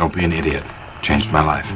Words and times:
Don't 0.00 0.14
be 0.14 0.24
an 0.24 0.32
idiot. 0.32 0.64
Changed 1.02 1.30
my 1.30 1.44
life. 1.44 1.70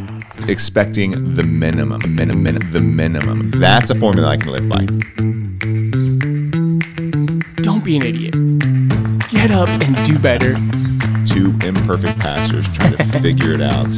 expecting 0.48 1.35
the 1.35 1.44
minimum, 1.44 2.01
minimum, 2.09 2.56
the 2.73 2.81
minimum. 2.81 3.50
That's 3.60 3.90
a 3.90 3.94
formula 3.94 4.29
I 4.29 4.38
can 4.38 4.50
live 4.50 4.66
by. 4.66 4.87
Don't 7.63 7.85
be 7.85 7.97
an 7.97 8.07
idiot. 8.07 8.33
Get 9.29 9.51
up 9.51 9.69
and 9.69 9.95
do 10.07 10.19
better. 10.19 10.55
Two 11.27 11.55
imperfect 11.69 12.19
pastors 12.19 12.67
trying 12.71 12.97
to 12.97 13.05
figure 13.21 13.53
it 13.53 13.60
out. 13.60 13.92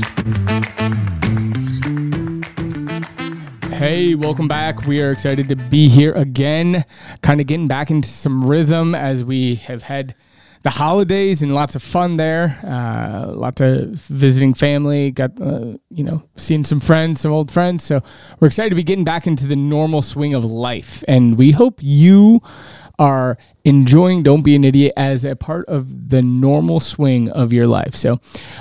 Hey, 3.75 4.17
welcome 4.17 4.49
back. 4.49 4.89
We 4.89 5.01
are 5.03 5.13
excited 5.13 5.49
to 5.51 5.55
be 5.55 5.89
here 5.89 6.13
again, 6.15 6.85
kind 7.23 7.41
of 7.41 7.47
getting 7.47 7.69
back 7.69 7.93
into 7.93 8.09
some 8.09 8.45
rhythm 8.45 8.93
as 8.93 9.23
we 9.23 9.55
have 9.55 9.85
had 9.85 10.17
the 10.67 10.71
holidays 10.71 11.43
and 11.43 11.55
lots 11.55 11.77
of 11.77 11.83
fun 11.83 12.17
there. 12.17 12.59
Uh, 12.65 13.31
lots 13.31 13.61
of 13.61 13.91
visiting 14.09 14.53
family, 14.53 15.13
got, 15.13 15.41
uh, 15.41 15.75
you 15.91 16.03
know, 16.03 16.21
seeing 16.35 16.65
some 16.65 16.81
friends, 16.81 17.21
some 17.21 17.31
old 17.31 17.53
friends. 17.53 17.85
So 17.85 18.03
we're 18.41 18.49
excited 18.49 18.71
to 18.71 18.75
be 18.75 18.83
getting 18.83 19.05
back 19.05 19.29
into 19.29 19.47
the 19.47 19.55
normal 19.55 20.03
swing 20.03 20.35
of 20.35 20.43
life. 20.45 21.05
And 21.07 21.39
we 21.39 21.53
hope 21.53 21.79
you 21.85 22.43
are 22.99 23.39
enjoying 23.65 24.25
Don't 24.25 24.43
Be 24.43 24.57
an 24.57 24.65
Idiot 24.65 24.93
as 24.97 25.25
a 25.25 25.37
part 25.37 25.69
of 25.69 26.09
the 26.09 26.21
normal 26.21 26.81
swing 26.81 27.31
of 27.31 27.53
your 27.53 27.69
life. 27.69 27.95
So 27.95 28.19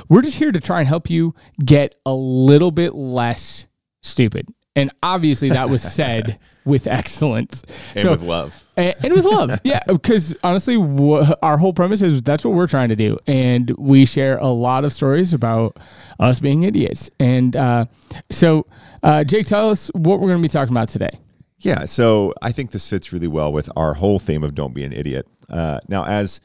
we're 0.08 0.22
just 0.22 0.38
here 0.38 0.52
to 0.52 0.60
try 0.60 0.82
and 0.82 0.88
help 0.88 1.10
you 1.10 1.34
get 1.66 1.96
a 2.06 2.14
little 2.14 2.70
bit 2.70 2.94
less 2.94 3.66
stupid. 4.04 4.48
And 4.76 4.92
obviously 5.02 5.50
that 5.50 5.70
was 5.70 5.82
said 5.82 6.38
with 6.66 6.86
excellence. 6.88 7.64
And 7.94 8.02
So- 8.02 8.12
with 8.12 8.22
love. 8.22 8.64
and, 8.76 8.94
and 9.04 9.14
with 9.14 9.24
love. 9.26 9.60
Yeah, 9.64 9.80
because 9.88 10.36
honestly, 10.44 10.76
wha 10.78 11.34
our 11.42 11.58
whole 11.58 11.74
premise 11.74 12.02
is 12.02 12.22
that's 12.22 12.44
what 12.44 12.54
we're 12.54 12.68
trying 12.68 12.90
to 12.90 12.96
do, 12.96 13.18
and 13.28 13.70
we 13.78 14.06
share 14.06 14.38
a 14.38 14.48
lot 14.50 14.84
of 14.84 14.92
stories 14.92 15.34
about 15.34 15.78
us 16.20 16.40
being 16.40 16.64
idiots. 16.64 17.10
And 17.20 17.56
uh, 17.56 17.86
so, 18.30 18.66
uh, 19.04 19.24
Jake, 19.24 19.48
tell 19.48 19.70
us 19.70 19.90
what 19.94 20.20
we're 20.20 20.28
going 20.28 20.42
to 20.42 20.48
be 20.48 20.52
talking 20.52 20.74
about 20.74 20.90
today. 20.90 21.12
Yeah, 21.60 21.86
so 21.86 22.34
I 22.42 22.52
think 22.52 22.72
this 22.72 22.88
fits 22.90 23.14
really 23.14 23.28
well 23.28 23.52
with 23.54 23.70
our 23.76 23.94
whole 23.96 24.20
theme 24.20 24.44
of 24.44 24.54
don't 24.56 24.74
be 24.74 24.84
an 24.84 24.92
idiot. 24.94 25.28
Uh, 25.50 25.80
now, 25.88 26.04
as 26.06 26.40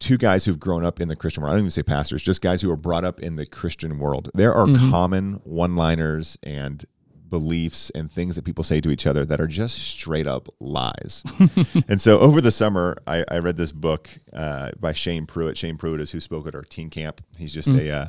two 0.00 0.16
guys 0.16 0.44
who've 0.44 0.58
grown 0.58 0.84
up 0.84 1.00
in 1.00 1.08
the 1.08 1.14
Christian 1.16 1.42
world, 1.42 1.52
I 1.52 1.54
don't 1.56 1.64
even 1.64 1.70
say 1.70 1.82
pastors, 1.82 2.22
just 2.22 2.40
guys 2.40 2.62
who 2.62 2.70
are 2.70 2.76
brought 2.76 3.04
up 3.04 3.20
in 3.20 3.36
the 3.36 3.44
Christian 3.46 3.98
world, 3.98 4.30
there 4.34 4.54
are 4.54 4.66
common 4.90 5.34
one 5.44 5.76
liners 5.76 6.36
and 6.42 6.84
beliefs 7.28 7.90
and 7.90 8.10
things 8.10 8.36
that 8.36 8.44
people 8.44 8.64
say 8.64 8.80
to 8.80 8.90
each 8.90 9.06
other 9.06 9.24
that 9.24 9.40
are 9.40 9.46
just 9.46 9.78
straight 9.78 10.26
up 10.26 10.48
lies. 10.60 11.22
and 11.88 12.00
so 12.00 12.18
over 12.18 12.40
the 12.40 12.50
summer, 12.50 12.96
I, 13.06 13.24
I 13.28 13.38
read 13.38 13.56
this 13.56 13.72
book 13.72 14.10
uh, 14.32 14.70
by 14.78 14.92
Shane 14.92 15.26
Pruitt. 15.26 15.56
Shane 15.56 15.76
Pruitt 15.76 16.00
is 16.00 16.10
who 16.10 16.20
spoke 16.20 16.46
at 16.46 16.54
our 16.54 16.62
teen 16.62 16.90
camp. 16.90 17.20
He's 17.36 17.54
just 17.54 17.68
a. 17.68 17.90
Uh, 17.90 18.08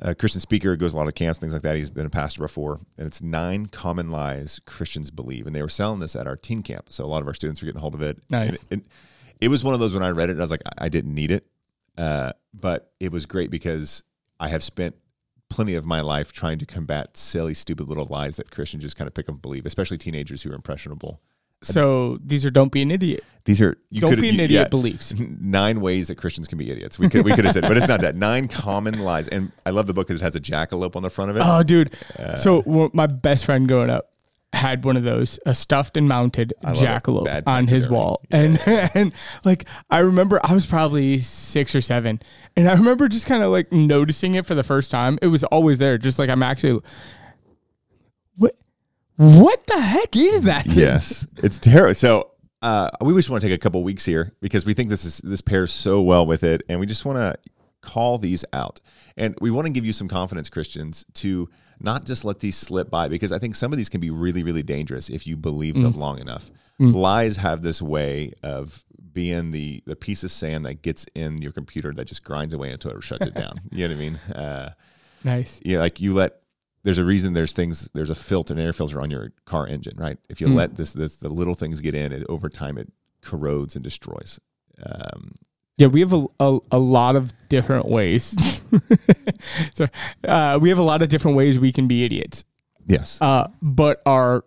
a 0.00 0.14
Christian 0.14 0.42
speaker, 0.42 0.76
goes 0.76 0.92
a 0.92 0.96
lot 0.96 1.08
of 1.08 1.14
camps, 1.14 1.38
things 1.38 1.54
like 1.54 1.62
that. 1.62 1.76
He's 1.76 1.90
been 1.90 2.04
a 2.04 2.10
pastor 2.10 2.42
before, 2.42 2.78
and 2.98 3.06
it's 3.06 3.22
nine 3.22 3.64
common 3.64 4.10
lies 4.10 4.60
Christians 4.66 5.10
believe. 5.10 5.46
And 5.46 5.56
they 5.56 5.62
were 5.62 5.70
selling 5.70 6.00
this 6.00 6.14
at 6.14 6.26
our 6.26 6.36
teen 6.36 6.62
camp, 6.62 6.88
so 6.90 7.04
a 7.04 7.06
lot 7.06 7.22
of 7.22 7.26
our 7.26 7.32
students 7.32 7.62
were 7.62 7.66
getting 7.66 7.78
a 7.78 7.80
hold 7.80 7.94
of 7.94 8.02
it. 8.02 8.18
Nice. 8.28 8.62
And 8.70 8.82
it, 8.82 8.86
it, 9.40 9.46
it 9.46 9.48
was 9.48 9.64
one 9.64 9.72
of 9.72 9.80
those 9.80 9.94
when 9.94 10.02
I 10.02 10.10
read 10.10 10.28
it, 10.28 10.36
I 10.36 10.40
was 10.40 10.50
like, 10.50 10.62
I, 10.66 10.84
I 10.84 10.88
didn't 10.88 11.14
need 11.14 11.30
it, 11.30 11.46
uh, 11.96 12.32
but 12.52 12.92
it 13.00 13.10
was 13.10 13.24
great 13.26 13.50
because 13.50 14.04
I 14.38 14.48
have 14.48 14.62
spent 14.62 14.96
plenty 15.48 15.74
of 15.74 15.86
my 15.86 16.00
life 16.00 16.32
trying 16.32 16.58
to 16.58 16.66
combat 16.66 17.16
silly, 17.16 17.54
stupid 17.54 17.88
little 17.88 18.06
lies 18.10 18.36
that 18.36 18.50
Christians 18.50 18.82
just 18.82 18.96
kind 18.96 19.08
of 19.08 19.14
pick 19.14 19.28
up 19.28 19.34
and 19.34 19.42
believe, 19.42 19.66
especially 19.66 19.98
teenagers 19.98 20.42
who 20.42 20.50
are 20.50 20.54
impressionable. 20.54 21.20
So 21.62 22.18
these 22.22 22.44
are 22.44 22.50
don't 22.50 22.70
be 22.70 22.82
an 22.82 22.90
idiot. 22.90 23.24
These 23.44 23.62
are 23.62 23.78
you 23.90 24.00
Don't 24.00 24.10
could 24.10 24.20
be 24.20 24.28
an 24.28 24.34
you- 24.36 24.42
idiot 24.44 24.64
yeah. 24.66 24.68
beliefs. 24.68 25.14
nine 25.18 25.80
ways 25.80 26.08
that 26.08 26.16
Christians 26.16 26.48
can 26.48 26.58
be 26.58 26.70
idiots. 26.70 26.98
We 26.98 27.08
could 27.08 27.24
we 27.24 27.32
could 27.32 27.44
have 27.44 27.54
said, 27.54 27.62
but 27.62 27.76
it's 27.76 27.88
not 27.88 28.00
that. 28.02 28.14
Nine 28.14 28.46
common 28.48 28.98
lies, 29.00 29.26
and 29.28 29.50
I 29.64 29.70
love 29.70 29.86
the 29.86 29.94
book 29.94 30.06
because 30.08 30.20
it 30.20 30.24
has 30.24 30.34
a 30.36 30.40
jackalope 30.40 30.96
on 30.96 31.02
the 31.02 31.10
front 31.10 31.30
of 31.30 31.36
it. 31.38 31.42
Oh, 31.44 31.62
dude. 31.62 31.94
Uh, 32.18 32.36
so 32.36 32.62
well, 32.66 32.90
my 32.92 33.06
best 33.06 33.44
friend 33.46 33.66
growing 33.66 33.88
up 33.88 34.10
had 34.52 34.84
one 34.84 34.96
of 34.96 35.04
those, 35.04 35.38
a 35.46 35.54
stuffed 35.54 35.96
and 35.96 36.08
mounted 36.08 36.52
jackalope 36.64 37.42
on 37.46 37.66
his 37.66 37.88
wall. 37.88 38.22
And 38.30 38.58
and 38.66 39.12
like 39.44 39.66
I 39.90 40.00
remember 40.00 40.40
I 40.42 40.54
was 40.54 40.66
probably 40.66 41.18
six 41.18 41.74
or 41.74 41.80
seven. 41.80 42.20
And 42.56 42.68
I 42.68 42.72
remember 42.72 43.08
just 43.08 43.26
kind 43.26 43.42
of 43.42 43.50
like 43.50 43.70
noticing 43.70 44.34
it 44.34 44.46
for 44.46 44.54
the 44.54 44.64
first 44.64 44.90
time. 44.90 45.18
It 45.22 45.28
was 45.28 45.44
always 45.44 45.78
there. 45.78 45.98
Just 45.98 46.18
like 46.18 46.30
I'm 46.30 46.42
actually 46.42 46.80
What 48.36 48.54
what 49.16 49.66
the 49.66 49.80
heck 49.80 50.16
is 50.16 50.42
that? 50.42 50.66
yes, 50.70 51.26
it's 51.42 51.58
terrible. 51.58 51.94
So 51.94 52.30
uh, 52.62 52.90
we 53.02 53.12
just 53.14 53.30
want 53.30 53.42
to 53.42 53.48
take 53.48 53.54
a 53.54 53.60
couple 53.60 53.82
weeks 53.84 54.04
here 54.04 54.32
because 54.40 54.64
we 54.64 54.74
think 54.74 54.88
this 54.88 55.04
is 55.04 55.18
this 55.18 55.40
pairs 55.40 55.72
so 55.72 56.00
well 56.02 56.26
with 56.26 56.44
it, 56.44 56.62
and 56.68 56.80
we 56.80 56.86
just 56.86 57.04
want 57.04 57.18
to 57.18 57.36
call 57.82 58.18
these 58.18 58.44
out, 58.52 58.80
and 59.16 59.36
we 59.40 59.50
want 59.50 59.66
to 59.66 59.72
give 59.72 59.84
you 59.84 59.92
some 59.92 60.08
confidence, 60.08 60.48
Christians, 60.48 61.04
to 61.14 61.48
not 61.80 62.04
just 62.06 62.24
let 62.24 62.40
these 62.40 62.56
slip 62.56 62.90
by 62.90 63.08
because 63.08 63.32
I 63.32 63.38
think 63.38 63.54
some 63.54 63.72
of 63.72 63.76
these 63.76 63.88
can 63.88 64.00
be 64.00 64.10
really, 64.10 64.42
really 64.42 64.62
dangerous 64.62 65.08
if 65.10 65.26
you 65.26 65.36
believe 65.36 65.74
them 65.80 65.92
long 65.94 66.18
enough. 66.18 66.50
Lies 66.78 67.36
have 67.38 67.62
this 67.62 67.80
way 67.80 68.32
of 68.42 68.84
being 69.12 69.50
the 69.50 69.82
the 69.86 69.96
piece 69.96 70.24
of 70.24 70.30
sand 70.30 70.64
that 70.66 70.82
gets 70.82 71.06
in 71.14 71.40
your 71.40 71.52
computer 71.52 71.92
that 71.94 72.04
just 72.06 72.22
grinds 72.22 72.52
away 72.52 72.70
until 72.70 72.90
it 72.90 73.02
shuts 73.02 73.26
it 73.26 73.34
down. 73.44 73.58
You 73.70 73.88
know 73.88 73.94
what 73.94 74.00
I 74.02 74.04
mean? 74.04 74.16
Uh, 74.34 74.70
Nice. 75.24 75.58
yeah, 75.64 75.78
like 75.78 76.00
you 76.00 76.12
let 76.12 76.40
there's 76.84 76.98
a 76.98 77.04
reason 77.04 77.32
there's 77.32 77.52
things 77.52 77.88
there's 77.94 78.10
a 78.10 78.14
filter 78.14 78.52
an 78.54 78.60
air 78.60 78.72
filter 78.72 79.00
on 79.00 79.10
your 79.10 79.32
car 79.46 79.66
engine, 79.66 79.96
right? 79.96 80.18
If 80.28 80.40
you 80.40 80.48
let 80.48 80.76
this 80.76 80.92
this 80.92 81.16
the 81.16 81.28
little 81.30 81.54
things 81.54 81.80
get 81.80 81.94
in, 81.94 82.12
it 82.12 82.24
over 82.28 82.48
time 82.48 82.76
it 82.78 82.92
corrodes 83.22 83.74
and 83.74 83.82
destroys. 83.82 84.38
Um, 84.84 85.32
Yeah, 85.78 85.88
we 85.88 86.00
have 86.00 86.12
a, 86.12 86.24
a, 86.40 86.58
a 86.72 86.78
lot 86.78 87.16
of 87.16 87.32
different 87.48 87.86
ways. 87.86 88.34
so 89.74 89.86
uh, 90.26 90.58
we 90.60 90.68
have 90.70 90.78
a 90.78 90.82
lot 90.82 91.02
of 91.02 91.08
different 91.08 91.36
ways 91.36 91.58
we 91.60 91.72
can 91.72 91.86
be 91.86 92.04
idiots. 92.04 92.44
yes, 92.86 93.18
uh, 93.20 93.48
but 93.60 94.00
our 94.06 94.44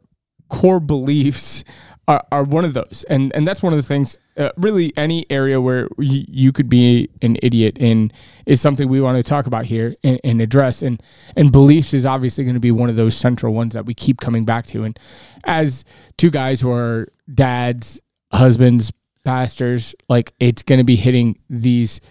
core 0.50 0.80
beliefs 0.80 1.64
are, 2.08 2.26
are 2.32 2.44
one 2.44 2.66
of 2.66 2.74
those 2.74 3.06
and 3.08 3.32
and 3.36 3.48
that's 3.48 3.62
one 3.62 3.72
of 3.72 3.78
the 3.78 3.84
things 3.84 4.18
uh, 4.38 4.50
really 4.58 4.92
any 4.98 5.28
area 5.30 5.62
where 5.62 5.88
y- 6.00 6.26
you 6.28 6.52
could 6.52 6.68
be 6.68 7.08
an 7.22 7.38
idiot 7.44 7.78
in 7.78 8.12
is 8.48 8.60
something 8.60 8.90
we 8.90 9.00
want 9.00 9.16
to 9.16 9.22
talk 9.22 9.46
about 9.46 9.66
here 9.66 9.94
and, 10.04 10.20
and 10.24 10.42
address 10.42 10.82
and 10.82 11.04
and 11.36 11.52
beliefs 11.52 11.94
is 11.94 12.08
obviously 12.08 12.44
going 12.44 12.56
to 12.56 12.60
be 12.60 12.72
one 12.72 12.90
of 12.90 12.96
those 12.96 13.16
central 13.16 13.54
ones 13.54 13.76
that 13.76 13.86
we 13.86 13.94
keep 13.94 14.20
coming 14.20 14.44
back 14.44 14.66
to 14.66 14.84
and 14.84 14.98
as 15.44 15.86
two 16.18 16.32
guys 16.32 16.60
who 16.62 16.72
are 16.72 17.08
dads 17.32 18.02
husbands 18.34 18.92
pastors 19.24 19.96
like 20.08 20.34
it's 20.40 20.64
going 20.64 20.80
to 20.80 20.84
be 20.86 20.96
hitting 20.96 21.38
these 21.50 22.02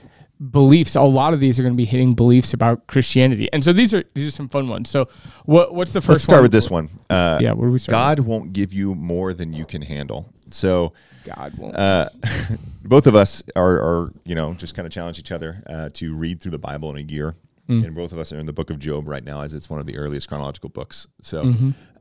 beliefs 0.50 0.94
a 0.94 1.02
lot 1.02 1.32
of 1.34 1.40
these 1.40 1.58
are 1.58 1.62
going 1.62 1.74
to 1.74 1.76
be 1.76 1.84
hitting 1.84 2.14
beliefs 2.14 2.52
about 2.54 2.86
christianity 2.86 3.48
and 3.52 3.64
so 3.64 3.72
these 3.72 3.92
are 3.92 4.04
these 4.14 4.26
are 4.28 4.30
some 4.30 4.48
fun 4.48 4.68
ones 4.68 4.88
so 4.88 5.08
what 5.46 5.74
what's 5.74 5.92
the 5.92 5.98
1st 6.00 6.08
let's 6.08 6.24
start 6.24 6.42
with 6.42 6.52
this 6.52 6.70
one. 6.70 6.88
Uh, 7.10 7.38
yeah, 7.40 7.52
where 7.52 7.68
do 7.68 7.72
we 7.72 7.78
start? 7.80 7.92
God 7.92 8.20
won't 8.20 8.52
give 8.52 8.72
you 8.72 8.94
more 8.94 9.32
than 9.34 9.52
you 9.52 9.64
can 9.64 9.82
handle. 9.82 10.32
So 10.50 10.92
God 11.24 11.56
won't. 11.58 11.74
uh, 11.76 12.08
both 12.84 13.06
of 13.06 13.14
us 13.16 13.42
are, 13.56 13.74
are 13.80 14.12
you 14.24 14.34
know 14.34 14.54
just 14.54 14.74
kind 14.74 14.86
of 14.86 14.92
challenge 14.92 15.18
each 15.18 15.32
other 15.32 15.62
uh, 15.66 15.88
to 15.94 16.14
read 16.14 16.40
through 16.40 16.52
the 16.52 16.58
Bible 16.58 16.90
in 16.90 16.96
a 16.98 17.12
year, 17.12 17.34
and 17.66 17.94
both 17.94 18.12
of 18.12 18.18
us 18.18 18.32
are 18.32 18.38
in 18.38 18.46
the 18.46 18.52
book 18.52 18.70
of 18.70 18.78
Job 18.78 19.08
right 19.08 19.24
now, 19.24 19.40
as 19.42 19.54
it's 19.54 19.68
one 19.68 19.80
of 19.80 19.86
the 19.86 19.96
earliest 19.96 20.28
chronological 20.28 20.68
books. 20.70 21.06
So, 21.20 21.42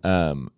um, 0.04 0.52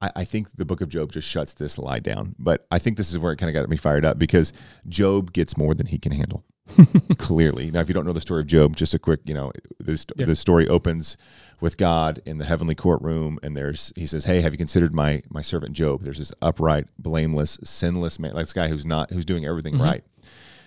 I, 0.00 0.10
I 0.16 0.24
think 0.24 0.56
the 0.56 0.64
book 0.64 0.80
of 0.80 0.88
Job 0.88 1.12
just 1.12 1.28
shuts 1.28 1.54
this 1.54 1.78
lie 1.78 1.98
down. 2.00 2.34
But 2.38 2.66
I 2.70 2.78
think 2.78 2.96
this 2.96 3.10
is 3.10 3.18
where 3.18 3.32
it 3.32 3.36
kind 3.36 3.54
of 3.54 3.60
got 3.60 3.68
me 3.68 3.76
fired 3.76 4.04
up 4.04 4.18
because 4.18 4.52
Job 4.88 5.32
gets 5.32 5.56
more 5.56 5.74
than 5.74 5.86
he 5.86 5.98
can 5.98 6.12
handle. 6.12 6.44
Clearly, 7.18 7.70
now 7.70 7.80
if 7.80 7.88
you 7.88 7.94
don't 7.94 8.06
know 8.06 8.12
the 8.12 8.20
story 8.20 8.40
of 8.42 8.46
Job, 8.46 8.76
just 8.76 8.94
a 8.94 8.98
quick, 8.98 9.20
you 9.24 9.34
know, 9.34 9.50
the, 9.80 10.04
Yeah. 10.16 10.26
the 10.26 10.36
story 10.36 10.68
opens 10.68 11.16
with 11.60 11.76
God 11.76 12.20
in 12.24 12.38
the 12.38 12.44
heavenly 12.44 12.76
courtroom, 12.76 13.38
and 13.42 13.56
there's 13.56 13.92
he 13.96 14.06
says, 14.06 14.24
"Hey, 14.24 14.40
have 14.40 14.52
you 14.52 14.58
considered 14.58 14.94
my 14.94 15.20
my 15.30 15.42
servant 15.42 15.72
Job? 15.72 16.02
There's 16.02 16.18
this 16.18 16.32
upright, 16.40 16.86
blameless, 16.98 17.58
sinless 17.64 18.18
man, 18.20 18.34
like 18.34 18.44
this 18.44 18.52
guy 18.52 18.68
who's 18.68 18.86
not 18.86 19.10
who's 19.10 19.24
doing 19.24 19.44
everything 19.44 19.78
right." 19.78 20.04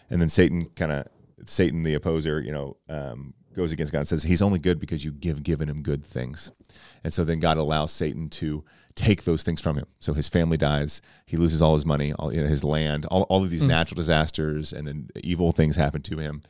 And 0.09 0.21
then 0.21 0.27
Satan 0.29 0.65
kind 0.75 0.91
of 0.91 1.07
Satan, 1.45 1.83
the 1.83 1.93
opposer, 1.93 2.41
you 2.41 2.51
know, 2.51 2.75
um, 2.89 3.33
goes 3.55 3.71
against 3.71 3.93
God 3.93 3.99
and 3.99 4.07
says 4.07 4.23
he's 4.23 4.41
only 4.41 4.59
good 4.59 4.79
because 4.79 5.05
you 5.05 5.11
give 5.11 5.41
given 5.41 5.69
him 5.69 5.81
good 5.81 6.03
things. 6.03 6.51
And 7.03 7.13
so 7.13 7.23
then 7.23 7.39
God 7.39 7.57
allows 7.57 7.91
Satan 7.91 8.29
to 8.31 8.63
take 8.95 9.23
those 9.23 9.43
things 9.43 9.61
from 9.61 9.77
him. 9.77 9.85
So 9.99 10.13
his 10.13 10.27
family 10.27 10.57
dies, 10.57 11.01
he 11.25 11.37
loses 11.37 11.61
all 11.61 11.73
his 11.73 11.85
money, 11.85 12.13
all 12.13 12.33
you 12.33 12.41
know, 12.41 12.47
his 12.47 12.63
land, 12.63 13.05
all, 13.07 13.23
all 13.23 13.43
of 13.43 13.49
these 13.49 13.63
mm. 13.63 13.69
natural 13.69 13.95
disasters, 13.95 14.73
and 14.73 14.87
then 14.87 15.09
evil 15.23 15.51
things 15.51 15.75
happen 15.75 16.01
to 16.03 16.17
him. 16.17 16.41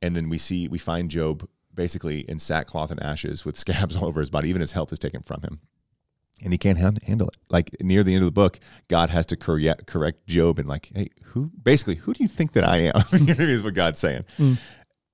And 0.00 0.16
then 0.16 0.28
we 0.28 0.38
see 0.38 0.68
we 0.68 0.78
find 0.78 1.10
Job 1.10 1.48
basically 1.74 2.20
in 2.28 2.38
sackcloth 2.38 2.90
and 2.90 3.02
ashes 3.02 3.44
with 3.44 3.58
scabs 3.58 3.96
all 3.96 4.06
over 4.06 4.20
his 4.20 4.30
body. 4.30 4.48
Even 4.48 4.60
his 4.60 4.72
health 4.72 4.92
is 4.92 4.98
taken 4.98 5.22
from 5.22 5.42
him. 5.42 5.60
And 6.42 6.52
he 6.52 6.58
can't 6.58 6.78
han- 6.78 6.98
handle 7.04 7.28
it. 7.28 7.36
Like 7.50 7.70
near 7.80 8.02
the 8.02 8.14
end 8.14 8.22
of 8.22 8.26
the 8.26 8.32
book, 8.32 8.58
God 8.88 9.10
has 9.10 9.26
to 9.26 9.36
correct, 9.36 9.86
correct 9.86 10.26
Job 10.26 10.58
and 10.58 10.68
like, 10.68 10.90
hey, 10.92 11.08
who 11.22 11.52
basically 11.62 11.94
who 11.94 12.12
do 12.14 12.22
you 12.22 12.28
think 12.28 12.52
that 12.52 12.64
I 12.64 12.78
am? 12.78 12.94
Is 13.12 13.62
what 13.62 13.74
God's 13.74 14.00
saying. 14.00 14.24
Mm. 14.38 14.58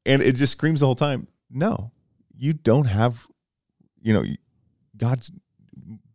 And 0.06 0.22
it 0.22 0.36
just 0.36 0.52
screams 0.52 0.80
the 0.80 0.86
whole 0.86 0.94
time, 0.94 1.28
no, 1.50 1.90
you 2.34 2.54
don't 2.54 2.86
have, 2.86 3.26
you 4.00 4.14
know, 4.14 4.24
God's 4.96 5.30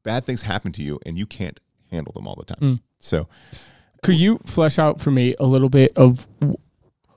bad 0.04 0.26
things 0.26 0.44
happen 0.44 0.72
to 0.74 0.84
you 0.84 1.00
and 1.06 1.18
you 1.18 1.26
can't 1.26 1.60
handle 1.92 2.12
them 2.14 2.28
all 2.28 2.36
the 2.36 2.46
time. 2.56 2.82
So 3.00 3.28
Could 4.02 4.16
you 4.16 4.40
flesh 4.46 4.78
out 4.80 5.00
for 5.02 5.12
me 5.12 5.36
a 5.40 5.46
little 5.46 5.70
bit 5.70 5.92
of 5.96 6.28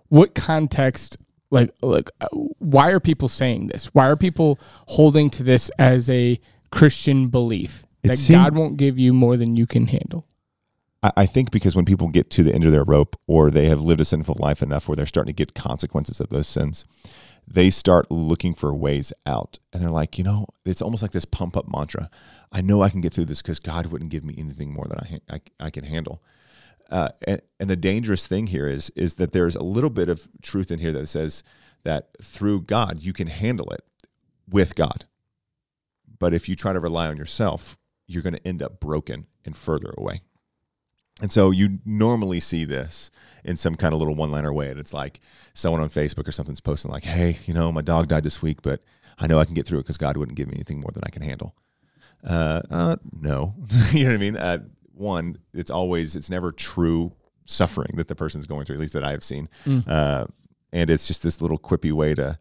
what 0.08 0.34
context, 0.34 1.16
like 1.50 1.70
like 1.82 2.10
uh, 2.20 2.28
why 2.58 2.90
are 2.90 3.00
people 3.00 3.28
saying 3.28 3.68
this? 3.68 3.86
Why 3.94 4.06
are 4.06 4.16
people 4.16 4.58
holding 4.86 5.30
to 5.30 5.42
this 5.42 5.70
as 5.78 6.08
a 6.10 6.40
Christian 6.70 7.28
belief 7.28 7.84
that 8.02 8.18
seem- 8.18 8.36
God 8.36 8.54
won't 8.54 8.76
give 8.76 8.98
you 8.98 9.12
more 9.12 9.36
than 9.36 9.56
you 9.56 9.66
can 9.66 9.86
handle? 9.86 10.26
I, 11.02 11.12
I 11.18 11.26
think 11.26 11.50
because 11.50 11.74
when 11.76 11.84
people 11.84 12.08
get 12.08 12.30
to 12.30 12.42
the 12.42 12.54
end 12.54 12.64
of 12.64 12.72
their 12.72 12.84
rope 12.84 13.16
or 13.26 13.50
they 13.50 13.66
have 13.66 13.80
lived 13.80 14.00
a 14.00 14.04
sinful 14.04 14.36
life 14.38 14.62
enough 14.62 14.88
where 14.88 14.96
they're 14.96 15.06
starting 15.06 15.34
to 15.34 15.36
get 15.36 15.54
consequences 15.54 16.20
of 16.20 16.28
those 16.30 16.46
sins, 16.48 16.84
they 17.46 17.70
start 17.70 18.10
looking 18.10 18.54
for 18.54 18.74
ways 18.74 19.12
out. 19.24 19.58
And 19.72 19.82
they're 19.82 19.90
like, 19.90 20.18
you 20.18 20.24
know, 20.24 20.46
it's 20.64 20.82
almost 20.82 21.02
like 21.02 21.12
this 21.12 21.24
pump 21.24 21.56
up 21.56 21.66
mantra. 21.68 22.10
I 22.52 22.60
know 22.60 22.82
I 22.82 22.90
can 22.90 23.00
get 23.00 23.14
through 23.14 23.26
this 23.26 23.42
because 23.42 23.60
God 23.60 23.86
wouldn't 23.86 24.10
give 24.10 24.24
me 24.24 24.34
anything 24.36 24.72
more 24.72 24.86
than 24.88 24.98
I, 24.98 25.34
I, 25.36 25.66
I 25.66 25.70
can 25.70 25.84
handle. 25.84 26.22
Uh, 26.90 27.08
and, 27.26 27.42
and 27.58 27.70
the 27.70 27.76
dangerous 27.76 28.26
thing 28.26 28.46
here 28.46 28.68
is 28.68 28.90
is 28.90 29.16
that 29.16 29.32
there's 29.32 29.56
a 29.56 29.62
little 29.62 29.90
bit 29.90 30.08
of 30.08 30.28
truth 30.40 30.70
in 30.70 30.78
here 30.78 30.92
that 30.92 31.08
says 31.08 31.42
that 31.82 32.16
through 32.22 32.62
God 32.62 33.02
you 33.02 33.12
can 33.12 33.26
handle 33.26 33.70
it 33.70 33.84
with 34.48 34.74
God. 34.76 35.04
But 36.18 36.32
if 36.32 36.48
you 36.48 36.54
try 36.54 36.72
to 36.72 36.80
rely 36.80 37.08
on 37.08 37.16
yourself, 37.16 37.76
you're 38.06 38.22
going 38.22 38.34
to 38.34 38.46
end 38.46 38.62
up 38.62 38.80
broken 38.80 39.26
and 39.44 39.56
further 39.56 39.92
away. 39.96 40.22
And 41.22 41.32
so 41.32 41.50
you 41.50 41.78
normally 41.84 42.40
see 42.40 42.64
this 42.64 43.10
in 43.44 43.56
some 43.56 43.74
kind 43.74 43.94
of 43.94 44.00
little 44.00 44.14
one 44.14 44.30
liner 44.30 44.52
way. 44.52 44.68
And 44.68 44.78
it's 44.78 44.92
like 44.92 45.20
someone 45.54 45.80
on 45.80 45.88
Facebook 45.88 46.28
or 46.28 46.32
something's 46.32 46.60
posting, 46.60 46.90
like, 46.90 47.04
hey, 47.04 47.38
you 47.46 47.54
know, 47.54 47.72
my 47.72 47.80
dog 47.80 48.08
died 48.08 48.24
this 48.24 48.42
week, 48.42 48.60
but 48.60 48.82
I 49.18 49.26
know 49.26 49.38
I 49.38 49.44
can 49.44 49.54
get 49.54 49.66
through 49.66 49.78
it 49.78 49.82
because 49.82 49.96
God 49.96 50.16
wouldn't 50.16 50.36
give 50.36 50.48
me 50.48 50.54
anything 50.56 50.80
more 50.80 50.90
than 50.92 51.04
I 51.04 51.10
can 51.10 51.22
handle. 51.22 51.54
Uh, 52.24 52.62
uh, 52.70 52.96
no. 53.20 53.54
you 53.92 54.04
know 54.04 54.10
what 54.10 54.14
I 54.14 54.18
mean? 54.18 54.36
Uh, 54.36 54.58
one, 54.92 55.38
it's 55.54 55.70
always, 55.70 56.16
it's 56.16 56.28
never 56.28 56.52
true 56.52 57.12
suffering 57.44 57.92
that 57.94 58.08
the 58.08 58.14
person's 58.14 58.46
going 58.46 58.64
through, 58.64 58.76
at 58.76 58.80
least 58.80 58.92
that 58.94 59.04
I 59.04 59.12
have 59.12 59.24
seen. 59.24 59.48
Uh, 59.86 60.26
and 60.72 60.90
it's 60.90 61.06
just 61.06 61.22
this 61.22 61.40
little 61.40 61.58
quippy 61.58 61.92
way 61.92 62.14
to, 62.14 62.38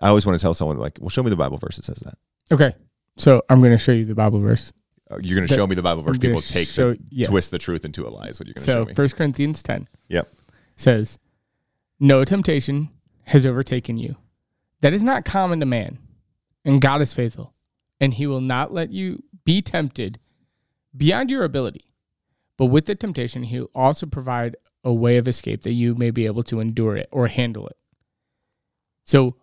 I 0.00 0.08
always 0.08 0.26
want 0.26 0.38
to 0.38 0.42
tell 0.42 0.54
someone, 0.54 0.78
like, 0.78 0.98
well, 1.00 1.08
show 1.08 1.22
me 1.22 1.30
the 1.30 1.36
Bible 1.36 1.56
verse 1.58 1.76
that 1.76 1.84
says 1.84 1.98
that. 1.98 2.18
Okay, 2.50 2.74
so 3.16 3.42
I'm 3.48 3.60
going 3.60 3.72
to 3.72 3.78
show 3.78 3.92
you 3.92 4.04
the 4.04 4.14
Bible 4.14 4.40
verse. 4.40 4.72
Uh, 5.10 5.18
You're 5.22 5.36
going 5.36 5.46
to 5.48 5.54
show 5.54 5.66
me 5.66 5.74
the 5.74 5.82
Bible 5.82 6.02
verse. 6.02 6.18
People 6.18 6.40
take 6.40 6.66
show- 6.68 6.92
the, 6.94 7.00
yes. 7.10 7.28
twist 7.28 7.50
the 7.50 7.58
truth 7.58 7.84
into 7.84 8.06
a 8.06 8.10
lie 8.10 8.28
is 8.28 8.40
what 8.40 8.46
you're 8.46 8.54
going 8.54 8.64
to 8.64 8.72
So 8.72 8.80
show 8.82 8.84
me. 8.86 8.94
So 8.94 9.02
1 9.02 9.08
Corinthians 9.10 9.62
10 9.62 9.88
Yep. 10.08 10.28
says, 10.76 11.18
"No 12.00 12.24
temptation 12.24 12.90
has 13.24 13.44
overtaken 13.46 13.96
you 13.98 14.16
that 14.80 14.94
is 14.94 15.02
not 15.02 15.24
common 15.24 15.60
to 15.60 15.66
man, 15.66 15.98
and 16.64 16.80
God 16.80 17.02
is 17.02 17.12
faithful, 17.12 17.54
and 18.00 18.14
He 18.14 18.26
will 18.26 18.40
not 18.40 18.72
let 18.72 18.90
you 18.90 19.22
be 19.44 19.60
tempted 19.60 20.18
beyond 20.96 21.28
your 21.30 21.44
ability, 21.44 21.84
but 22.56 22.66
with 22.66 22.86
the 22.86 22.94
temptation, 22.94 23.42
He 23.44 23.60
will 23.60 23.70
also 23.74 24.06
provide 24.06 24.56
a 24.82 24.92
way 24.92 25.16
of 25.18 25.28
escape 25.28 25.62
that 25.62 25.72
you 25.72 25.94
may 25.94 26.10
be 26.10 26.24
able 26.26 26.42
to 26.44 26.60
endure 26.60 26.96
it 26.96 27.08
or 27.12 27.26
handle 27.28 27.66
it." 27.66 27.76
So 29.04 29.36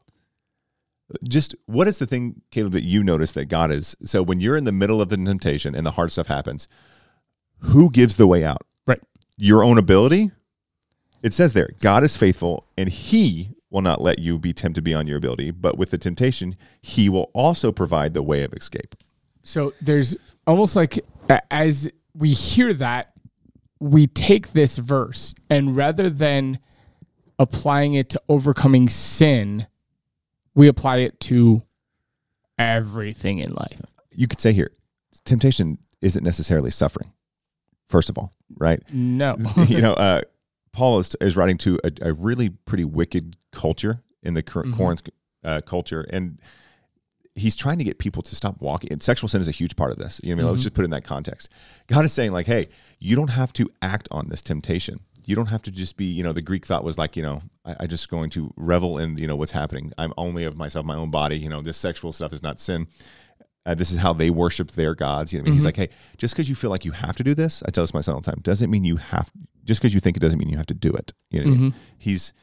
just 1.24 1.56
what 1.66 1.88
is 1.88 2.00
the 2.00 2.06
thing, 2.06 2.42
Caleb, 2.52 2.74
that 2.74 2.84
you 2.84 3.04
notice 3.04 3.32
that 3.34 3.46
God 3.46 3.72
is? 3.72 3.96
So 4.04 4.24
when 4.24 4.40
you're 4.40 4.58
in 4.58 4.64
the 4.64 4.72
middle 4.72 5.02
of 5.02 5.10
the 5.10 5.18
temptation 5.18 5.76
and 5.76 5.86
the 5.86 5.92
hard 5.92 6.12
stuff 6.12 6.28
happens, 6.28 6.68
who 7.60 7.90
gives 7.90 8.18
the 8.18 8.28
way 8.28 8.44
out? 8.44 8.66
Right. 8.86 9.02
Your 9.38 9.64
own 9.64 9.78
ability? 9.78 10.32
It 11.24 11.34
says 11.34 11.54
there, 11.54 11.70
God 11.80 12.04
is 12.04 12.18
faithful 12.18 12.66
and 12.78 12.90
he 12.90 13.52
will 13.70 13.82
not 13.82 14.02
let 14.02 14.20
you 14.20 14.38
be 14.38 14.54
tempted 14.54 14.84
beyond 14.84 15.08
your 15.08 15.18
ability, 15.18 15.52
but 15.52 15.78
with 15.78 15.92
the 15.92 15.98
temptation, 15.98 16.56
he 16.82 17.10
will 17.10 17.32
also 17.34 17.72
provide 17.72 18.14
the 18.14 18.24
way 18.24 18.44
of 18.44 18.54
escape. 18.54 18.96
So 19.44 19.74
there's 19.82 20.18
almost 20.46 20.76
like 20.76 21.00
as 21.50 21.90
we 22.14 22.32
hear 22.32 22.74
that, 22.74 23.14
we 23.80 24.08
take 24.08 24.52
this 24.52 24.78
verse 24.78 25.34
and 25.50 25.76
rather 25.76 26.10
than 26.10 26.60
applying 27.40 27.96
it 27.96 28.10
to 28.10 28.22
overcoming 28.30 28.88
sin, 28.90 29.66
we 30.56 30.68
apply 30.68 30.98
it 30.98 31.20
to 31.22 31.62
everything 32.58 33.40
in 33.40 33.54
life. 33.54 33.82
You 34.12 34.28
could 34.28 34.40
say 34.40 34.54
here, 34.54 34.72
temptation 35.26 35.78
isn't 36.02 36.24
necessarily 36.24 36.72
suffering, 36.72 37.12
first 37.88 38.10
of 38.10 38.18
all, 38.18 38.34
right? 38.58 38.82
No. 38.92 39.38
you 39.68 39.82
know, 39.82 39.94
uh, 39.94 40.22
Paul 40.74 41.00
is, 41.00 41.16
is 41.22 41.36
writing 41.36 41.58
to 41.60 41.80
a, 41.84 41.92
a 42.10 42.14
really 42.14 42.50
pretty 42.50 42.86
wicked 42.86 43.36
culture 43.52 44.02
in 44.24 44.34
the 44.34 44.44
current 44.44 44.74
Mhm. 44.74 44.78
Corinth 44.78 45.02
uh, 45.44 45.62
culture, 45.62 46.06
and 46.10 46.40
he's 47.36 47.56
trying 47.56 47.78
to 47.78 47.84
get 47.84 47.98
people 47.98 48.22
to 48.22 48.36
stop 48.36 48.62
walking. 48.62 48.92
And 48.92 49.02
sexual 49.02 49.28
sin 49.30 49.42
is 49.42 49.48
a 49.48 49.52
huge 49.52 49.76
part 49.76 49.92
of 49.92 49.98
this. 49.98 50.20
You 50.24 50.36
know, 50.36 50.36
what 50.36 50.42
I 50.42 50.44
mean, 50.44 50.52
let's 50.52 50.60
Mhm. 50.62 50.64
just 50.66 50.74
put 50.76 50.82
it 50.82 50.86
in 50.86 50.92
that 50.92 51.04
context. 51.04 51.50
God 51.88 52.06
is 52.06 52.12
saying, 52.14 52.32
like, 52.32 52.46
hey, 52.46 52.68
you 53.00 53.16
don't 53.16 53.30
have 53.30 53.54
to 53.54 53.70
act 53.82 54.08
on 54.12 54.28
this 54.30 54.42
temptation. 54.42 55.00
You 55.32 55.36
don't 55.38 55.48
have 55.48 55.62
to 55.62 55.72
just 55.72 55.96
be, 55.96 56.04
you 56.06 56.24
know, 56.24 56.34
the 56.34 56.42
Greek 56.42 56.66
thought 56.66 56.84
was 56.84 56.98
like, 56.98 57.16
you 57.16 57.24
know, 57.24 57.42
I, 57.64 57.76
I 57.82 57.88
just 57.88 58.10
going 58.10 58.30
to 58.32 58.54
revel 58.58 58.98
in, 58.98 59.18
you 59.18 59.28
know, 59.28 59.38
what's 59.38 59.54
happening. 59.54 59.94
I'm 59.98 60.14
only 60.18 60.44
of 60.44 60.58
myself, 60.58 60.86
my 60.86 60.96
own 60.96 61.10
body. 61.10 61.38
You 61.38 61.48
know, 61.48 61.62
this 61.62 61.78
sexual 61.78 62.12
stuff 62.12 62.34
is 62.34 62.44
not 62.44 62.60
sin. 62.60 62.88
Uh, 63.66 63.74
this 63.74 63.92
is 63.92 63.98
how 63.98 64.12
they 64.12 64.30
worship 64.30 64.72
their 64.72 64.94
gods. 64.94 65.32
You 65.32 65.40
know, 65.40 65.44
what 65.44 65.48
I 65.48 65.50
mean? 65.52 65.54
he's 65.54 65.62
Mhm. 65.64 65.66
like, 65.68 65.78
hey, 65.78 65.90
just 66.18 66.34
because 66.34 66.50
you 66.50 66.56
feel 66.56 66.70
like 66.70 66.84
you 66.84 66.92
have 66.92 67.16
to 67.16 67.24
do 67.24 67.34
this, 67.34 67.64
I 67.66 67.70
tell 67.72 67.84
this 67.84 67.92
to 67.92 67.96
my 67.96 68.02
son 68.02 68.16
all 68.16 68.20
the 68.22 68.30
time, 68.30 68.42
doesn't 68.42 68.70
mean 68.70 68.84
you 68.84 68.98
have. 68.98 69.32
Just 69.64 69.80
because 69.82 69.94
you 69.94 70.02
think 70.02 70.18
it 70.18 70.20
doesn't 70.20 70.38
mean 70.38 70.50
you 70.50 70.58
have 70.58 70.66
to 70.66 70.74
do 70.74 70.92
it. 70.92 71.14
You 71.30 71.40
know, 71.46 71.50
what 71.50 71.56
I 71.56 71.60
mean? 71.62 71.72
Mhm. 71.72 71.76
he's. 71.98 72.34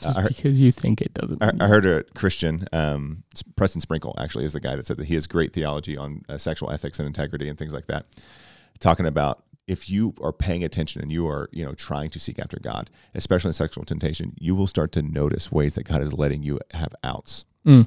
Just 0.00 0.16
I 0.16 0.20
heard- 0.22 0.28
because 0.36 0.60
you 0.62 0.70
think 0.70 1.00
it 1.02 1.12
doesn't. 1.14 1.42
I, 1.42 1.50
I 1.60 1.66
heard 1.66 1.84
a 1.84 2.04
Christian, 2.14 2.64
um, 2.72 3.24
Preston 3.56 3.80
Sprinkle, 3.80 4.14
actually, 4.18 4.44
is 4.44 4.52
the 4.52 4.60
guy 4.60 4.76
that 4.76 4.86
said 4.86 4.98
that 4.98 5.06
he 5.06 5.14
has 5.14 5.26
great 5.26 5.52
theology 5.52 5.96
on 5.96 6.22
uh, 6.28 6.38
sexual 6.38 6.70
ethics 6.70 6.98
and 7.00 7.06
integrity 7.08 7.48
and 7.48 7.58
things 7.58 7.74
like 7.74 7.86
that. 7.86 8.06
Talking 8.78 9.04
about 9.06 9.42
if 9.66 9.88
you 9.88 10.14
are 10.20 10.32
paying 10.32 10.64
attention 10.64 11.00
and 11.00 11.12
you 11.12 11.28
are, 11.28 11.48
you 11.52 11.64
know, 11.64 11.74
trying 11.74 12.10
to 12.10 12.18
seek 12.18 12.38
after 12.38 12.58
God, 12.58 12.90
especially 13.14 13.50
in 13.50 13.52
sexual 13.52 13.84
temptation, 13.84 14.34
you 14.38 14.54
will 14.54 14.66
start 14.66 14.92
to 14.92 15.02
notice 15.02 15.52
ways 15.52 15.74
that 15.74 15.84
God 15.84 16.02
is 16.02 16.12
letting 16.12 16.42
you 16.42 16.58
have 16.72 16.94
outs. 17.04 17.44
Mm. 17.66 17.86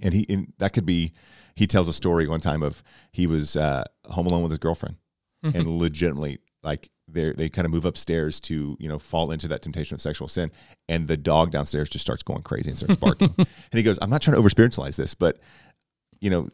And 0.00 0.14
he, 0.14 0.26
and 0.28 0.52
that 0.58 0.72
could 0.72 0.86
be, 0.86 1.12
he 1.54 1.66
tells 1.66 1.88
a 1.88 1.92
story 1.92 2.28
one 2.28 2.40
time 2.40 2.62
of 2.62 2.82
he 3.12 3.26
was 3.26 3.56
uh, 3.56 3.84
home 4.06 4.26
alone 4.26 4.42
with 4.42 4.52
his 4.52 4.58
girlfriend, 4.58 4.96
and 5.42 5.78
legitimately, 5.78 6.38
like 6.62 6.90
they 7.08 7.32
they 7.32 7.48
kind 7.48 7.66
of 7.66 7.72
move 7.72 7.84
upstairs 7.84 8.40
to 8.40 8.76
you 8.78 8.88
know 8.88 8.98
fall 8.98 9.30
into 9.30 9.48
that 9.48 9.62
temptation 9.62 9.94
of 9.94 10.00
sexual 10.00 10.28
sin, 10.28 10.50
and 10.88 11.08
the 11.08 11.16
dog 11.16 11.50
downstairs 11.50 11.88
just 11.88 12.04
starts 12.04 12.22
going 12.22 12.42
crazy 12.42 12.70
and 12.70 12.78
starts 12.78 12.96
barking. 12.96 13.34
and 13.38 13.48
he 13.72 13.82
goes, 13.82 13.98
"I'm 14.00 14.10
not 14.10 14.22
trying 14.22 14.34
to 14.34 14.38
over 14.38 14.50
spiritualize 14.50 14.96
this, 14.96 15.14
but 15.14 15.38
you 16.20 16.30
know." 16.30 16.48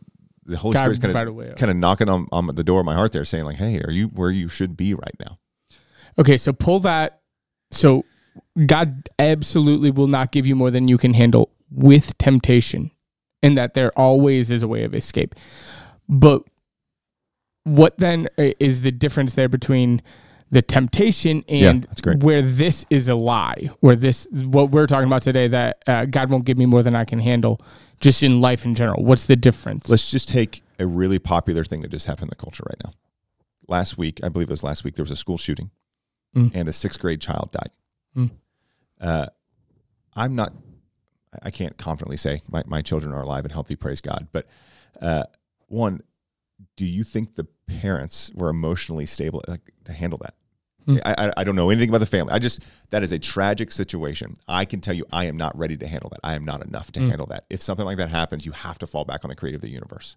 The 0.47 0.57
Holy 0.57 0.75
God 0.75 0.95
Spirit's 0.95 1.01
kind 1.01 1.29
of 1.29 1.57
kind 1.57 1.71
of 1.71 1.77
knocking 1.77 2.09
on, 2.09 2.29
on 2.31 2.47
the 2.47 2.65
door 2.65 2.81
of 2.81 2.87
my 2.87 2.95
heart 2.95 3.13
there, 3.13 3.25
saying 3.25 3.45
like, 3.45 3.57
"Hey, 3.57 3.81
are 3.81 3.91
you 3.91 4.07
where 4.09 4.31
you 4.31 4.49
should 4.49 4.77
be 4.77 4.95
right 4.95 5.15
now?" 5.19 5.39
Okay, 6.19 6.37
so 6.37 6.53
pull 6.53 6.81
that. 6.81 7.21
So 7.73 8.05
God 8.67 9.09
absolutely 9.19 9.91
will 9.91 10.07
not 10.07 10.31
give 10.31 10.47
you 10.47 10.55
more 10.55 10.71
than 10.71 10.89
you 10.89 10.99
can 10.99 11.15
handle 11.15 11.51
with 11.71 12.17
temptation, 12.19 12.93
and 13.43 13.59
that 13.59 13.75
there 13.75 13.91
always 13.99 14.51
is 14.51 14.63
a 14.63 14.69
way 14.69 14.85
of 14.85 14.95
escape. 14.95 15.35
But 16.09 16.43
what 17.65 17.99
then 17.99 18.29
is 18.39 18.83
the 18.83 18.93
difference 18.93 19.35
there 19.35 19.49
between 19.49 20.01
the 20.51 20.63
temptation 20.63 21.45
Yeah, 21.49 21.71
and 21.71 21.87
great. 22.03 22.23
where 22.23 22.41
this 22.43 22.87
is 22.91 23.09
a 23.09 23.15
lie, 23.15 23.69
where 23.81 23.97
this 23.97 24.29
what 24.33 24.71
we're 24.71 24.87
talking 24.87 25.07
about 25.07 25.23
today 25.23 25.49
that 25.49 25.83
uh, 25.87 26.05
God 26.07 26.31
won't 26.31 26.45
give 26.45 26.57
me 26.59 26.67
more 26.67 26.83
than 26.83 26.95
I 26.95 27.05
can 27.05 27.19
handle, 27.19 27.61
just 28.01 28.23
in 28.23 28.41
life 28.41 28.65
in 28.65 28.75
general. 28.75 29.03
What's 29.05 29.25
the 29.25 29.37
difference? 29.37 29.89
Let's 29.89 30.11
just 30.11 30.29
take 30.29 30.63
a 30.79 30.87
really 30.87 31.19
popular 31.19 31.65
thing 31.65 31.81
that 31.81 31.89
just 31.91 32.07
happened 32.07 32.27
in 32.27 32.31
the 32.31 32.37
culture 32.37 32.63
right 32.69 32.79
now. 32.85 32.93
Last 33.69 33.99
week, 33.99 34.21
I 34.23 34.29
believe 34.29 34.49
it 34.49 34.53
was 34.53 34.63
last 34.63 34.85
week, 34.85 34.95
there 34.95 35.03
was 35.03 35.11
a 35.11 35.17
school 35.17 35.39
shooting, 35.39 35.71
Mm. 36.37 36.51
and 36.55 36.69
a 36.69 36.73
sixth 36.73 37.01
grade 37.01 37.21
child 37.21 37.51
died. 37.53 37.71
Mm. 38.17 38.31
Uh, 39.01 39.27
I'm 40.15 40.35
not. 40.35 40.53
I 41.43 41.51
can't 41.51 41.77
confidently 41.77 42.17
say 42.17 42.43
my, 42.49 42.63
my 42.67 42.83
children 42.83 43.13
are 43.13 43.23
alive 43.23 43.45
and 43.45 43.53
healthy. 43.53 43.75
Praise 43.77 44.01
God. 44.01 44.29
But 44.33 44.47
uh, 45.03 45.25
one, 45.69 46.03
do 46.77 46.85
you 46.85 47.05
think 47.05 47.35
the 47.35 47.47
parents 47.67 48.31
were 48.35 48.49
emotionally 48.49 49.07
stable 49.07 49.43
like, 49.49 49.61
to 49.85 49.93
handle 49.93 50.19
that? 50.23 50.35
Hmm. 50.87 50.99
I, 51.05 51.15
I 51.27 51.33
I 51.39 51.45
don't 51.45 51.57
know 51.57 51.71
anything 51.71 51.89
about 51.89 51.99
the 51.99 52.07
family. 52.07 52.33
I 52.33 52.39
just 52.39 52.61
that 52.91 53.03
is 53.03 53.13
a 53.13 53.19
tragic 53.19 53.73
situation. 53.73 54.35
I 54.47 54.65
can 54.65 54.81
tell 54.81 54.95
you, 54.95 55.05
I 55.13 55.25
am 55.25 55.37
not 55.37 55.57
ready 55.59 55.77
to 55.77 55.87
handle 55.87 56.11
that. 56.11 56.21
I 56.23 56.35
am 56.35 56.45
not 56.45 56.65
enough 56.65 56.93
to 56.93 57.01
Hmm. 57.01 57.09
handle 57.09 57.27
that. 57.27 57.45
If 57.51 57.61
something 57.61 57.85
like 57.85 57.97
that 57.97 58.09
happens, 58.11 58.47
you 58.47 58.53
have 58.53 58.79
to 58.79 58.87
fall 58.87 59.05
back 59.05 59.25
on 59.25 59.29
the 59.29 59.35
creator 59.35 59.57
of 59.57 59.63
the 59.63 59.71
universe. 59.71 60.17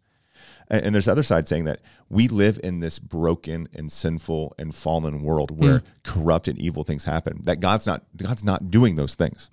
And, 0.69 0.85
and 0.85 0.95
there's 0.95 1.05
the 1.05 1.11
other 1.11 1.23
side 1.23 1.47
saying 1.47 1.65
that 1.65 1.81
we 2.09 2.27
live 2.27 2.59
in 2.63 2.79
this 2.79 2.99
broken 2.99 3.67
and 3.73 3.91
sinful 3.91 4.53
and 4.59 4.73
fallen 4.73 5.23
world 5.23 5.51
where 5.51 5.81
corrupt 6.03 6.47
and 6.47 6.57
evil 6.59 6.83
things 6.83 7.03
happen. 7.03 7.41
That 7.43 7.59
God's 7.59 7.85
not 7.87 8.03
God's 8.15 8.43
not 8.43 8.69
doing 8.69 8.95
those 8.95 9.15
things. 9.15 9.49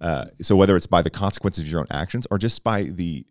Uh, 0.00 0.26
so 0.42 0.56
whether 0.56 0.74
it's 0.76 0.86
by 0.86 1.00
the 1.02 1.10
consequences 1.10 1.64
of 1.64 1.70
your 1.70 1.80
own 1.80 1.86
actions 1.90 2.26
or 2.30 2.38
just 2.38 2.62
by 2.64 2.82
the 2.84 3.24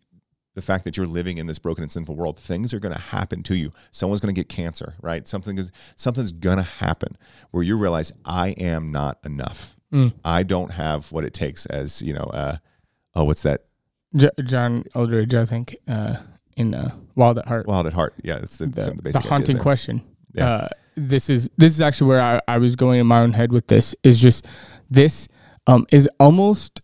the 0.56 0.62
fact 0.62 0.84
that 0.84 0.96
you're 0.96 1.06
living 1.06 1.36
in 1.36 1.46
this 1.46 1.58
broken 1.58 1.82
and 1.82 1.92
sinful 1.92 2.16
world, 2.16 2.38
things 2.38 2.72
are 2.72 2.80
going 2.80 2.94
to 2.94 3.00
happen 3.00 3.42
to 3.42 3.54
you. 3.54 3.70
Someone's 3.90 4.20
going 4.20 4.34
to 4.34 4.38
get 4.38 4.48
cancer, 4.48 4.94
right? 5.02 5.26
Something 5.26 5.58
is 5.58 5.70
something's 5.96 6.32
going 6.32 6.56
to 6.56 6.62
happen 6.62 7.16
where 7.50 7.62
you 7.62 7.76
realize 7.76 8.10
I 8.24 8.48
am 8.48 8.90
not 8.90 9.18
enough. 9.22 9.76
Mm. 9.92 10.14
I 10.24 10.44
don't 10.44 10.72
have 10.72 11.12
what 11.12 11.24
it 11.24 11.34
takes. 11.34 11.66
As 11.66 12.00
you 12.00 12.14
know, 12.14 12.24
uh, 12.24 12.56
oh, 13.14 13.24
what's 13.24 13.42
that? 13.42 13.66
J- 14.16 14.30
John 14.44 14.84
Eldredge, 14.94 15.34
I 15.34 15.44
think, 15.44 15.76
uh, 15.86 16.16
in 16.56 16.74
uh, 16.74 16.94
Wild 17.16 17.38
at 17.38 17.46
Heart. 17.46 17.66
Wild 17.66 17.86
at 17.86 17.92
heart. 17.92 18.14
Yeah, 18.24 18.38
that's 18.38 18.56
the, 18.56 18.66
the, 18.66 18.98
the 19.02 19.12
the 19.12 19.20
haunting 19.20 19.58
question. 19.58 20.02
Yeah. 20.32 20.48
Uh, 20.48 20.68
this 20.96 21.28
is 21.28 21.50
this 21.58 21.74
is 21.74 21.82
actually 21.82 22.08
where 22.08 22.22
I, 22.22 22.40
I 22.48 22.56
was 22.56 22.76
going 22.76 22.98
in 22.98 23.06
my 23.06 23.20
own 23.20 23.34
head 23.34 23.52
with 23.52 23.66
this. 23.66 23.94
Is 24.02 24.18
just 24.18 24.46
this 24.88 25.28
um, 25.66 25.86
is 25.92 26.08
almost 26.18 26.80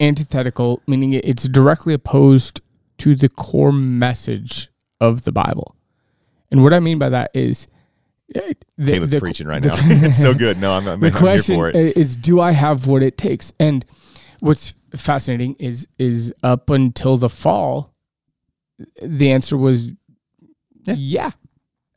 antithetical, 0.00 0.82
meaning 0.86 1.12
it's 1.12 1.48
directly 1.48 1.94
opposed 1.94 2.60
to 2.98 3.14
the 3.14 3.28
core 3.28 3.72
message 3.72 4.68
of 5.00 5.22
the 5.22 5.32
Bible. 5.32 5.76
And 6.50 6.62
what 6.62 6.72
I 6.72 6.80
mean 6.80 6.98
by 6.98 7.08
that 7.10 7.30
is, 7.34 7.68
uh, 8.34 8.40
the, 8.76 8.92
Caleb's 8.92 9.12
the- 9.12 9.20
preaching 9.20 9.46
right 9.46 9.62
the- 9.62 9.68
now. 9.68 9.76
it's 9.80 10.18
so 10.18 10.34
good. 10.44 10.58
No, 10.58 10.72
I'm, 10.72 10.86
I'm, 10.88 11.00
the 11.00 11.06
I'm 11.08 11.40
for 11.40 11.68
it. 11.68 11.96
is, 11.96 12.16
do 12.16 12.40
I 12.40 12.52
have 12.52 12.86
what 12.86 13.02
it 13.02 13.16
takes? 13.18 13.52
And 13.58 13.84
what's 14.40 14.74
fascinating 14.94 15.54
is, 15.58 15.88
is 15.98 16.32
up 16.42 16.70
until 16.70 17.16
the 17.16 17.28
fall, 17.28 17.92
the 19.02 19.30
answer 19.32 19.56
was 19.56 19.92
yeah. 20.86 21.32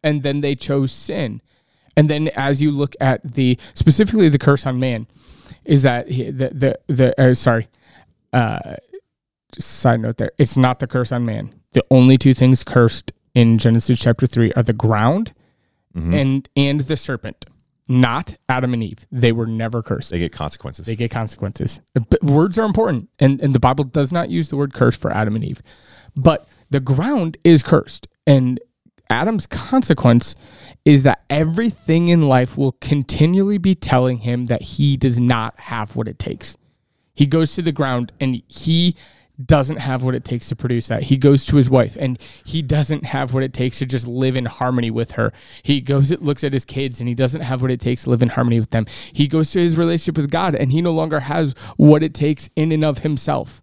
And 0.01 0.23
then 0.23 0.41
they 0.41 0.55
chose 0.55 0.91
sin. 0.91 1.41
And 1.97 2.09
then 2.09 2.29
as 2.29 2.61
you 2.61 2.71
look 2.71 2.95
at 3.01 3.33
the 3.33 3.59
specifically 3.73 4.29
the 4.29 4.39
curse 4.39 4.65
on 4.65 4.79
man, 4.79 5.05
is 5.65 5.81
that 5.83 6.07
the 6.07 6.31
the 6.31 6.79
the 6.87 7.21
uh, 7.21 7.33
sorry, 7.33 7.67
uh, 8.33 8.75
just 9.53 9.69
side 9.69 9.99
note 10.01 10.17
there, 10.17 10.31
it's 10.37 10.57
not 10.57 10.79
the 10.79 10.87
curse 10.87 11.11
on 11.11 11.25
man. 11.25 11.53
The 11.73 11.83
only 11.91 12.17
two 12.17 12.33
things 12.33 12.63
cursed 12.63 13.11
in 13.33 13.57
Genesis 13.57 13.99
chapter 13.99 14.25
three 14.27 14.51
are 14.53 14.63
the 14.63 14.73
ground 14.73 15.33
Mm-hmm. 15.95 16.13
and 16.13 16.49
and 16.55 16.81
the 16.81 16.95
serpent, 16.95 17.47
not 17.87 18.35
Adam 18.47 18.75
and 18.75 18.83
Eve. 18.83 19.07
They 19.11 19.31
were 19.31 19.47
never 19.47 19.81
cursed. 19.81 20.11
They 20.11 20.19
get 20.19 20.31
consequences. 20.31 20.85
They 20.85 20.95
get 20.95 21.09
consequences. 21.09 21.81
But 21.95 22.23
words 22.23 22.59
are 22.59 22.63
important, 22.65 23.09
and, 23.17 23.41
and 23.41 23.55
the 23.55 23.59
Bible 23.59 23.85
does 23.85 24.11
not 24.13 24.29
use 24.29 24.49
the 24.49 24.55
word 24.55 24.75
curse 24.75 24.95
for 24.95 25.11
Adam 25.11 25.33
and 25.35 25.43
Eve. 25.43 25.63
But 26.15 26.47
the 26.69 26.79
ground 26.79 27.37
is 27.43 27.63
cursed, 27.63 28.07
and 28.27 28.59
Adam's 29.09 29.47
consequence 29.47 30.35
is 30.85 31.01
that 31.03 31.23
everything 31.27 32.09
in 32.09 32.21
life 32.21 32.55
will 32.55 32.73
continually 32.73 33.57
be 33.57 33.73
telling 33.73 34.19
him 34.19 34.45
that 34.45 34.61
he 34.61 34.95
does 34.95 35.19
not 35.19 35.59
have 35.59 35.95
what 35.95 36.07
it 36.07 36.19
takes. 36.19 36.55
He 37.19 37.25
goes 37.25 37.53
to 37.55 37.61
the 37.61 37.73
ground 37.73 38.13
and 38.21 38.41
he 38.47 38.95
doesn't 39.43 39.75
have 39.75 40.03
what 40.03 40.15
it 40.15 40.23
takes 40.23 40.47
to 40.47 40.55
produce 40.55 40.87
that. 40.87 41.03
He 41.03 41.17
goes 41.17 41.45
to 41.47 41.57
his 41.57 41.69
wife 41.69 41.97
and 41.99 42.17
he 42.45 42.61
doesn't 42.61 43.03
have 43.03 43.33
what 43.33 43.43
it 43.43 43.51
takes 43.51 43.79
to 43.79 43.85
just 43.85 44.07
live 44.07 44.37
in 44.37 44.45
harmony 44.45 44.89
with 44.89 45.11
her. 45.11 45.33
He 45.61 45.81
goes 45.81 46.11
it 46.11 46.21
looks 46.21 46.45
at 46.45 46.53
his 46.53 46.63
kids 46.63 47.01
and 47.01 47.09
he 47.09 47.13
doesn't 47.13 47.41
have 47.41 47.61
what 47.61 47.71
it 47.71 47.81
takes 47.81 48.05
to 48.05 48.09
live 48.09 48.21
in 48.21 48.29
harmony 48.29 48.57
with 48.57 48.69
them. 48.69 48.85
He 49.11 49.27
goes 49.27 49.51
to 49.51 49.59
his 49.59 49.75
relationship 49.75 50.15
with 50.15 50.31
God 50.31 50.55
and 50.55 50.71
he 50.71 50.81
no 50.81 50.93
longer 50.93 51.19
has 51.19 51.53
what 51.75 52.03
it 52.03 52.13
takes 52.13 52.49
in 52.55 52.71
and 52.71 52.85
of 52.85 52.99
himself. 52.99 53.61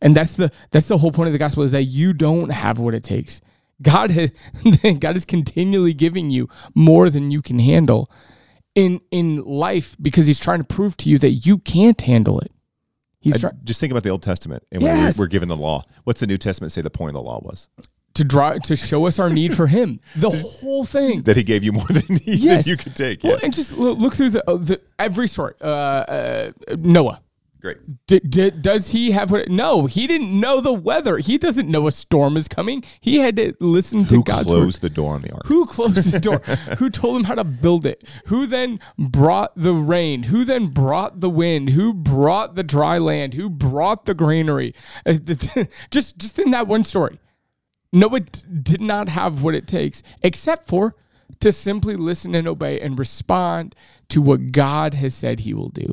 And 0.00 0.14
that's 0.14 0.34
the 0.34 0.52
that's 0.70 0.86
the 0.86 0.98
whole 0.98 1.10
point 1.10 1.26
of 1.26 1.32
the 1.32 1.40
gospel 1.40 1.64
is 1.64 1.72
that 1.72 1.86
you 1.86 2.12
don't 2.12 2.50
have 2.52 2.78
what 2.78 2.94
it 2.94 3.02
takes. 3.02 3.40
God 3.82 4.12
has, 4.12 4.30
God 5.00 5.16
is 5.16 5.24
continually 5.24 5.92
giving 5.92 6.30
you 6.30 6.48
more 6.72 7.10
than 7.10 7.32
you 7.32 7.42
can 7.42 7.58
handle 7.58 8.08
in 8.76 9.00
in 9.10 9.42
life 9.42 9.96
because 10.00 10.28
he's 10.28 10.38
trying 10.38 10.60
to 10.60 10.64
prove 10.64 10.96
to 10.98 11.10
you 11.10 11.18
that 11.18 11.30
you 11.30 11.58
can't 11.58 12.00
handle 12.02 12.38
it. 12.38 12.52
He's 13.32 13.44
just 13.64 13.80
think 13.80 13.90
about 13.90 14.02
the 14.02 14.10
Old 14.10 14.22
Testament 14.22 14.62
and 14.72 14.82
Yes. 14.82 15.16
we're, 15.18 15.24
we're 15.24 15.28
given 15.28 15.48
the 15.48 15.56
law. 15.56 15.82
What's 16.04 16.20
the 16.20 16.26
New 16.26 16.38
Testament 16.38 16.72
say 16.72 16.80
the 16.80 16.90
point 16.90 17.10
of 17.10 17.14
the 17.14 17.22
law 17.22 17.40
was? 17.42 17.68
to 18.14 18.24
draw 18.24 18.54
to 18.54 18.74
show 18.76 19.06
us 19.06 19.18
our 19.18 19.28
need 19.28 19.54
for 19.54 19.66
him. 19.66 20.00
The 20.16 20.30
whole 20.30 20.86
thing. 20.86 21.20
That 21.24 21.36
he 21.36 21.42
gave 21.42 21.62
you 21.62 21.72
more 21.72 21.86
than, 21.90 22.16
he, 22.16 22.36
Yes. 22.36 22.64
than 22.64 22.70
you 22.70 22.76
could 22.78 22.96
take. 22.96 23.22
Well, 23.22 23.34
Yeah. 23.34 23.40
and 23.44 23.52
just 23.52 23.76
look 23.76 24.14
through 24.14 24.30
the, 24.30 24.50
uh, 24.50 24.56
the 24.56 24.80
every 24.98 25.28
story. 25.28 25.52
Uh, 25.60 25.66
uh, 25.66 26.52
Noah. 26.78 27.20
Great. 27.66 28.06
D- 28.06 28.20
d- 28.20 28.50
does 28.52 28.90
he 28.90 29.10
have 29.10 29.32
what? 29.32 29.48
No, 29.48 29.86
he 29.86 30.06
didn't 30.06 30.38
know 30.38 30.60
the 30.60 30.72
weather. 30.72 31.18
He 31.18 31.36
doesn't 31.36 31.68
know 31.68 31.88
a 31.88 31.90
storm 31.92 32.36
is 32.36 32.46
coming. 32.46 32.84
He 33.00 33.18
had 33.18 33.34
to 33.34 33.54
listen 33.58 34.04
to 34.06 34.14
God 34.14 34.14
Who 34.14 34.22
God's 34.22 34.46
closed 34.46 34.82
word. 34.82 34.88
the 34.88 34.94
door 34.94 35.14
on 35.14 35.22
the 35.22 35.32
ark? 35.32 35.46
Who 35.46 35.66
closed 35.66 36.12
the 36.12 36.20
door? 36.20 36.38
Who 36.78 36.90
told 36.90 37.16
him 37.16 37.24
how 37.24 37.34
to 37.34 37.42
build 37.42 37.84
it? 37.84 38.04
Who 38.26 38.46
then 38.46 38.78
brought 38.96 39.50
the 39.56 39.74
rain? 39.74 40.22
Who 40.22 40.44
then 40.44 40.68
brought 40.68 41.20
the 41.20 41.28
wind? 41.28 41.70
Who 41.70 41.92
brought 41.92 42.54
the 42.54 42.62
dry 42.62 42.98
land? 42.98 43.34
Who 43.34 43.50
brought 43.50 44.06
the 44.06 44.14
granary? 44.14 44.72
Uh, 45.04 45.14
just, 45.90 46.18
just 46.18 46.38
in 46.38 46.52
that 46.52 46.68
one 46.68 46.84
story, 46.84 47.18
Noah 47.92 48.20
did 48.20 48.80
not 48.80 49.08
have 49.08 49.42
what 49.42 49.56
it 49.56 49.66
takes, 49.66 50.04
except 50.22 50.68
for 50.68 50.94
to 51.40 51.50
simply 51.50 51.96
listen 51.96 52.32
and 52.36 52.46
obey 52.46 52.78
and 52.78 52.96
respond 52.96 53.74
to 54.10 54.22
what 54.22 54.52
God 54.52 54.94
has 54.94 55.16
said 55.16 55.40
He 55.40 55.52
will 55.52 55.70
do. 55.70 55.92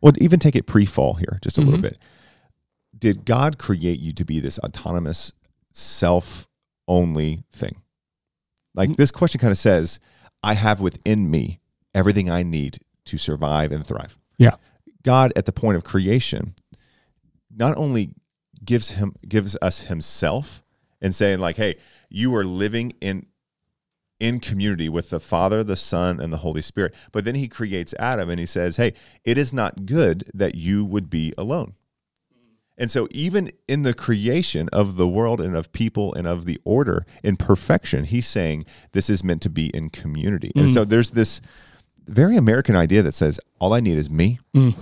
Well, 0.00 0.12
even 0.18 0.38
take 0.38 0.54
it 0.56 0.66
pre-fall 0.66 1.14
here, 1.14 1.38
just 1.42 1.58
a 1.58 1.60
Mm-hmm. 1.60 1.70
little 1.70 1.82
bit. 1.82 1.98
Did 2.98 3.24
God 3.24 3.58
create 3.58 4.00
you 4.00 4.12
to 4.14 4.24
be 4.24 4.40
this 4.40 4.58
autonomous, 4.60 5.32
self-only 5.72 7.44
thing? 7.52 7.82
Like 8.74 8.96
this 8.96 9.10
question 9.10 9.40
kind 9.40 9.50
of 9.50 9.58
says, 9.58 9.98
"I 10.42 10.54
have 10.54 10.80
within 10.80 11.30
me 11.30 11.60
everything 11.94 12.30
I 12.30 12.42
need 12.42 12.78
to 13.06 13.18
survive 13.18 13.72
and 13.72 13.86
thrive." 13.86 14.18
Yeah. 14.38 14.56
God, 15.02 15.32
at 15.36 15.46
the 15.46 15.52
point 15.52 15.76
of 15.76 15.84
creation, 15.84 16.54
not 17.54 17.76
only 17.76 18.10
gives 18.64 18.90
him 18.90 19.14
gives 19.26 19.56
us 19.62 19.82
Himself 19.82 20.62
and 21.00 21.14
saying 21.14 21.38
like, 21.40 21.56
"Hey, 21.56 21.76
you 22.08 22.34
are 22.34 22.44
living 22.44 22.92
in 23.00 23.26
in 24.20 24.40
community 24.40 24.88
with 24.88 25.10
the 25.10 25.20
Father, 25.20 25.62
the 25.62 25.76
Son, 25.76 26.20
and 26.20 26.32
the 26.32 26.38
Holy 26.38 26.62
Spirit. 26.62 26.94
But 27.12 27.24
then 27.24 27.34
he 27.34 27.48
creates 27.48 27.94
Adam 27.98 28.30
and 28.30 28.40
he 28.40 28.46
says, 28.46 28.76
Hey, 28.76 28.94
it 29.24 29.38
is 29.38 29.52
not 29.52 29.86
good 29.86 30.30
that 30.34 30.54
you 30.54 30.84
would 30.84 31.08
be 31.08 31.32
alone. 31.38 31.74
And 32.80 32.90
so, 32.90 33.08
even 33.10 33.50
in 33.66 33.82
the 33.82 33.92
creation 33.92 34.68
of 34.72 34.94
the 34.96 35.08
world 35.08 35.40
and 35.40 35.56
of 35.56 35.72
people 35.72 36.14
and 36.14 36.28
of 36.28 36.44
the 36.44 36.60
order 36.64 37.04
in 37.24 37.36
perfection, 37.36 38.04
he's 38.04 38.26
saying 38.26 38.64
this 38.92 39.10
is 39.10 39.24
meant 39.24 39.42
to 39.42 39.50
be 39.50 39.66
in 39.74 39.90
community. 39.90 40.52
And 40.54 40.70
so, 40.70 40.84
mm. 40.84 40.88
there's 40.88 41.10
this 41.10 41.40
very 42.06 42.36
American 42.36 42.76
idea 42.76 43.02
that 43.02 43.14
says, 43.14 43.40
All 43.58 43.74
I 43.74 43.80
need 43.80 43.98
is 43.98 44.08
me, 44.08 44.38
mm. 44.54 44.76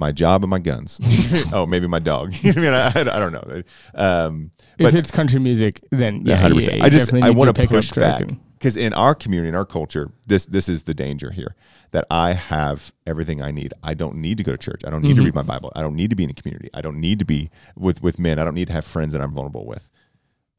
My 0.00 0.10
job, 0.10 0.42
and 0.42 0.50
my 0.50 0.58
guns. 0.58 0.98
oh, 1.52 1.66
maybe 1.66 1.86
my 1.86 2.00
dog. 2.00 2.34
I 2.44 2.52
mean, 2.56 2.70
I, 2.70 2.88
I 2.88 3.18
don't 3.22 3.32
know. 3.32 3.62
Um, 3.94 4.50
If 4.78 4.94
it's 4.94 5.10
country 5.12 5.38
music, 5.38 5.80
then 5.90 6.22
yeah, 6.26 6.42
100%. 6.48 6.78
yeah, 6.78 6.84
I 6.84 6.88
just 6.88 7.12
I 7.14 7.30
want 7.30 7.48
to 7.54 7.54
pick 7.54 7.70
a 7.70 7.74
push 7.74 7.92
back 7.92 8.24
because 8.58 8.76
in 8.76 8.92
our 8.94 9.14
community, 9.14 9.48
in 9.50 9.54
our 9.54 9.64
culture, 9.66 10.10
this 10.26 10.46
this 10.46 10.68
is 10.68 10.82
the 10.84 10.94
danger 10.94 11.30
here 11.30 11.54
that 11.92 12.04
I 12.10 12.32
have 12.34 12.92
everything 13.06 13.42
I 13.42 13.50
need. 13.50 13.74
I 13.82 13.94
don't 13.94 14.16
need 14.16 14.36
to 14.38 14.44
go 14.44 14.52
to 14.52 14.58
church. 14.58 14.82
I 14.86 14.90
don't 14.90 15.02
need 15.02 15.16
to 15.16 15.22
read 15.22 15.34
my 15.34 15.42
Bible. 15.42 15.70
I 15.76 15.82
don't 15.82 15.94
need 15.94 16.10
to 16.10 16.16
be 16.16 16.24
in 16.24 16.30
a 16.30 16.34
community. 16.34 16.70
I 16.74 16.80
don't 16.80 16.98
need 16.98 17.18
to 17.20 17.24
be 17.24 17.50
with 17.76 18.02
with 18.02 18.18
men. 18.18 18.38
I 18.38 18.44
don't 18.44 18.54
need 18.54 18.68
to 18.68 18.72
have 18.72 18.84
friends 18.84 19.12
that 19.12 19.20
I'm 19.22 19.32
vulnerable 19.34 19.66
with. 19.66 19.90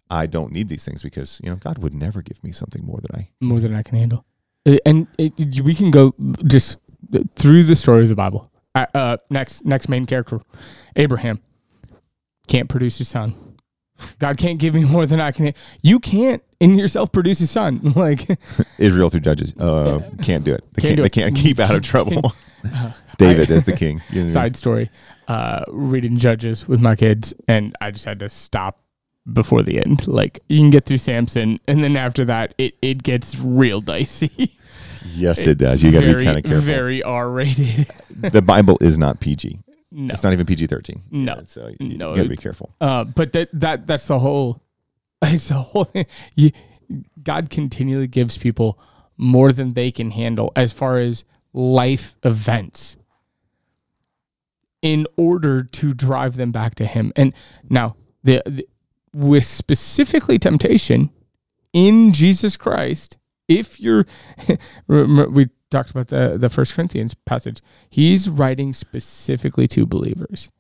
I 0.09 0.25
don't 0.27 0.51
need 0.51 0.67
these 0.69 0.83
things 0.85 1.01
because 1.03 1.39
you 1.43 1.49
know 1.49 1.55
God 1.55 1.77
would 1.79 1.93
never 1.93 2.21
give 2.21 2.43
me 2.43 2.51
something 2.51 2.83
more 2.85 2.99
than 3.01 3.15
I. 3.21 3.29
more 3.39 3.59
than 3.59 3.73
I 3.73 3.81
can 3.81 3.97
handle. 3.97 4.25
Uh, 4.67 4.77
And 4.85 5.07
it, 5.17 5.33
it- 5.39 5.61
we 5.61 5.73
can 5.73 5.89
go 5.89 6.13
just 6.45 6.77
through 7.35 7.63
the 7.63 7.75
story 7.75 8.03
of 8.03 8.09
the 8.09 8.15
Bible. 8.15 8.50
Uh, 8.73 8.85
uh, 8.93 9.17
next, 9.29 9.65
next 9.65 9.89
main 9.89 10.05
character, 10.05 10.39
Abraham, 10.95 11.39
can't 12.47 12.69
produce 12.69 12.99
a 12.99 13.05
son. 13.05 13.35
God 14.17 14.37
can't 14.37 14.59
give 14.59 14.73
me 14.73 14.83
more 14.83 15.05
than 15.05 15.19
I 15.21 15.31
can. 15.31 15.53
You 15.83 15.99
can't 15.99 16.41
in 16.59 16.77
yourself 16.77 17.11
produce 17.11 17.39
a 17.41 17.47
son. 17.47 17.79
Like 17.95 18.27
Israel 18.79 19.09
through 19.09 19.19
judges 19.19 19.53
uh, 19.57 19.99
can't 20.23 20.43
do 20.43 20.53
it. 20.53 20.63
They 20.73 20.81
Can't 20.81 20.95
can't. 20.97 21.03
they 21.03 21.09
can't 21.09 21.35
keep 21.35 21.59
out 21.59 21.75
of 21.75 21.81
trouble. 21.93 22.33
David 23.17 23.51
is 23.51 23.65
the 23.65 23.73
king. 23.75 24.01
You 24.09 24.23
know, 24.23 24.27
side 24.27 24.55
story, 24.55 24.89
uh, 25.27 25.63
reading 25.67 26.17
Judges 26.17 26.67
with 26.67 26.79
my 26.79 26.95
kids, 26.95 27.33
and 27.47 27.75
I 27.81 27.91
just 27.91 28.05
had 28.05 28.19
to 28.19 28.29
stop 28.29 28.83
before 29.31 29.61
the 29.61 29.77
end. 29.79 30.07
Like 30.07 30.39
you 30.49 30.59
can 30.59 30.69
get 30.71 30.85
through 30.85 30.97
Samson, 30.97 31.59
and 31.67 31.83
then 31.83 31.95
after 31.97 32.23
that, 32.25 32.53
it 32.57 32.75
it 32.81 33.03
gets 33.03 33.37
real 33.39 33.81
dicey. 33.81 34.55
Yes, 35.13 35.45
it 35.47 35.57
does. 35.57 35.81
You 35.83 35.91
got 35.91 36.01
to 36.01 36.17
be 36.17 36.25
kind 36.25 36.37
of 36.37 36.43
careful. 36.43 36.61
Very 36.61 37.01
R 37.03 37.29
rated. 37.29 37.87
the 38.19 38.41
Bible 38.41 38.77
is 38.81 38.97
not 38.97 39.19
PG. 39.19 39.59
no. 39.91 40.13
It's 40.13 40.23
not 40.23 40.33
even 40.33 40.45
PG 40.45 40.67
thirteen. 40.67 41.03
No. 41.11 41.43
so 41.45 41.71
you, 41.79 41.97
No, 41.97 42.15
got 42.15 42.23
to 42.23 42.29
be 42.29 42.35
careful. 42.37 42.73
Uh, 42.79 43.03
but 43.03 43.33
that 43.33 43.49
that 43.53 43.87
that's 43.87 44.07
the 44.07 44.19
whole. 44.19 44.61
It's 45.23 45.49
the 45.49 45.55
whole. 45.55 45.91
You, 46.35 46.51
God 47.21 47.49
continually 47.51 48.07
gives 48.07 48.37
people 48.37 48.79
more 49.17 49.51
than 49.51 49.73
they 49.73 49.91
can 49.91 50.11
handle 50.11 50.51
as 50.55 50.73
far 50.73 50.97
as 50.97 51.25
life 51.53 52.15
events, 52.23 52.97
in 54.81 55.05
order 55.15 55.63
to 55.63 55.93
drive 55.93 56.37
them 56.37 56.51
back 56.51 56.73
to 56.75 56.85
Him. 56.87 57.13
And 57.15 57.33
now, 57.69 57.95
the, 58.23 58.41
the 58.45 58.67
with 59.13 59.45
specifically 59.45 60.39
temptation 60.39 61.11
in 61.73 62.13
Jesus 62.13 62.57
Christ, 62.57 63.17
if 63.51 63.79
you're, 63.79 64.05
we 64.87 65.49
talked 65.71 65.89
about 65.89 66.09
the 66.09 66.37
the 66.37 66.49
First 66.49 66.75
Corinthians 66.75 67.13
passage. 67.13 67.61
He's 67.89 68.29
writing 68.29 68.73
specifically 68.73 69.67
to 69.69 69.85
believers. 69.87 70.51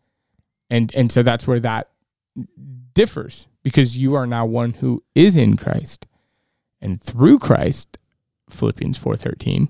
And 0.69 0.91
and 0.95 1.11
so 1.11 1.21
that's 1.21 1.45
where 1.45 1.59
that 1.59 1.89
differs 2.93 3.47
because 3.61 3.97
you 3.97 4.15
are 4.15 4.25
now 4.25 4.45
one 4.45 4.73
who 4.73 5.03
is 5.13 5.35
in 5.37 5.57
Christ. 5.57 6.07
And 6.81 7.03
through 7.03 7.39
Christ 7.39 7.97
Philippians 8.49 8.97
4:13 8.97 9.69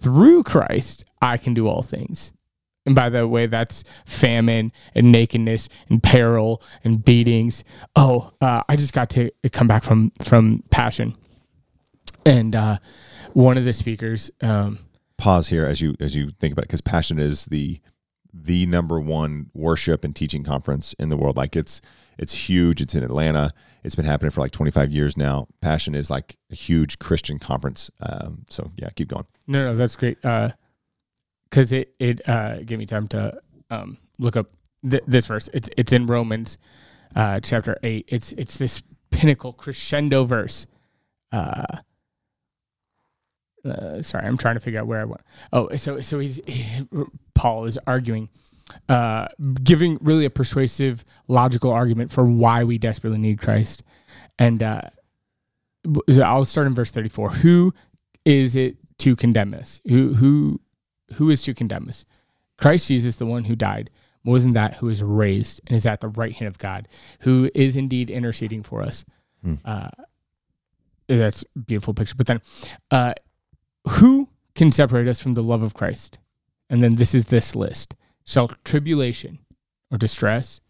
through 0.00 0.42
Christ 0.42 1.04
I 1.20 1.36
can 1.36 1.54
do 1.54 1.68
all 1.68 1.82
things. 1.82 2.32
And 2.84 2.94
by 2.96 3.08
the 3.08 3.28
way 3.28 3.46
that's 3.46 3.84
famine 4.04 4.72
and 4.94 5.12
nakedness 5.12 5.68
and 5.88 6.02
peril 6.02 6.60
and 6.82 7.04
beatings. 7.04 7.62
Oh 7.94 8.32
uh, 8.40 8.62
I 8.68 8.76
just 8.76 8.94
got 8.94 9.10
to 9.10 9.30
come 9.52 9.68
back 9.68 9.84
from 9.84 10.10
from 10.22 10.64
passion 10.70 11.16
and 12.24 12.54
uh, 12.54 12.78
one 13.32 13.58
of 13.58 13.64
the 13.64 13.72
speakers 13.72 14.30
um, 14.40 14.78
pause 15.16 15.48
here 15.48 15.64
as 15.66 15.80
you 15.80 15.94
as 16.00 16.14
you 16.16 16.30
think 16.40 16.52
about 16.52 16.64
it 16.64 16.68
because 16.68 16.80
passion 16.80 17.18
is 17.18 17.46
the 17.46 17.80
the 18.34 18.66
number 18.66 18.98
one 18.98 19.50
worship 19.52 20.04
and 20.04 20.16
teaching 20.16 20.42
conference 20.42 20.94
in 20.94 21.10
the 21.10 21.16
world. 21.16 21.36
Like 21.36 21.54
it's 21.54 21.80
it's 22.18 22.32
huge. 22.48 22.80
It's 22.80 22.94
in 22.94 23.02
Atlanta. 23.02 23.52
It's 23.84 23.94
been 23.94 24.04
happening 24.04 24.30
for 24.30 24.40
like 24.40 24.52
25 24.52 24.92
years 24.92 25.16
now. 25.16 25.48
Passion 25.60 25.94
is 25.94 26.08
like 26.10 26.36
a 26.50 26.54
huge 26.54 26.98
Christian 26.98 27.38
conference. 27.38 27.90
Um, 28.00 28.44
so 28.48 28.70
yeah, 28.76 28.90
keep 28.90 29.08
going. 29.08 29.26
No, 29.46 29.64
no, 29.66 29.76
that's 29.76 29.96
great. 29.96 30.20
Because 30.22 31.72
it 31.72 31.94
it 31.98 32.26
uh, 32.28 32.62
gave 32.62 32.78
me 32.78 32.86
time 32.86 33.08
to 33.08 33.40
um, 33.70 33.98
look 34.18 34.36
up 34.36 34.50
th- 34.88 35.04
this 35.06 35.26
verse. 35.26 35.48
It's 35.52 35.68
it's 35.76 35.92
in 35.92 36.06
Romans 36.06 36.58
uh, 37.14 37.40
chapter 37.40 37.78
eight. 37.82 38.06
It's 38.08 38.32
it's 38.32 38.56
this 38.56 38.82
pinnacle 39.10 39.52
crescendo 39.52 40.24
verse. 40.24 40.66
Uh, 41.30 41.78
uh, 43.64 44.02
sorry, 44.02 44.26
I'm 44.26 44.36
trying 44.36 44.54
to 44.54 44.60
figure 44.60 44.80
out 44.80 44.86
where 44.86 45.00
I 45.00 45.04
went. 45.04 45.20
Oh, 45.52 45.74
so 45.76 46.00
so 46.00 46.18
he's 46.18 46.40
Paul 47.34 47.64
is 47.66 47.78
arguing, 47.86 48.28
uh, 48.88 49.28
giving 49.62 49.98
really 50.00 50.24
a 50.24 50.30
persuasive, 50.30 51.04
logical 51.28 51.70
argument 51.70 52.10
for 52.10 52.24
why 52.24 52.64
we 52.64 52.78
desperately 52.78 53.18
need 53.18 53.38
Christ, 53.40 53.82
and 54.38 54.62
uh, 54.62 54.82
I'll 56.22 56.44
start 56.44 56.66
in 56.66 56.74
verse 56.74 56.90
34. 56.90 57.30
Who 57.30 57.74
is 58.24 58.56
it 58.56 58.76
to 58.98 59.16
condemn 59.16 59.54
us? 59.54 59.80
Who 59.88 60.14
who 60.14 60.60
who 61.14 61.30
is 61.30 61.42
to 61.44 61.54
condemn 61.54 61.88
us? 61.88 62.04
Christ 62.58 62.88
Jesus, 62.88 63.16
the 63.16 63.26
one 63.26 63.44
who 63.44 63.56
died. 63.56 63.90
More 64.24 64.38
than 64.38 64.52
that, 64.52 64.74
who 64.74 64.88
is 64.88 65.02
raised 65.02 65.60
and 65.66 65.76
is 65.76 65.84
at 65.84 66.00
the 66.00 66.06
right 66.08 66.32
hand 66.32 66.46
of 66.46 66.56
God, 66.58 66.86
who 67.20 67.50
is 67.56 67.76
indeed 67.76 68.08
interceding 68.08 68.62
for 68.62 68.80
us. 68.80 69.04
Hmm. 69.42 69.54
Uh, 69.64 69.88
that's 71.08 71.44
a 71.56 71.58
beautiful 71.58 71.92
picture. 71.92 72.14
But 72.16 72.26
then, 72.26 72.40
uh, 72.92 73.14
who 73.88 74.28
can 74.54 74.70
separate 74.70 75.08
us 75.08 75.20
from 75.22 75.34
the 75.34 75.42
love 75.42 75.62
of 75.62 75.74
Christ? 75.74 76.18
And 76.70 76.82
then 76.82 76.94
this 76.94 77.14
is 77.14 77.26
this 77.26 77.54
list: 77.54 77.94
shall 78.24 78.48
tribulation, 78.64 79.38
or 79.90 79.98
distress, 79.98 80.60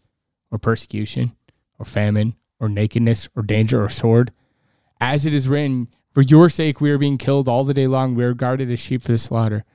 or 0.51 0.57
persecution, 0.57 1.35
or 1.79 1.85
famine, 1.85 2.35
or 2.59 2.69
nakedness, 2.69 3.29
or 3.35 3.43
danger, 3.43 3.83
or 3.83 3.89
sword, 3.89 4.31
as 4.99 5.25
it 5.25 5.33
is 5.33 5.47
written, 5.47 5.87
for 6.13 6.21
your 6.21 6.49
sake 6.49 6.79
we 6.79 6.91
are 6.91 6.97
being 6.97 7.17
killed 7.17 7.49
all 7.49 7.63
the 7.63 7.73
day 7.73 7.87
long. 7.87 8.15
We 8.15 8.23
are 8.23 8.33
guarded 8.33 8.69
as 8.69 8.79
sheep 8.79 9.01
for 9.01 9.11
the 9.11 9.17
slaughter. 9.17 9.65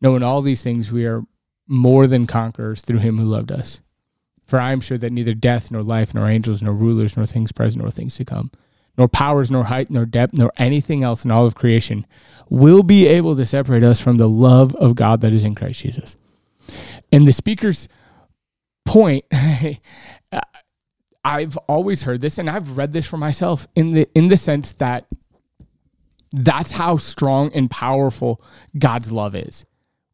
No, 0.00 0.16
in 0.16 0.22
all 0.22 0.42
these 0.42 0.62
things 0.62 0.92
we 0.92 1.06
are 1.06 1.22
more 1.66 2.06
than 2.06 2.26
conquerors 2.26 2.82
through 2.82 2.98
him 2.98 3.18
who 3.18 3.24
loved 3.24 3.52
us. 3.52 3.80
For 4.44 4.58
I 4.58 4.72
am 4.72 4.80
sure 4.80 4.96
that 4.98 5.12
neither 5.12 5.34
death, 5.34 5.70
nor 5.70 5.82
life, 5.82 6.14
nor 6.14 6.28
angels, 6.28 6.62
nor 6.62 6.72
rulers, 6.72 7.16
nor 7.16 7.26
things 7.26 7.52
present, 7.52 7.82
nor 7.82 7.90
things 7.90 8.16
to 8.16 8.24
come, 8.24 8.50
nor 8.98 9.08
powers, 9.08 9.50
nor 9.50 9.64
height, 9.64 9.88
nor 9.90 10.04
depth, 10.04 10.34
nor 10.36 10.52
anything 10.58 11.02
else 11.02 11.24
in 11.24 11.30
all 11.30 11.46
of 11.46 11.54
creation 11.54 12.04
will 12.50 12.82
be 12.82 13.06
able 13.06 13.36
to 13.36 13.44
separate 13.44 13.82
us 13.84 14.00
from 14.00 14.16
the 14.16 14.28
love 14.28 14.74
of 14.76 14.94
God 14.94 15.20
that 15.20 15.32
is 15.32 15.44
in 15.44 15.54
Christ 15.54 15.80
Jesus. 15.80 16.16
And 17.12 17.26
the 17.26 17.32
speaker's 17.32 17.88
point, 18.84 19.24
uh, 19.32 20.40
I've 21.24 21.56
always 21.68 22.02
heard 22.02 22.20
this, 22.20 22.38
and 22.38 22.48
I've 22.50 22.76
read 22.76 22.92
this 22.92 23.06
for 23.06 23.16
myself 23.18 23.66
in 23.74 23.90
the 23.92 24.08
in 24.14 24.28
the 24.28 24.36
sense 24.36 24.72
that 24.72 25.06
that's 26.32 26.72
how 26.72 26.96
strong 26.96 27.50
and 27.54 27.70
powerful 27.70 28.42
God's 28.78 29.10
love 29.12 29.34
is, 29.34 29.64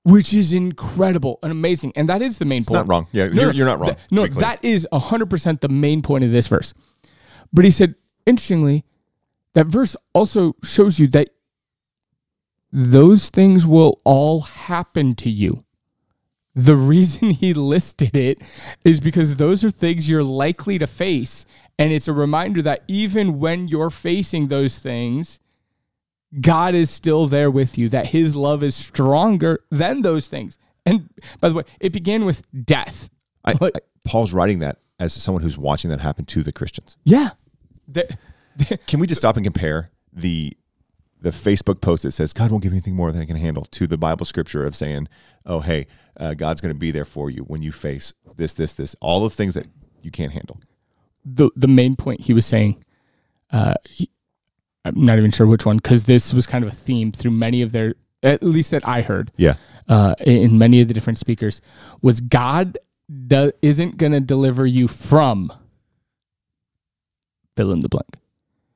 which 0.04 0.32
is 0.34 0.52
incredible 0.52 1.38
and 1.42 1.50
amazing. 1.50 1.92
And 1.96 2.08
that 2.08 2.22
is 2.22 2.38
the 2.38 2.44
main 2.44 2.60
It's 2.60 2.68
point. 2.68 2.86
not 2.86 2.88
wrong. 2.88 3.06
Yeah, 3.12 3.26
No, 3.26 3.42
you're, 3.42 3.52
you're 3.52 3.66
not 3.66 3.78
wrong. 3.80 3.94
th- 3.94 3.98
no, 4.12 4.26
that 4.26 4.64
is 4.64 4.86
100% 4.92 5.60
the 5.60 5.68
main 5.68 6.02
point 6.02 6.22
of 6.24 6.30
this 6.30 6.46
verse. 6.46 6.72
But 7.52 7.64
he 7.64 7.70
said, 7.72 7.94
interestingly, 8.26 8.84
that 9.54 9.66
verse 9.66 9.96
also 10.12 10.56
shows 10.62 10.98
you 10.98 11.06
that 11.08 11.30
those 12.72 13.28
things 13.28 13.64
will 13.66 14.00
all 14.04 14.40
happen 14.42 15.14
to 15.16 15.30
you. 15.30 15.64
The 16.54 16.76
reason 16.76 17.30
he 17.42 17.54
listed 17.54 18.16
it 18.16 18.42
is 18.84 19.00
because 19.00 19.36
those 19.36 19.62
are 19.64 19.70
things 19.70 20.08
you're 20.08 20.24
likely 20.24 20.78
to 20.78 20.86
face. 20.86 21.46
And 21.78 21.92
it's 21.92 22.08
a 22.08 22.12
reminder 22.12 22.62
that 22.62 22.82
even 22.86 23.38
when 23.38 23.68
you're 23.68 23.90
facing 23.90 24.48
those 24.48 24.78
things, 24.78 25.40
God 26.40 26.74
is 26.74 26.90
still 26.90 27.26
there 27.26 27.50
with 27.50 27.78
you, 27.78 27.88
that 27.90 28.06
his 28.08 28.34
love 28.36 28.62
is 28.62 28.74
stronger 28.74 29.60
than 29.70 30.02
those 30.02 30.26
things. 30.28 30.58
And 30.86 31.08
by 31.40 31.48
the 31.48 31.54
way, 31.54 31.62
it 31.80 31.92
began 31.92 32.24
with 32.24 32.42
death. 32.64 33.08
I, 33.44 33.54
I- 33.60 33.70
Paul's 34.04 34.32
writing 34.32 34.58
that 34.60 34.78
as 34.98 35.12
someone 35.12 35.42
who's 35.42 35.56
watching 35.58 35.90
that 35.90 36.00
happen 36.00 36.24
to 36.26 36.42
the 36.42 36.52
Christians. 36.52 36.96
Yeah. 37.04 37.30
The- 37.88 38.16
Can 38.86 39.00
we 39.00 39.06
just 39.06 39.20
stop 39.20 39.36
and 39.36 39.44
compare 39.44 39.90
the 40.12 40.56
the 41.20 41.30
Facebook 41.30 41.80
post 41.80 42.02
that 42.02 42.12
says 42.12 42.32
God 42.32 42.50
won't 42.50 42.62
give 42.62 42.70
me 42.70 42.76
anything 42.76 42.94
more 42.94 43.10
than 43.10 43.22
I 43.22 43.24
can 43.24 43.36
handle 43.36 43.64
to 43.64 43.86
the 43.86 43.96
Bible 43.96 44.26
scripture 44.26 44.64
of 44.66 44.76
saying, 44.76 45.08
"Oh, 45.46 45.60
hey, 45.60 45.86
uh, 46.18 46.34
God's 46.34 46.60
going 46.60 46.74
to 46.74 46.78
be 46.78 46.90
there 46.90 47.06
for 47.06 47.30
you 47.30 47.42
when 47.42 47.62
you 47.62 47.72
face 47.72 48.12
this, 48.36 48.52
this, 48.52 48.74
this, 48.74 48.94
all 49.00 49.22
the 49.24 49.30
things 49.30 49.54
that 49.54 49.66
you 50.02 50.10
can't 50.10 50.32
handle." 50.32 50.60
the 51.24 51.50
the 51.56 51.66
main 51.68 51.96
point 51.96 52.20
he 52.20 52.34
was 52.34 52.44
saying, 52.44 52.84
uh, 53.50 53.74
he, 53.88 54.10
I'm 54.84 55.04
not 55.04 55.18
even 55.18 55.30
sure 55.30 55.46
which 55.46 55.64
one 55.64 55.78
because 55.78 56.04
this 56.04 56.34
was 56.34 56.46
kind 56.46 56.64
of 56.64 56.70
a 56.70 56.74
theme 56.74 57.12
through 57.12 57.30
many 57.30 57.62
of 57.62 57.72
their, 57.72 57.94
at 58.22 58.42
least 58.42 58.70
that 58.72 58.86
I 58.86 59.00
heard, 59.00 59.32
Yeah, 59.36 59.54
uh, 59.88 60.14
in 60.20 60.58
many 60.58 60.80
of 60.80 60.88
the 60.88 60.94
different 60.94 61.18
speakers, 61.18 61.60
was 62.02 62.20
God 62.20 62.78
do, 63.26 63.52
isn't 63.62 63.96
going 63.96 64.12
to 64.12 64.20
deliver 64.20 64.66
you 64.66 64.88
from 64.88 65.52
fill 67.56 67.72
in 67.72 67.80
the 67.80 67.88
blank. 67.88 68.16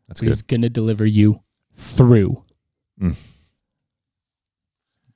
that's 0.07 0.21
good. 0.21 0.29
he's 0.31 0.43
going 0.43 0.63
to 0.63 0.69
deliver 0.71 1.05
you 1.07 1.41
through. 1.75 2.43
Mm. 3.01 3.17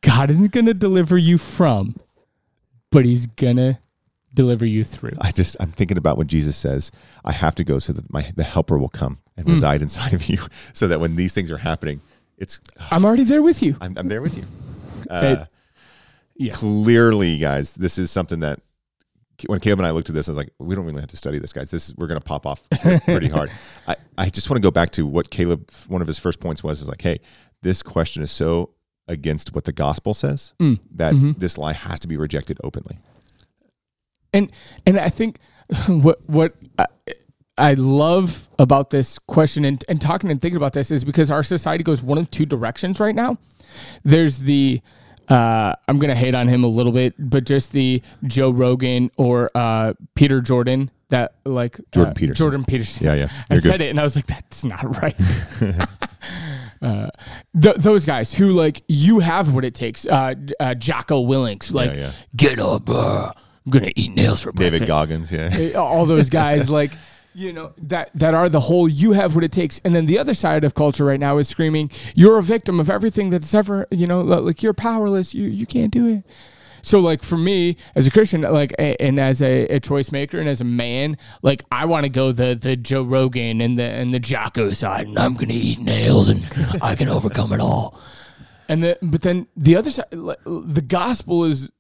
God 0.03 0.31
isn't 0.31 0.51
going 0.53 0.67
to 0.67 0.75
deliver 0.75 1.17
you 1.17 1.39
from, 1.39 1.97
but 2.91 3.05
he's 3.05 3.27
going 3.27 3.57
to 3.57 3.79
deliver 4.35 4.67
you 4.67 4.83
through. 4.85 5.17
I 5.21 5.31
just 5.31 5.57
I'm 5.61 5.71
thinking 5.73 5.97
about 5.97 6.19
when 6.19 6.27
Jesus 6.27 6.57
says, 6.57 6.91
"I 7.25 7.33
have 7.33 7.55
to 7.57 7.65
go 7.65 7.79
so 7.79 7.93
that 7.93 8.13
my 8.13 8.33
the 8.35 8.43
Helper 8.45 8.79
will 8.79 8.89
come 8.89 9.19
and 9.37 9.47
Mm. 9.47 9.51
reside 9.51 9.83
inside 9.83 10.13
of 10.13 10.29
you, 10.29 10.39
so 10.73 10.89
that 10.89 11.01
when 11.01 11.17
these 11.17 11.33
things 11.35 11.51
are 11.51 11.59
happening, 11.59 12.01
it's 12.39 12.61
I'm 12.91 13.05
already 13.05 13.25
there 13.25 13.43
with 13.43 13.63
you. 13.63 13.77
I'm, 13.81 13.97
I'm 13.97 14.09
there 14.09 14.23
with 14.23 14.37
you." 14.37 14.45
Uh, 15.11 15.45
yeah. 16.37 16.53
Clearly, 16.55 17.39
guys, 17.39 17.73
this 17.75 17.99
is 17.99 18.11
something 18.11 18.41
that 18.41 18.61
when 19.47 19.61
Caleb 19.61 19.81
and 19.81 19.87
I 19.87 19.91
looked 19.91 20.09
at 20.09 20.15
this, 20.15 20.29
I 20.29 20.33
was 20.33 20.37
like, 20.39 20.53
"We 20.59 20.75
don't 20.75 20.85
really 20.85 21.01
have 21.01 21.09
to 21.11 21.17
study 21.17 21.39
this, 21.39 21.53
guys. 21.53 21.71
This 21.71 21.89
is, 21.89 21.97
we're 21.97 22.07
going 22.07 22.21
to 22.21 22.25
pop 22.25 22.47
off 22.47 22.69
pretty 23.05 23.29
hard." 23.29 23.51
I 23.89 23.97
I 24.19 24.29
just 24.31 24.49
want 24.51 24.63
to 24.63 24.67
go 24.67 24.71
back 24.71 24.91
to 24.93 25.07
what 25.07 25.31
Caleb. 25.31 25.71
One 25.89 26.01
of 26.01 26.07
his 26.07 26.19
first 26.19 26.39
points 26.41 26.63
was 26.63 26.83
is 26.83 26.89
like, 26.89 27.03
"Hey, 27.03 27.21
this 27.63 27.83
question 27.83 28.23
is 28.23 28.31
so 28.31 28.71
against 29.09 29.55
what 29.55 29.65
the 29.65 29.73
gospel 29.73 30.15
says 30.15 30.55
Mm. 30.61 30.79
that 30.95 31.15
Mhm. 31.15 31.39
this 31.39 31.59
lie 31.59 31.73
has 31.73 31.99
to 32.01 32.09
be 32.09 32.17
rejected 32.17 32.59
openly." 32.63 32.99
and 34.33 34.51
and 34.87 34.99
I 34.99 35.09
think 35.09 35.39
what 35.89 36.21
what 36.29 36.55
I, 36.79 36.87
I 37.59 37.75
love 37.75 38.49
about 38.59 38.91
this 38.91 39.19
question 39.19 39.65
and, 39.65 39.85
and 39.89 40.01
talking 40.01 40.31
and 40.31 40.41
thinking 40.41 40.57
about 40.57 40.73
this 40.73 40.91
is 40.91 41.05
because 41.05 41.31
our 41.31 41.43
society 41.43 41.85
goes 41.85 42.03
one 42.03 42.17
of 42.19 42.31
two 42.31 42.47
directions 42.47 42.99
right 42.99 43.15
now. 43.15 43.37
There's 44.05 44.41
the 44.41 44.81
uh, 45.33 45.75
I'm 45.89 45.99
gonna 45.99 46.15
hate 46.15 46.35
on 46.35 46.47
him 46.47 46.63
a 46.63 46.69
little 46.69 46.93
bit, 46.93 47.15
but 47.19 47.45
just 47.45 47.73
the 47.73 48.03
Joe 48.25 48.51
Rogan 48.51 49.11
or 49.17 49.51
uh, 49.55 49.95
Peter 50.15 50.43
Jordan 50.43 50.91
that 51.09 51.35
like 51.47 51.81
Jordan 51.93 52.11
uh, 52.11 52.15
Peterson. 52.15 52.45
Jordan 52.45 52.65
Peterson. 52.65 53.07
Yeah, 53.07 53.15
yeah, 53.15 53.29
I 53.49 53.55
You're 53.55 53.63
good. 53.63 53.71
said 53.71 53.81
it 53.81 53.89
and 53.89 53.99
I 53.99 54.03
was 54.03 54.15
like, 54.15 54.27
that's 54.27 54.63
not 54.63 55.01
right. 55.01 55.17
uh, 56.83 57.09
th- 57.59 57.77
those 57.77 58.05
guys 58.05 58.35
who 58.35 58.51
like 58.51 58.83
you 58.89 59.21
have 59.21 59.55
what 59.55 59.65
it 59.65 59.75
takes. 59.75 60.07
Uh, 60.07 60.35
uh, 60.61 60.75
Jocko 60.75 61.25
Willink, 61.25 61.73
like 61.73 61.95
yeah. 61.95 62.13
get 62.37 62.59
up, 62.59 62.91
uh, 62.91 63.33
I'm 63.65 63.73
gonna 63.73 63.93
eat 63.97 64.15
nails 64.15 64.43
for 64.43 64.53
breakfast. 64.53 64.81
David. 64.81 64.89
Goggins, 64.89 65.33
yeah. 65.33 65.71
Uh, 65.75 65.79
all 65.83 66.05
those 66.05 66.29
guys 66.29 66.69
like 66.81 66.93
you 67.35 67.53
know 67.53 67.73
that 67.79 68.11
that 68.15 68.35
are 68.35 68.49
the 68.49 68.61
whole 68.61 68.89
you 68.89 69.13
have 69.13 69.35
what 69.35 69.45
it 69.45 69.53
takes. 69.53 69.81
And 69.85 69.95
then 69.95 70.07
the 70.07 70.19
other 70.19 70.35
side 70.35 70.65
of 70.65 70.75
culture 70.75 71.05
right 71.05 71.21
now 71.21 71.39
is 71.39 71.49
screaming 71.49 71.91
you're 72.15 72.39
a 72.39 72.43
victim 72.43 72.81
of 72.81 72.91
everything 72.91 73.31
that's 73.31 73.55
ever 73.55 73.87
you 73.91 74.07
know 74.07 74.21
like 74.21 74.63
you're 74.63 74.75
powerless. 74.75 75.35
You 75.35 75.49
you 75.49 75.67
can't 75.67 75.91
do 75.93 76.07
it. 76.07 76.25
So 76.83 76.99
like 76.99 77.23
for 77.23 77.39
me 77.39 77.77
as 77.95 78.07
a 78.07 78.11
christian 78.11 78.43
like 78.43 78.75
and 78.79 79.19
as 79.21 79.41
a, 79.41 79.67
a 79.69 79.81
choice 79.81 80.11
maker 80.11 80.41
and 80.41 80.49
as 80.49 80.61
a 80.61 80.65
man 80.65 81.17
like 81.41 81.63
i 81.71 81.85
want 81.85 82.05
to 82.05 82.09
go 82.11 82.33
the 82.33 82.57
the 82.61 82.75
joe 82.75 83.05
rogan 83.05 83.61
and 83.61 83.79
the 83.79 83.85
and 83.85 84.13
the 84.13 84.19
jocko 84.19 84.73
side 84.73 85.07
and 85.07 85.17
i'm 85.17 85.35
gonna 85.35 85.53
eat 85.55 85.79
nails 85.79 86.29
and 86.29 86.45
i 86.83 86.97
can 86.97 87.09
overcome 87.09 87.53
it 87.53 87.61
all. 87.61 87.99
And 88.69 88.83
the 88.83 88.99
but 89.03 89.23
then 89.23 89.49
the 89.57 89.77
other 89.77 89.91
side 89.91 90.07
the 90.11 90.85
gospel 90.87 91.45
is 91.45 91.71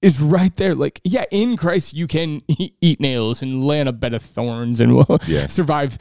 is 0.00 0.20
right 0.20 0.54
there. 0.56 0.74
Like, 0.74 1.00
yeah, 1.04 1.24
in 1.30 1.56
Christ 1.56 1.94
you 1.94 2.06
can 2.06 2.40
eat 2.80 3.00
nails 3.00 3.42
and 3.42 3.64
lay 3.64 3.80
on 3.80 3.88
a 3.88 3.92
bed 3.92 4.14
of 4.14 4.22
thorns 4.22 4.80
and 4.80 5.04
Yes. 5.26 5.52
survive 5.52 5.98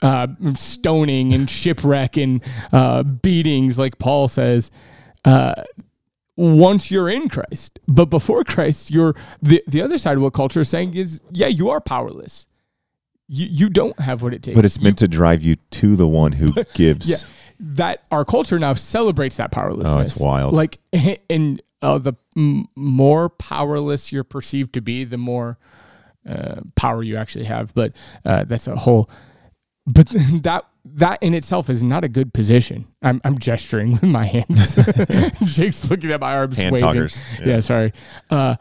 uh, 0.00 0.28
stoning 0.54 1.32
and 1.34 1.48
shipwreck 1.60 2.16
and 2.16 2.40
uh, 2.72 3.02
beatings, 3.02 3.78
like 3.78 3.98
Paul 3.98 4.28
says. 4.28 4.70
Uh, 5.24 5.54
once 6.36 6.90
you're 6.90 7.10
in 7.10 7.28
Christ, 7.28 7.78
but 7.86 8.06
before 8.06 8.42
Christ, 8.42 8.90
you're 8.90 9.14
the 9.42 9.62
the 9.68 9.82
other 9.82 9.98
side 9.98 10.16
of 10.16 10.22
what 10.22 10.32
culture 10.32 10.60
is 10.60 10.68
saying 10.68 10.94
is, 10.94 11.22
yeah, 11.30 11.46
you 11.46 11.68
are 11.70 11.80
powerless. 11.80 12.46
You 13.28 13.46
you 13.50 13.68
don't 13.68 13.98
have 14.00 14.22
what 14.22 14.32
it 14.32 14.42
takes. 14.42 14.54
But 14.56 14.64
it's 14.64 14.78
You- 14.78 14.84
meant 14.84 14.98
to 14.98 15.08
drive 15.08 15.42
you 15.42 15.56
to 15.72 15.94
the 15.94 16.08
one 16.08 16.32
who 16.32 16.54
gives. 16.74 17.08
yeah, 17.08 17.16
that 17.60 18.02
our 18.10 18.24
culture 18.24 18.58
now 18.58 18.72
celebrates 18.74 19.36
that 19.36 19.52
powerlessness. 19.52 19.94
Oh, 19.94 20.00
it's 20.00 20.16
wild. 20.16 20.54
Like, 20.54 20.78
and 21.28 21.60
uh, 21.82 21.98
the 21.98 22.14
m- 22.36 22.66
more 22.76 23.28
powerless 23.28 24.12
you're 24.12 24.24
perceived 24.24 24.72
to 24.74 24.80
be, 24.80 25.04
the 25.04 25.18
more 25.18 25.58
uh, 26.28 26.60
power 26.76 27.02
you 27.02 27.16
actually 27.16 27.44
have. 27.44 27.74
But 27.74 27.94
uh, 28.24 28.44
that's 28.44 28.66
a 28.66 28.76
whole. 28.76 29.10
But 29.86 30.06
that 30.42 30.64
that 30.84 31.22
in 31.22 31.34
itself 31.34 31.68
is 31.70 31.82
not 31.82 32.04
a 32.04 32.08
good 32.08 32.32
position. 32.32 32.86
I'm 33.02 33.20
I'm 33.24 33.38
gesturing 33.38 33.92
with 33.92 34.04
my 34.04 34.24
hands. 34.24 34.76
Jake's 35.44 35.90
looking 35.90 36.12
at 36.12 36.20
my 36.20 36.36
arms, 36.36 36.56
Hand 36.56 36.72
waving. 36.72 36.86
talkers. 36.86 37.20
Yeah, 37.44 37.60
sorry. 37.60 37.92
Uh, 38.30 38.56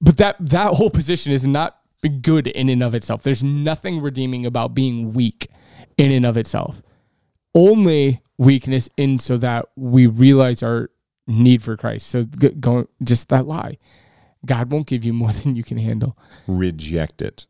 but 0.00 0.16
that 0.18 0.36
that 0.40 0.74
whole 0.74 0.90
position 0.90 1.32
is 1.32 1.46
not 1.46 1.78
good 2.20 2.48
in 2.48 2.68
and 2.68 2.82
of 2.82 2.94
itself. 2.94 3.22
There's 3.22 3.42
nothing 3.42 4.00
redeeming 4.00 4.44
about 4.46 4.74
being 4.74 5.12
weak 5.12 5.48
in 5.96 6.10
and 6.10 6.26
of 6.26 6.36
itself. 6.36 6.82
Only 7.54 8.22
weakness 8.38 8.88
in 8.96 9.18
so 9.18 9.36
that 9.36 9.66
we 9.76 10.06
realize 10.06 10.62
our 10.62 10.90
need 11.26 11.62
for 11.62 11.76
Christ. 11.76 12.08
So 12.08 12.24
g- 12.24 12.50
go 12.50 12.88
just 13.02 13.28
that 13.28 13.46
lie. 13.46 13.78
God 14.44 14.70
won't 14.72 14.86
give 14.86 15.04
you 15.04 15.12
more 15.12 15.32
than 15.32 15.54
you 15.54 15.64
can 15.64 15.78
handle. 15.78 16.16
Reject 16.46 17.22
it. 17.22 17.46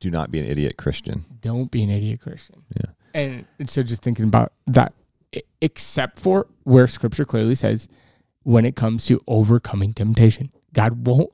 Do 0.00 0.10
not 0.10 0.30
be 0.30 0.38
an 0.40 0.46
idiot 0.46 0.76
Christian. 0.76 1.24
Don't 1.40 1.70
be 1.70 1.82
an 1.82 1.90
idiot 1.90 2.20
Christian. 2.20 2.62
Yeah. 2.76 2.90
And 3.14 3.70
so 3.70 3.82
just 3.82 4.02
thinking 4.02 4.26
about 4.26 4.52
that, 4.66 4.92
except 5.62 6.18
for 6.18 6.46
where 6.64 6.86
Scripture 6.86 7.24
clearly 7.24 7.54
says, 7.54 7.88
when 8.42 8.64
it 8.66 8.76
comes 8.76 9.06
to 9.06 9.22
overcoming 9.26 9.92
temptation, 9.94 10.52
God 10.74 11.06
won't 11.06 11.30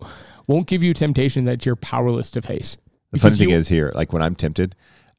won't 0.46 0.66
give 0.66 0.82
you 0.82 0.94
temptation 0.94 1.44
that 1.44 1.66
you're 1.66 1.76
powerless 1.76 2.30
to 2.32 2.42
face. 2.42 2.76
The 3.10 3.18
funny 3.18 3.34
thing 3.36 3.50
you- 3.50 3.56
is 3.56 3.68
here, 3.68 3.90
like 3.94 4.12
when 4.12 4.22
I'm 4.22 4.34
tempted, 4.36 4.74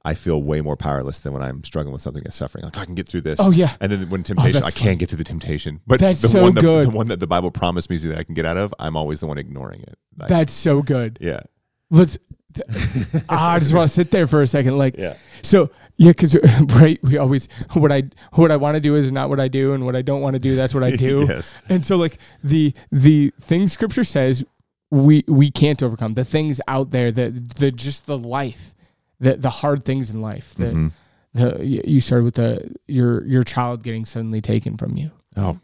I 0.06 0.16
feel 0.16 0.42
way 0.44 0.60
more 0.62 0.76
powerless 0.76 1.20
than 1.20 1.32
when 1.34 1.42
I'm 1.42 1.64
struggling 1.64 1.94
with 1.94 2.02
something 2.02 2.24
that's 2.24 2.36
suffering. 2.36 2.66
Like 2.66 2.78
I 2.78 2.84
can 2.86 2.94
get 2.96 3.08
through 3.08 3.22
this. 3.22 3.40
Oh, 3.40 3.52
yeah. 3.52 3.74
And 3.80 3.92
then 3.92 4.10
when 4.10 4.22
oh, 4.22 4.24
temptation, 4.24 4.62
that's 4.62 4.66
I 4.66 4.72
can't 4.72 5.00
get 5.00 5.08
through 5.10 5.20
the 5.20 5.24
temptation. 5.24 5.80
But 5.88 6.00
That's 6.02 6.22
the 6.22 6.28
so 6.28 6.42
one 6.44 6.56
that, 6.56 6.62
good. 6.62 6.88
the 6.88 6.92
one 6.92 7.08
that 7.08 7.20
the 7.22 7.28
Bible 7.28 7.52
promised 7.52 7.90
me 7.90 7.96
that 7.98 8.18
I 8.18 8.24
can 8.24 8.34
get 8.34 8.46
out 8.46 8.58
of, 8.58 8.74
I'm 8.80 8.98
always 8.98 9.22
the 9.22 9.28
one 9.28 9.38
ignoring 9.38 9.82
it. 9.82 9.98
Like, 10.18 10.28
That's 10.30 10.52
so 10.54 10.82
good. 10.82 11.18
yeah. 11.22 11.42
Let's. 11.90 12.18
I 13.30 13.58
just 13.60 13.74
want 13.74 13.88
to 13.90 13.94
sit 13.94 14.12
there 14.12 14.28
for 14.28 14.42
a 14.42 14.48
second. 14.48 14.78
Like, 14.78 14.98
Yeah. 14.98 15.16
so 15.42 15.70
yeah, 15.98 16.12
because 16.12 16.36
right, 16.76 17.00
we 17.04 17.18
always 17.18 17.48
what 17.74 17.92
I 17.92 18.04
what 18.34 18.52
I 18.52 18.58
want 18.58 18.76
to 18.76 18.82
do 18.82 18.96
is 18.96 19.12
not 19.12 19.30
what 19.30 19.40
I 19.40 19.48
do, 19.48 19.74
and 19.74 19.86
what 19.86 19.96
I 19.96 20.02
don't 20.02 20.22
want 20.22 20.34
to 20.36 20.40
do, 20.40 20.56
that's 20.56 20.74
what 20.74 20.84
I 20.84 20.92
do. 20.96 21.26
Yes. 21.28 21.54
And 21.70 21.86
so, 21.86 21.98
like 21.98 22.18
the 22.44 22.74
the 22.92 23.32
things 23.42 23.72
Scripture 23.72 24.04
says, 24.04 24.44
we 24.92 25.24
we 25.28 25.50
can't 25.52 25.82
overcome 25.82 26.16
the 26.16 26.24
things 26.26 26.60
out 26.68 26.92
there 26.92 27.12
that 27.12 27.56
the 27.56 27.72
just 27.72 28.06
the 28.06 28.18
life, 28.18 28.74
the 29.20 29.36
the 29.38 29.50
hard 29.50 29.86
things 29.86 30.10
in 30.10 30.22
life. 30.22 30.54
The 30.56 30.66
Mhm. 30.66 30.92
the 31.34 31.66
you 31.66 32.02
started 32.02 32.24
with 32.26 32.36
the 32.36 32.76
your 32.88 33.26
your 33.26 33.44
child 33.44 33.84
getting 33.84 34.06
suddenly 34.06 34.42
taken 34.42 34.78
from 34.78 34.98
you. 34.98 35.12
Oh, 35.36 35.60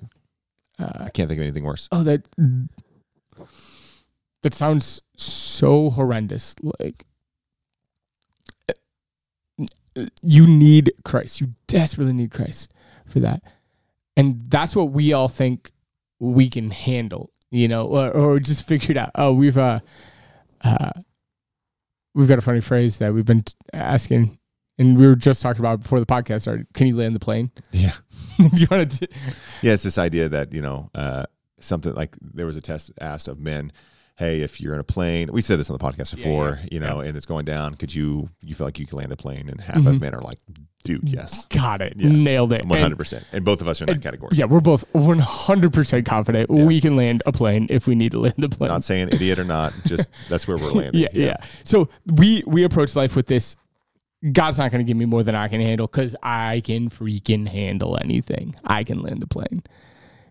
Uh, 0.80 1.06
I 1.06 1.10
can't 1.10 1.28
think 1.28 1.40
of 1.40 1.44
anything 1.44 1.64
worse. 1.66 1.88
oh, 1.92 2.04
that 2.04 2.26
that 4.42 4.54
sounds 4.54 5.02
so 5.18 5.90
horrendous. 5.90 6.56
Like 6.80 7.06
you 10.22 10.48
need 10.48 10.92
Christ. 11.04 11.42
You 11.42 11.54
desperately 11.68 12.14
need 12.14 12.32
Christ 12.32 12.74
for 13.06 13.20
that. 13.20 13.44
And 14.16 14.50
that's 14.50 14.76
what 14.76 14.92
we 14.92 15.12
all 15.14 15.28
think 15.28 15.72
we 16.20 16.50
can 16.50 16.72
handle, 16.72 17.32
you 17.52 17.68
know, 17.68 17.86
or, 17.88 18.10
or 18.12 18.40
just 18.40 18.66
figured 18.68 18.98
out. 18.98 19.12
Oh, 19.16 19.34
we've 19.34 19.58
uh, 19.58 19.80
uh, 20.62 20.92
we've 22.20 22.28
got 22.28 22.38
a 22.38 22.42
funny 22.42 22.60
phrase 22.60 22.98
that 22.98 23.14
we've 23.14 23.26
been 23.26 23.44
t- 23.44 23.54
asking, 23.74 24.38
and 24.78 24.98
we 24.98 25.08
were 25.08 25.16
just 25.16 25.42
talking 25.42 25.62
about 25.62 25.82
before 25.82 26.00
the 26.02 26.06
podcast 26.06 26.42
started. 26.42 26.68
Can 26.74 26.86
you 26.88 26.98
land 26.98 27.16
the 27.16 27.20
plane? 27.20 27.50
Yeah. 27.72 27.94
Do 28.38 28.50
you 28.54 28.68
want 28.70 28.92
to? 28.92 29.08
Yeah, 29.62 29.74
it's 29.74 29.84
this 29.84 29.98
idea 29.98 30.28
that, 30.30 30.52
you 30.54 30.62
know, 30.62 30.90
uh, 30.94 31.26
something 31.60 31.94
like 31.94 32.18
there 32.22 32.46
was 32.46 32.58
a 32.58 32.62
test 32.62 32.92
asked 33.00 33.30
of 33.30 33.40
men, 33.40 33.72
hey, 34.20 34.42
if 34.42 34.60
you're 34.60 34.74
in 34.74 34.82
a 34.82 34.84
plane, 34.84 35.30
we 35.32 35.42
said 35.42 35.58
this 35.58 35.70
on 35.70 35.78
the 35.78 35.84
podcast 35.84 36.14
before, 36.14 36.60
yeah, 36.64 36.68
you 36.74 36.80
know, 36.82 37.00
and 37.00 37.16
it's 37.16 37.26
going 37.26 37.46
down, 37.46 37.74
could 37.76 37.96
you, 37.96 38.30
you 38.44 38.54
feel 38.54 38.68
like 38.68 38.78
you 38.78 38.86
can 38.86 38.98
land 38.98 39.10
the 39.10 39.16
plane? 39.16 39.48
And 39.48 39.62
half 39.62 39.78
Mhm. 39.78 39.88
of 39.88 40.02
men 40.02 40.14
are 40.14 40.20
like, 40.22 40.40
dude, 40.84 41.08
yes, 41.08 41.46
Got 41.46 41.82
it. 41.82 41.94
Yeah. 41.96 42.10
Nailed 42.10 42.52
it. 42.52 42.66
100%. 42.66 43.24
And, 43.32 43.46
both 43.46 43.62
of 43.62 43.70
us 43.70 43.82
are 43.82 43.86
in 43.86 43.94
that 43.94 44.02
category. 44.02 44.32
Yeah, 44.36 44.44
we're 44.46 44.60
both 44.60 44.84
100% 44.94 46.06
confident 46.06 46.50
Yeah. 46.52 46.66
we 46.66 46.82
can 46.82 46.98
land 46.98 47.24
a 47.26 47.32
plane 47.32 47.66
if 47.70 47.88
we 47.88 47.96
need 47.96 48.12
to 48.12 48.20
land 48.20 48.44
a 48.44 48.50
plane. 48.50 48.68
Not 48.70 48.84
saying 48.84 49.08
idiot 49.14 49.40
or 49.40 49.46
not, 49.46 49.72
just 49.86 50.10
that's 50.30 50.48
where 50.50 50.58
we're 50.58 50.72
landing. 50.72 51.02
yeah, 51.02 51.08
yeah, 51.14 51.38
So 51.64 51.88
we 52.06 52.44
we 52.46 52.64
approach 52.64 52.96
life 52.98 53.16
with 53.16 53.28
this. 53.28 53.56
God's 54.34 54.58
not 54.58 54.70
going 54.72 54.86
to 54.86 54.88
give 54.88 54.98
me 54.98 55.06
more 55.06 55.24
than 55.24 55.34
I 55.36 55.48
can 55.48 55.62
handle 55.62 55.88
because 55.88 56.14
I 56.22 56.62
can 56.66 56.90
freaking 56.90 57.48
handle 57.48 57.98
anything. 58.02 58.54
I 58.66 58.84
can 58.84 59.02
land 59.02 59.22
the 59.22 59.28
plane. 59.28 59.64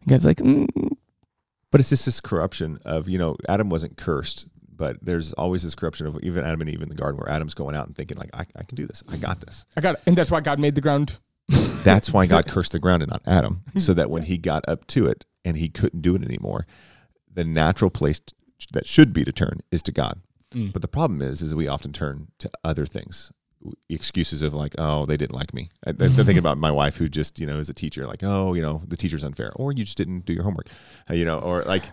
God's 0.07 0.27
like, 0.27 0.39
mm, 0.39 0.67
But 1.71 1.81
it's 1.81 1.91
just 1.91 2.07
this 2.07 2.21
corruption 2.21 2.79
of, 2.85 3.09
you 3.09 3.19
know, 3.19 3.37
Adam 3.49 3.69
wasn't 3.69 3.97
cursed, 3.97 4.47
but 4.75 4.97
there's 5.03 5.33
always 5.35 5.63
this 5.63 5.75
corruption 5.75 6.07
of 6.07 6.19
even 6.23 6.45
Adam 6.45 6.63
and 6.63 6.71
Eve 6.71 6.81
in 6.81 6.89
the 6.89 6.95
garden 6.95 7.21
where 7.21 7.31
Adam's 7.31 7.55
going 7.55 7.77
out 7.77 7.87
and 7.87 7.97
thinking, 7.97 8.17
like, 8.17 8.31
I, 8.33 8.47
I 8.57 8.63
can 8.63 8.77
do 8.77 8.87
this. 8.87 9.03
I 9.09 9.17
got 9.17 9.41
this. 9.41 9.67
I 9.77 9.81
got 9.81 9.97
it. 9.97 10.01
And 10.07 10.17
that's 10.17 10.31
why 10.31 10.41
God 10.41 10.59
made 10.59 10.75
the 10.75 10.81
ground. 10.81 11.19
That's 11.83 12.13
why 12.13 12.27
God 12.27 12.47
cursed 12.49 12.73
the 12.73 12.79
ground 12.79 13.03
and 13.03 13.11
not 13.11 13.23
Adam. 13.27 13.63
So 13.79 13.95
that 13.95 14.11
when 14.11 14.25
he 14.25 14.37
got 14.37 14.69
up 14.69 14.87
to 14.89 15.07
it 15.07 15.25
and 15.47 15.57
he 15.57 15.71
couldn't 15.71 16.03
do 16.03 16.15
it 16.15 16.23
anymore, 16.23 16.67
the 17.33 17.45
natural 17.45 17.91
place 17.91 18.21
that 18.73 18.87
should 18.87 19.15
be 19.15 19.25
to 19.25 19.33
turn 19.33 19.61
is 19.71 19.83
to 19.85 19.93
God. 19.93 20.21
Mm. 20.51 20.73
But 20.73 20.83
the 20.83 20.89
problem 20.89 21.23
is, 21.23 21.41
is 21.41 21.55
we 21.55 21.69
often 21.69 21.93
turn 21.93 22.29
to 22.39 22.51
other 22.65 22.85
things. 22.85 23.33
Excuses 23.89 24.43
of 24.43 24.55
like, 24.55 24.75
oh, 24.79 25.05
they 25.05 25.17
didn't 25.17 25.35
like 25.35 25.53
me. 25.53 25.71
I, 25.85 25.91
I'm 25.91 26.13
thinking 26.15 26.39
about 26.39 26.59
my 26.59 26.71
wife 26.71 26.97
who 26.97 27.09
just, 27.09 27.41
you 27.41 27.47
know, 27.47 27.59
is 27.59 27.69
a 27.69 27.75
teacher. 27.75 28.07
Like, 28.07 28.23
oh, 28.23 28.55
you 28.55 28.63
know, 28.63 28.83
the 28.87 28.97
teacher's 28.97 29.25
unfair, 29.25 29.53
or 29.57 29.73
you 29.73 29.83
just 29.85 29.97
didn't 29.99 30.25
do 30.27 30.33
your 30.33 30.45
homework, 30.45 30.69
Uh, 31.11 31.15
you 31.15 31.25
know, 31.25 31.39
or 31.41 31.63
like, 31.65 31.85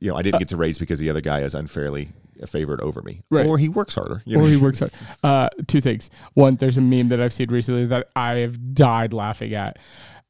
you 0.00 0.10
know, 0.10 0.16
I 0.16 0.22
didn't 0.22 0.38
get 0.38 0.48
to 0.48 0.56
raise 0.56 0.78
because 0.78 0.98
the 1.00 1.10
other 1.10 1.20
guy 1.20 1.40
is 1.40 1.54
unfairly 1.54 2.10
favored 2.46 2.80
over 2.80 3.02
me, 3.02 3.22
Right. 3.28 3.44
or 3.46 3.58
he 3.58 3.68
works 3.68 3.96
harder, 3.96 4.22
Or 4.26 4.38
know? 4.38 4.44
he 4.44 4.56
works 4.56 4.78
hard. 4.78 4.92
Uh, 5.22 5.48
two 5.66 5.80
things. 5.80 6.10
One, 6.34 6.56
there's 6.56 6.78
a 6.78 6.80
meme 6.80 7.08
that 7.08 7.20
I've 7.20 7.32
seen 7.32 7.50
recently 7.50 7.86
that 7.86 8.08
I 8.14 8.34
have 8.36 8.74
died 8.74 9.12
laughing 9.12 9.52
at. 9.52 9.78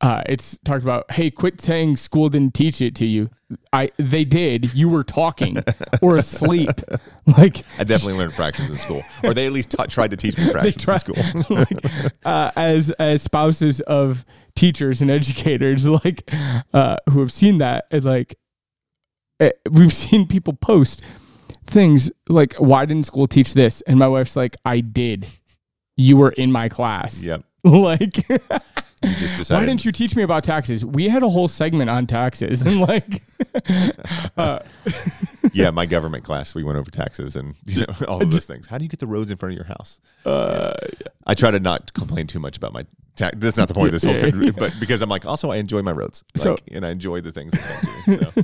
Uh, 0.00 0.22
it's 0.26 0.56
talked 0.64 0.82
about, 0.82 1.10
hey, 1.12 1.30
quit 1.30 1.60
saying 1.60 1.96
school 1.96 2.30
didn't 2.30 2.54
teach 2.54 2.80
it 2.80 2.94
to 2.96 3.04
you. 3.04 3.28
I 3.72 3.90
they 3.98 4.24
did. 4.24 4.72
You 4.74 4.88
were 4.88 5.04
talking 5.04 5.58
or 6.02 6.16
asleep. 6.16 6.70
Like 7.38 7.58
I 7.78 7.84
definitely 7.84 8.14
learned 8.14 8.34
fractions 8.34 8.70
in 8.70 8.78
school, 8.78 9.02
or 9.22 9.34
they 9.34 9.46
at 9.46 9.52
least 9.52 9.70
ta- 9.70 9.86
tried 9.86 10.10
to 10.10 10.16
teach 10.16 10.36
me 10.36 10.48
fractions 10.50 10.76
try- 10.76 10.94
in 10.94 11.42
school. 11.42 11.56
like, 11.56 11.84
uh, 12.24 12.50
as 12.56 12.90
as 12.92 13.22
spouses 13.22 13.80
of 13.82 14.24
teachers 14.56 15.00
and 15.00 15.10
educators, 15.12 15.86
like 15.86 16.28
uh, 16.72 16.96
who 17.10 17.20
have 17.20 17.30
seen 17.30 17.58
that, 17.58 17.86
and 17.92 18.04
like 18.04 18.36
eh, 19.38 19.50
we've 19.70 19.92
seen 19.92 20.26
people 20.26 20.54
post 20.54 21.02
things 21.66 22.10
like, 22.28 22.54
"Why 22.54 22.84
didn't 22.84 23.06
school 23.06 23.28
teach 23.28 23.54
this?" 23.54 23.80
And 23.82 23.96
my 23.98 24.08
wife's 24.08 24.34
like, 24.34 24.56
"I 24.64 24.80
did. 24.80 25.26
You 25.96 26.16
were 26.16 26.30
in 26.30 26.50
my 26.50 26.68
class. 26.68 27.24
yep. 27.24 27.44
Like, 27.64 28.26
why 29.48 29.64
didn't 29.66 29.84
you 29.84 29.92
teach 29.92 30.14
me 30.16 30.22
about 30.22 30.44
taxes? 30.44 30.84
We 30.84 31.08
had 31.08 31.22
a 31.22 31.28
whole 31.28 31.48
segment 31.48 31.88
on 31.90 32.06
taxes, 32.06 32.62
and 32.66 32.80
like, 32.80 33.22
uh, 34.36 34.60
yeah, 35.52 35.70
my 35.70 35.86
government 35.86 36.24
class, 36.24 36.54
we 36.54 36.62
went 36.64 36.78
over 36.78 36.90
taxes 36.90 37.36
and 37.36 37.54
you 37.66 37.80
know, 37.82 37.94
all 38.08 38.22
of 38.22 38.30
those 38.30 38.46
things. 38.46 38.66
How 38.66 38.78
do 38.78 38.84
you 38.84 38.88
get 38.90 39.00
the 39.00 39.06
roads 39.06 39.30
in 39.30 39.36
front 39.36 39.52
of 39.52 39.56
your 39.56 39.66
house? 39.66 40.00
uh, 40.26 40.74
I 41.26 41.34
try 41.34 41.50
to 41.50 41.60
not 41.60 41.92
complain 41.94 42.26
too 42.26 42.40
much 42.40 42.56
about 42.56 42.72
my 42.72 42.86
tax. 43.16 43.36
That's 43.38 43.56
not 43.56 43.68
the 43.68 43.74
point 43.74 43.88
of 43.88 43.92
this 44.00 44.02
whole, 44.04 44.14
Yeah. 44.42 44.50
but 44.56 44.74
because 44.80 45.02
I'm 45.02 45.08
like, 45.10 45.24
also 45.26 45.50
I 45.50 45.56
enjoy 45.56 45.82
my 45.82 45.92
roads, 45.92 46.24
like, 46.36 46.42
So- 46.42 46.56
and 46.70 46.84
I 46.86 46.90
enjoy 46.90 47.20
the 47.20 47.32
things 47.32 47.52
that 47.52 48.08
me. 48.08 48.16
So 48.16 48.42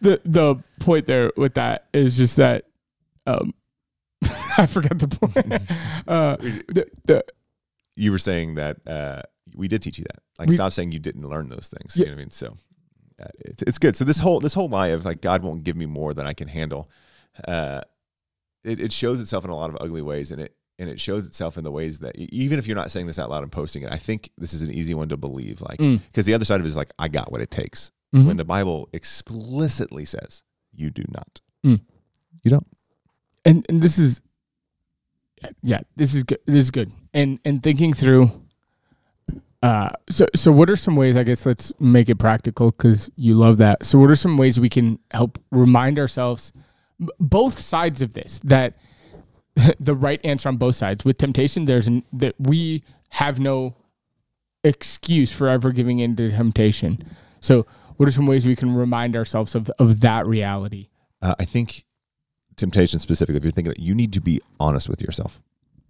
the 0.00 0.20
the 0.24 0.56
point 0.80 1.06
there 1.06 1.32
with 1.36 1.54
that 1.54 1.86
is 1.94 2.16
just 2.16 2.36
that 2.36 2.64
um 3.26 3.54
I 4.58 4.66
forgot 4.66 4.98
the 4.98 5.08
point. 5.08 5.62
uh 6.08 6.36
the, 6.36 6.86
the 7.04 7.24
you 7.96 8.12
were 8.12 8.18
saying 8.18 8.54
that 8.56 8.76
uh, 8.86 9.22
we 9.54 9.68
did 9.68 9.82
teach 9.82 9.98
you 9.98 10.04
that. 10.04 10.22
Like, 10.38 10.48
We- 10.50 10.56
stop 10.56 10.72
saying 10.72 10.92
you 10.92 10.98
didn't 10.98 11.28
learn 11.28 11.48
those 11.48 11.68
things. 11.76 11.96
Yeah. 11.96 12.04
You 12.04 12.10
know 12.10 12.12
what 12.16 12.18
I 12.18 12.22
mean? 12.24 12.30
So 12.30 12.56
uh, 13.22 13.26
it's, 13.40 13.62
it's 13.62 13.78
good. 13.78 13.96
So 13.96 14.04
this 14.04 14.18
whole 14.18 14.40
this 14.40 14.54
whole 14.54 14.68
lie 14.68 14.88
of 14.88 15.04
like 15.04 15.20
God 15.22 15.42
won't 15.42 15.64
give 15.64 15.76
me 15.76 15.86
more 15.86 16.12
than 16.14 16.26
I 16.26 16.34
can 16.34 16.48
handle, 16.48 16.90
uh, 17.48 17.80
it, 18.64 18.80
it 18.80 18.92
shows 18.92 19.20
itself 19.20 19.44
in 19.44 19.50
a 19.50 19.56
lot 19.56 19.70
of 19.70 19.76
ugly 19.80 20.02
ways, 20.02 20.30
and 20.32 20.40
it 20.42 20.54
and 20.78 20.90
it 20.90 21.00
shows 21.00 21.26
itself 21.26 21.56
in 21.56 21.64
the 21.64 21.70
ways 21.70 22.00
that 22.00 22.14
even 22.18 22.58
if 22.58 22.66
you're 22.66 22.76
not 22.76 22.90
saying 22.90 23.06
this 23.06 23.18
out 23.18 23.30
loud 23.30 23.42
and 23.42 23.50
posting 23.50 23.82
it, 23.82 23.90
I 23.90 23.96
think 23.96 24.30
this 24.36 24.52
is 24.52 24.60
an 24.60 24.70
easy 24.70 24.92
one 24.92 25.08
to 25.08 25.16
believe. 25.16 25.62
Like, 25.62 25.78
Mm. 25.78 26.02
because 26.04 26.26
the 26.26 26.34
other 26.34 26.44
side 26.44 26.60
of 26.60 26.66
it 26.66 26.68
is 26.68 26.76
like, 26.76 26.92
I 26.98 27.08
got 27.08 27.32
what 27.32 27.40
it 27.40 27.50
takes. 27.50 27.90
Mhm. 28.14 28.26
When 28.26 28.36
the 28.36 28.44
Bible 28.44 28.90
explicitly 28.92 30.04
says 30.04 30.42
you 30.74 30.90
do 30.90 31.04
not, 31.08 31.40
Mm. 31.64 31.80
you 32.42 32.50
don't. 32.50 32.66
and 33.46 33.64
and 33.70 33.80
this 33.80 33.98
is 33.98 34.20
yeah, 35.62 35.80
this 35.96 36.14
is 36.14 36.24
good. 36.24 36.38
This 36.46 36.64
is 36.64 36.70
good. 36.70 36.92
And 37.14 37.38
and 37.44 37.62
thinking 37.62 37.92
through 37.92 38.30
uh 39.62 39.90
so 40.10 40.26
so 40.34 40.52
what 40.52 40.68
are 40.68 40.76
some 40.76 40.96
ways 40.96 41.16
I 41.16 41.22
guess 41.22 41.46
let's 41.46 41.72
make 41.80 42.08
it 42.08 42.16
practical 42.16 42.72
cuz 42.72 43.10
you 43.16 43.34
love 43.34 43.56
that. 43.58 43.84
So 43.84 43.98
what 43.98 44.10
are 44.10 44.16
some 44.16 44.36
ways 44.36 44.60
we 44.60 44.68
can 44.68 44.98
help 45.10 45.38
remind 45.50 45.98
ourselves 45.98 46.52
b- 47.00 47.08
both 47.18 47.58
sides 47.58 48.02
of 48.02 48.14
this 48.14 48.40
that 48.44 48.74
the 49.80 49.94
right 49.94 50.20
answer 50.24 50.48
on 50.48 50.56
both 50.56 50.76
sides 50.76 51.04
with 51.04 51.18
temptation 51.18 51.64
there's 51.64 51.86
an, 51.86 52.04
that 52.12 52.34
we 52.38 52.82
have 53.10 53.40
no 53.40 53.74
excuse 54.62 55.32
for 55.32 55.48
ever 55.48 55.72
giving 55.72 56.00
in 56.00 56.16
to 56.16 56.30
temptation. 56.30 57.02
So 57.40 57.66
what 57.96 58.08
are 58.08 58.12
some 58.12 58.26
ways 58.26 58.46
we 58.46 58.56
can 58.56 58.74
remind 58.74 59.16
ourselves 59.16 59.54
of 59.54 59.70
of 59.78 60.00
that 60.00 60.26
reality? 60.26 60.88
Uh, 61.22 61.34
I 61.38 61.44
think 61.44 61.84
temptation 62.56 62.98
specifically, 62.98 63.36
if 63.36 63.44
you're 63.44 63.50
thinking, 63.50 63.74
you 63.76 63.94
need 63.94 64.12
to 64.14 64.20
be 64.20 64.40
honest 64.58 64.88
with 64.88 65.02
yourself. 65.02 65.42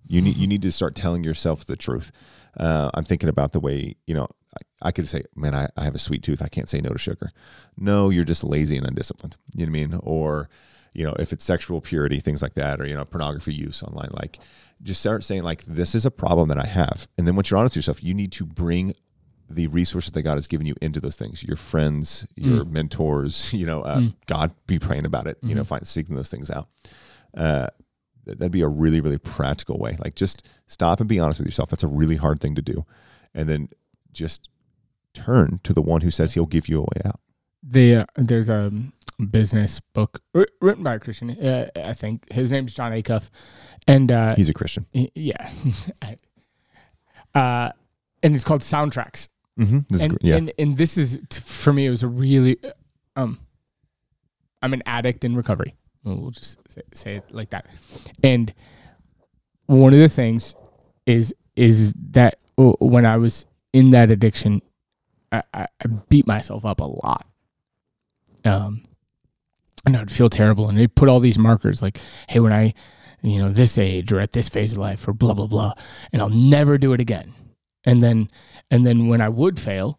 You 0.09 0.23
need 0.23 0.37
you 0.37 0.47
need 0.47 0.63
to 0.63 0.71
start 0.71 0.95
telling 0.95 1.25
yourself 1.25 1.65
the 1.65 1.77
truth. 1.77 2.13
Uh, 2.57 2.91
I'm 2.95 3.05
thinking 3.05 3.29
about 3.29 3.53
the 3.53 3.61
way 3.61 3.97
you 4.07 4.15
know. 4.15 4.29
I, 4.55 4.89
I 4.89 4.93
could 4.93 5.09
say, 5.09 5.25
man, 5.35 5.55
I, 5.55 5.69
I 5.77 5.85
have 5.85 5.95
a 5.95 5.99
sweet 5.99 6.23
tooth. 6.23 6.41
I 6.41 6.49
can't 6.49 6.69
say 6.69 6.81
no 6.81 6.91
to 6.91 6.99
sugar. 6.99 7.31
No, 7.77 8.09
you're 8.11 8.25
just 8.25 8.45
lazy 8.45 8.77
and 8.77 8.87
undisciplined. 8.87 9.37
You 9.55 9.67
know 9.67 9.73
what 9.73 9.79
I 9.79 9.87
mean? 9.87 10.01
Or 10.03 10.49
you 10.93 11.05
know, 11.05 11.15
if 11.19 11.33
it's 11.33 11.45
sexual 11.45 11.81
purity, 11.81 12.21
things 12.21 12.41
like 12.41 12.55
that, 12.55 12.81
or 12.81 12.87
you 12.87 12.95
know, 12.95 13.05
pornography 13.05 13.53
use 13.53 13.83
online, 13.83 14.11
like 14.13 14.39
just 14.83 15.01
start 15.01 15.25
saying 15.25 15.43
like 15.43 15.65
this 15.65 15.95
is 15.95 16.07
a 16.07 16.11
problem 16.11 16.49
that 16.49 16.59
I 16.59 16.67
have. 16.67 17.09
And 17.19 17.27
then 17.27 17.37
once 17.37 17.51
you're 17.51 17.59
honest 17.59 17.73
with 17.73 17.85
yourself, 17.85 18.03
you 18.03 18.15
need 18.15 18.33
to 18.33 18.45
bring 18.45 18.95
the 19.49 19.67
resources 19.69 20.13
that 20.13 20.23
God 20.23 20.35
has 20.35 20.47
given 20.47 20.67
you 20.67 20.75
into 20.83 21.01
those 21.01 21.17
things. 21.17 21.43
Your 21.45 21.57
friends, 21.57 22.27
your 22.35 22.65
Mm. 22.65 22.71
mentors, 22.71 23.53
you 23.55 23.65
know, 23.67 23.83
uh, 23.83 23.99
Mm. 23.99 24.15
God, 24.27 24.51
be 24.67 24.79
praying 24.79 25.07
about 25.07 25.27
it. 25.27 25.39
You 25.43 25.55
know, 25.55 25.63
Mhm. 25.63 25.67
find 25.67 25.87
seeking 25.87 26.17
those 26.17 26.29
things 26.31 26.51
out. 26.51 26.69
Uh, 27.37 27.69
that'd 28.25 28.51
be 28.51 28.63
a 28.63 28.69
really, 28.69 29.01
really 29.01 29.19
practical 29.19 29.79
way. 29.79 29.97
Like 30.03 30.17
just 30.17 30.47
stop 30.67 30.99
and 31.01 31.09
be 31.09 31.21
honest 31.21 31.39
with 31.39 31.47
yourself. 31.47 31.71
That's 31.71 31.85
a 31.85 31.89
really 31.89 32.17
hard 32.17 32.41
thing 32.41 32.55
to 32.57 32.63
do, 32.63 32.85
and 33.35 33.49
then 33.49 33.69
just 34.13 34.49
turn 35.15 35.61
to 35.63 35.73
the 35.73 35.81
one 35.83 36.01
who 36.01 36.11
says 36.11 36.35
He'll 36.35 36.47
give 36.47 36.69
you 36.69 36.79
a 36.81 36.83
way 36.83 37.03
out. 37.05 37.21
The 37.63 37.95
uh, 37.97 38.05
there's 38.17 38.49
a 38.49 38.73
business 39.31 39.81
book 39.81 40.23
written 40.61 40.83
by 40.83 40.95
a 40.97 40.99
Christian. 40.99 41.31
Uh, 41.31 41.71
I 41.77 41.93
think 41.95 42.31
his 42.33 42.51
name's 42.51 42.75
Jon 42.75 42.91
Acuff, 42.93 43.31
and 43.87 44.11
uh, 44.11 44.35
He's 44.35 44.49
a 44.49 44.53
Christian. 44.55 44.87
y- 44.93 45.11
yeah, 45.15 45.51
uh, 47.35 47.71
and 48.23 48.35
it's 48.35 48.45
called 48.45 48.63
Soundtracks. 48.63 49.29
Mm-hmm. 49.59 49.79
This 49.89 50.03
and, 50.03 50.19
yeah. 50.21 50.37
and 50.37 50.53
and 50.59 50.77
this 50.77 50.99
is 50.99 51.19
t- 51.29 51.41
for 51.41 51.73
me. 51.73 51.87
It 51.87 51.91
was 51.91 52.03
a 52.03 52.09
really, 52.09 52.59
um, 53.15 53.39
I'm 54.61 54.75
an 54.75 54.83
addict 54.85 55.25
in 55.25 55.35
recovery. 55.35 55.75
We'll 56.05 56.17
we'll 56.17 56.31
just 56.31 56.59
say, 56.71 56.83
say 56.95 57.17
it 57.17 57.25
like 57.31 57.51
that. 57.51 57.67
And 58.23 58.53
one 59.67 59.95
of 59.95 59.99
the 59.99 60.09
things 60.09 60.55
is 61.07 61.35
is 61.57 61.95
that 62.11 62.39
when 62.57 63.07
I 63.07 63.17
was 63.17 63.47
in 63.73 63.91
that 63.91 64.11
addiction, 64.11 64.61
I, 65.33 65.43
I, 65.53 65.67
I 65.85 65.87
beat 66.09 66.27
myself 66.27 66.65
up 66.65 66.81
a 66.81 66.85
lot. 66.85 67.27
Um, 68.45 68.85
and 69.85 69.97
I'd 69.97 70.11
feel 70.11 70.29
terrible, 70.29 70.69
and 70.69 70.77
they 70.77 70.87
put 70.87 71.09
all 71.09 71.21
these 71.21 71.39
markers 71.39 71.81
like, 71.81 72.01
"Hey, 72.29 72.41
when 72.41 72.53
I, 72.53 72.75
you 73.23 73.39
know, 73.39 73.51
this 73.51 73.79
age 73.79 74.13
or 74.13 74.21
at 74.21 74.33
this 74.33 74.49
phase 74.49 74.73
of 74.73 74.79
life 74.79 75.07
or 75.07 75.13
blah 75.13 75.35
blah 75.35 75.47
blah," 75.47 75.73
and 76.13 76.21
I'll 76.21 76.29
never 76.29 76.77
do 76.77 76.93
it 76.93 77.01
again. 77.01 77.33
And 77.87 78.03
then 78.03 78.29
and 78.71 78.87
then 78.87 79.09
when 79.09 79.21
I 79.21 79.29
would 79.29 79.59
fail, 79.59 79.99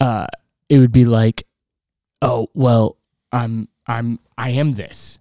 uh, 0.00 0.26
it 0.68 0.78
would 0.78 0.92
be 0.92 1.04
like, 1.04 1.46
oh 2.20 2.48
well, 2.52 2.98
I'm 3.32 3.68
I'm 3.86 4.18
I 4.36 4.50
am 4.50 4.72
this. 4.72 5.18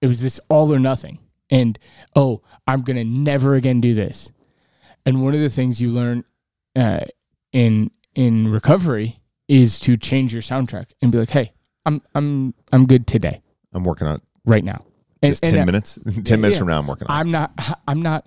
It 0.00 0.06
was 0.06 0.20
this 0.20 0.40
all 0.48 0.74
or 0.74 0.78
nothing, 0.78 1.18
and 1.50 1.78
oh, 2.14 2.42
I'm 2.66 2.82
gonna 2.82 3.04
never 3.04 3.54
again 3.54 3.80
do 3.80 3.94
this. 3.94 4.30
And 5.04 5.22
one 5.22 5.34
of 5.34 5.40
the 5.40 5.50
things 5.50 5.80
you 5.80 5.90
learn 5.90 6.24
uh, 6.74 7.04
in 7.52 7.90
in 8.14 8.48
recovery 8.48 9.20
is 9.48 9.78
to 9.80 9.96
change 9.96 10.32
your 10.32 10.42
soundtrack 10.42 10.92
and 11.00 11.12
be 11.12 11.18
like, 11.18 11.30
hey, 11.30 11.52
I'm 11.84 12.02
I'm 12.14 12.54
I'm 12.72 12.86
good 12.86 13.06
today, 13.06 13.42
I'm 13.72 13.84
working 13.84 14.06
on 14.06 14.16
it. 14.16 14.22
right 14.44 14.64
now. 14.64 14.84
And, 15.22 15.32
Just 15.32 15.42
ten 15.42 15.54
and, 15.54 15.62
uh, 15.62 15.66
minutes. 15.66 15.98
ten 16.24 16.40
minutes 16.40 16.56
yeah. 16.56 16.58
from 16.58 16.68
now, 16.68 16.78
I'm 16.78 16.86
working 16.86 17.06
on 17.08 17.16
it. 17.16 17.20
I'm 17.20 17.30
not 17.30 17.78
I'm 17.86 18.02
not 18.02 18.26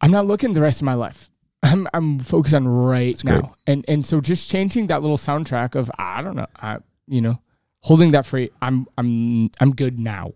I'm 0.00 0.10
not 0.10 0.26
looking 0.26 0.52
the 0.52 0.60
rest 0.60 0.80
of 0.80 0.84
my 0.84 0.94
life. 0.94 1.30
I'm 1.64 1.88
I'm 1.94 2.18
focused 2.20 2.54
on 2.54 2.68
right 2.68 3.12
That's 3.14 3.22
great. 3.22 3.42
now. 3.42 3.54
And 3.66 3.84
and 3.88 4.04
so 4.06 4.20
just 4.20 4.48
changing 4.50 4.86
that 4.88 5.02
little 5.02 5.16
soundtrack 5.16 5.74
of 5.74 5.90
I 5.98 6.22
don't 6.22 6.36
know, 6.36 6.46
I 6.56 6.78
you 7.06 7.20
know, 7.20 7.40
holding 7.80 8.10
that 8.12 8.26
free 8.26 8.50
I'm 8.62 8.86
I'm 8.98 9.50
I'm 9.60 9.74
good 9.74 9.98
now. 9.98 10.32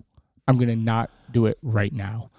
I'm 0.49 0.57
going 0.57 0.69
to 0.71 0.77
not 0.77 1.11
do 1.31 1.45
it 1.47 1.59
right 1.63 1.93
now 1.93 2.31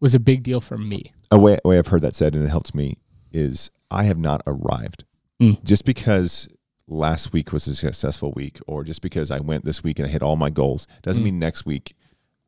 was 0.00 0.14
a 0.14 0.20
big 0.20 0.42
deal 0.42 0.60
for 0.60 0.78
me. 0.78 1.12
a 1.30 1.38
way, 1.38 1.58
a 1.62 1.68
way 1.68 1.76
I've 1.78 1.88
heard 1.88 2.00
that 2.00 2.14
said, 2.14 2.34
and 2.34 2.42
it 2.42 2.48
helps 2.48 2.74
me, 2.74 2.96
is 3.30 3.70
I 3.90 4.04
have 4.04 4.16
not 4.16 4.42
arrived. 4.46 5.04
Mm. 5.42 5.62
Just 5.64 5.84
because 5.84 6.48
last 6.86 7.32
week 7.34 7.52
was 7.52 7.66
a 7.66 7.74
successful 7.74 8.32
week, 8.34 8.58
or 8.66 8.84
just 8.84 9.02
because 9.02 9.30
I 9.30 9.40
went 9.40 9.66
this 9.66 9.84
week 9.84 9.98
and 9.98 10.08
I 10.08 10.10
hit 10.10 10.22
all 10.22 10.36
my 10.36 10.48
goals, 10.48 10.86
doesn't 11.02 11.20
Mm. 11.22 11.26
mean 11.26 11.38
next 11.38 11.66
week 11.66 11.94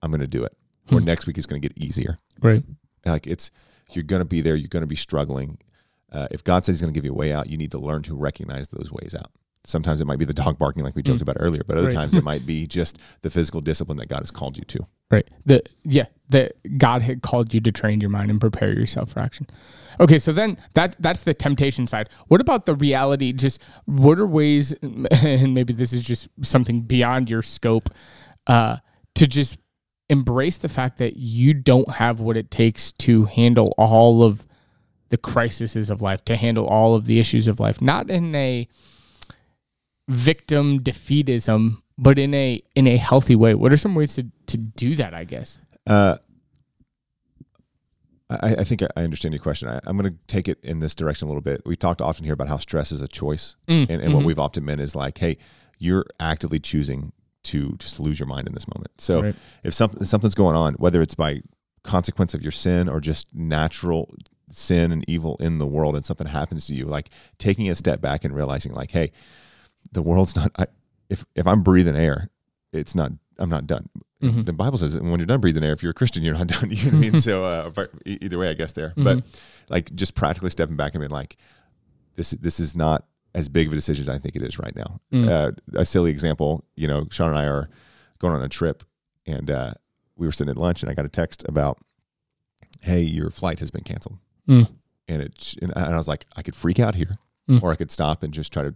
I'm 0.00 0.10
going 0.10 0.20
to 0.22 0.26
do 0.26 0.42
it, 0.44 0.56
or 0.90 1.00
Hmm. 1.00 1.04
next 1.04 1.26
week 1.26 1.36
is 1.36 1.44
going 1.44 1.60
to 1.60 1.68
get 1.68 1.76
easier. 1.76 2.18
Right. 2.40 2.64
Like 3.04 3.26
it's, 3.26 3.50
you're 3.90 4.04
going 4.04 4.20
to 4.20 4.24
be 4.24 4.40
there, 4.40 4.56
you're 4.56 4.68
going 4.68 4.82
to 4.82 4.86
be 4.86 4.96
struggling. 4.96 5.58
Uh, 6.12 6.28
if 6.30 6.42
God 6.44 6.64
says 6.64 6.76
He's 6.76 6.82
going 6.82 6.92
to 6.92 6.96
give 6.98 7.04
you 7.04 7.12
a 7.12 7.14
way 7.14 7.32
out, 7.32 7.48
you 7.50 7.56
need 7.56 7.70
to 7.72 7.78
learn 7.78 8.02
to 8.02 8.14
recognize 8.14 8.68
those 8.68 8.90
ways 8.90 9.14
out. 9.14 9.30
Sometimes 9.64 10.00
it 10.00 10.06
might 10.06 10.18
be 10.18 10.24
the 10.24 10.32
dog 10.34 10.58
barking, 10.58 10.82
like 10.84 10.96
we 10.96 11.02
joked 11.02 11.18
Mm. 11.18 11.22
about 11.22 11.36
earlier, 11.38 11.62
but 11.66 11.76
other 11.76 11.88
Right. 11.88 11.94
times 11.94 12.14
it 12.14 12.24
might 12.24 12.46
be 12.54 12.66
just 12.66 12.98
the 13.22 13.30
physical 13.30 13.60
discipline 13.60 13.98
that 13.98 14.08
God 14.08 14.20
has 14.20 14.30
called 14.30 14.56
you 14.56 14.64
to. 14.64 14.86
Right. 15.10 15.28
The 15.44 15.62
yeah, 15.84 16.06
the 16.28 16.50
God 16.78 17.02
had 17.02 17.20
called 17.22 17.52
you 17.52 17.60
to 17.60 17.72
train 17.72 18.00
your 18.00 18.10
mind 18.10 18.30
and 18.30 18.40
prepare 18.40 18.72
yourself 18.72 19.12
for 19.12 19.20
action. 19.20 19.46
Okay, 19.98 20.18
so 20.18 20.32
then 20.32 20.56
that 20.74 20.96
that's 21.00 21.24
the 21.24 21.34
temptation 21.34 21.86
side. 21.86 22.08
What 22.28 22.40
about 22.40 22.64
the 22.66 22.74
reality? 22.74 23.32
Just 23.32 23.60
what 23.86 24.18
are 24.18 24.26
ways, 24.26 24.72
and 24.82 25.52
maybe 25.54 25.72
this 25.72 25.92
is 25.92 26.04
just 26.06 26.28
something 26.42 26.82
beyond 26.82 27.28
your 27.28 27.42
scope, 27.42 27.90
uh, 28.46 28.76
to 29.16 29.26
just 29.26 29.58
embrace 30.08 30.56
the 30.58 30.68
fact 30.68 30.98
that 30.98 31.16
you 31.16 31.52
don't 31.54 31.90
have 31.96 32.20
what 32.20 32.36
it 32.36 32.50
takes 32.50 32.92
to 32.92 33.24
handle 33.26 33.74
all 33.76 34.22
of 34.22 34.46
the 35.10 35.18
crises 35.18 35.90
of 35.90 36.00
life, 36.02 36.24
to 36.24 36.36
handle 36.36 36.66
all 36.66 36.94
of 36.94 37.04
the 37.06 37.20
issues 37.20 37.46
of 37.46 37.60
life, 37.60 37.80
not 37.82 38.10
in 38.10 38.34
a 38.34 38.66
victim 40.08 40.80
defeatism, 40.80 41.80
but 41.98 42.18
in 42.18 42.32
a 42.34 42.62
in 42.74 42.86
a 42.86 42.96
healthy 42.96 43.36
way. 43.36 43.54
What 43.54 43.72
are 43.72 43.76
some 43.76 43.94
ways 43.94 44.14
to 44.14 44.26
to 44.46 44.56
do 44.56 44.94
that? 44.96 45.14
I 45.14 45.24
guess. 45.24 45.58
Uh, 45.86 46.16
I, 48.28 48.54
I 48.58 48.64
think 48.64 48.82
I- 48.82 48.88
understand 49.02 49.34
your 49.34 49.42
question. 49.42 49.68
I, 49.68 49.80
I'm 49.84 49.96
going 49.98 50.12
to 50.12 50.18
take 50.28 50.46
it 50.48 50.58
in 50.62 50.78
this 50.78 50.94
direction 50.94 51.26
a 51.26 51.28
little 51.30 51.40
bit. 51.42 51.62
We 51.66 51.74
talked 51.74 52.00
often 52.00 52.24
here 52.24 52.34
about 52.34 52.48
how 52.48 52.58
stress 52.58 52.92
is 52.92 53.00
a 53.02 53.08
choice, 53.08 53.56
Mm, 53.68 53.90
and, 53.90 54.02
and 54.02 54.14
what 54.14 54.22
mhm. 54.22 54.26
we've 54.26 54.38
often 54.38 54.64
meant 54.64 54.80
is 54.80 54.94
like, 54.94 55.18
hey, 55.18 55.36
you're 55.78 56.04
actively 56.20 56.60
choosing 56.60 57.12
to 57.42 57.74
just 57.78 57.98
lose 57.98 58.20
your 58.20 58.28
mind 58.28 58.46
in 58.46 58.54
this 58.54 58.68
moment. 58.68 58.92
So 58.98 59.22
Right. 59.22 59.34
if 59.64 59.74
something 59.74 60.04
something's 60.04 60.34
going 60.34 60.54
on, 60.54 60.74
whether 60.74 61.00
it's 61.02 61.14
by 61.14 61.42
consequence 61.82 62.34
of 62.34 62.42
your 62.42 62.52
sin 62.52 62.88
or 62.88 63.00
just 63.00 63.26
natural 63.34 64.14
sin 64.50 64.92
and 64.92 65.04
evil 65.08 65.36
in 65.40 65.58
the 65.58 65.66
world, 65.66 65.96
and 65.96 66.04
something 66.04 66.26
happens 66.26 66.66
to 66.66 66.74
you, 66.74 66.86
like 66.86 67.10
taking 67.38 67.68
a 67.70 67.74
step 67.74 68.00
back 68.00 68.24
and 68.24 68.34
realizing, 68.34 68.72
like, 68.72 68.90
hey, 68.90 69.12
the 69.92 70.02
world's 70.02 70.34
not. 70.36 70.52
I, 70.58 70.66
if 71.08 71.24
if 71.34 71.46
I'm 71.46 71.62
breathing 71.62 71.96
air, 71.96 72.30
it's 72.72 72.94
not. 72.94 73.12
I'm 73.38 73.48
not 73.48 73.66
done. 73.66 73.88
Mhm. 74.22 74.44
The 74.44 74.52
Bible 74.52 74.76
says 74.76 74.94
when 74.94 75.18
you're 75.18 75.24
done 75.26 75.40
breathing 75.40 75.64
air, 75.64 75.72
if 75.72 75.82
you're 75.82 75.92
a 75.92 75.94
Christian, 75.94 76.22
you're 76.22 76.34
not 76.34 76.46
done. 76.60 76.70
You 76.70 76.76
know 76.90 76.98
what 76.98 77.06
I 77.06 77.10
mean? 77.10 77.20
So 77.20 77.44
uh, 77.44 77.86
either 78.04 78.38
way, 78.38 78.50
I 78.50 78.54
guess 78.54 78.72
there. 78.72 78.92
But 78.96 79.24
like 79.70 79.94
just 79.94 80.14
practically 80.14 80.50
stepping 80.50 80.76
back 80.76 80.94
and 80.94 81.00
being 81.00 81.10
like, 81.10 81.38
this 82.16 82.30
this 82.32 82.60
is 82.60 82.76
not 82.76 83.06
as 83.34 83.48
big 83.48 83.68
of 83.68 83.72
a 83.72 83.76
decision 83.76 84.02
as 84.02 84.08
I 84.14 84.18
think 84.18 84.36
it 84.36 84.42
is 84.42 84.58
right 84.58 84.74
now. 84.76 85.00
Mm. 85.12 85.28
Uh, 85.28 85.52
a 85.78 85.84
silly 85.84 86.10
example, 86.10 86.64
you 86.76 86.86
know, 86.88 87.06
Sean 87.10 87.28
and 87.30 87.38
I 87.38 87.44
are 87.46 87.70
going 88.18 88.34
on 88.34 88.42
a 88.42 88.48
trip, 88.48 88.82
and 89.26 89.50
uh, 89.50 89.72
we 90.16 90.26
were 90.26 90.32
sitting 90.32 90.50
at 90.50 90.56
lunch, 90.56 90.82
and 90.82 90.90
I 90.90 90.94
got 90.94 91.06
a 91.06 91.08
text 91.08 91.44
about, 91.48 91.78
hey, 92.82 93.00
your 93.00 93.30
flight 93.30 93.60
has 93.60 93.70
been 93.70 93.84
canceled, 93.84 94.18
Mm. 94.50 94.68
and 95.08 95.22
it 95.22 95.54
and 95.62 95.72
I 95.74 95.96
was 95.96 96.08
like, 96.08 96.26
I 96.36 96.42
could 96.42 96.56
freak 96.56 96.78
out 96.80 96.94
here, 96.94 97.18
Mm. 97.48 97.62
or 97.62 97.70
I 97.72 97.76
could 97.76 97.90
stop 97.90 98.22
and 98.22 98.32
just 98.34 98.52
try 98.52 98.64
to. 98.64 98.74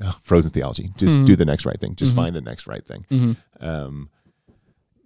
uh, 0.00 0.10
frozen 0.24 0.50
theology. 0.50 0.90
Just 0.96 1.16
Mhm. 1.16 1.26
do 1.26 1.36
the 1.36 1.44
next 1.44 1.64
right 1.64 1.78
thing. 1.78 1.94
Just 1.94 2.12
Mhm. 2.12 2.16
find 2.16 2.34
the 2.34 2.40
next 2.40 2.66
right 2.66 2.84
thing 2.84 3.04
Mhm. 3.10 3.36
um, 3.60 4.08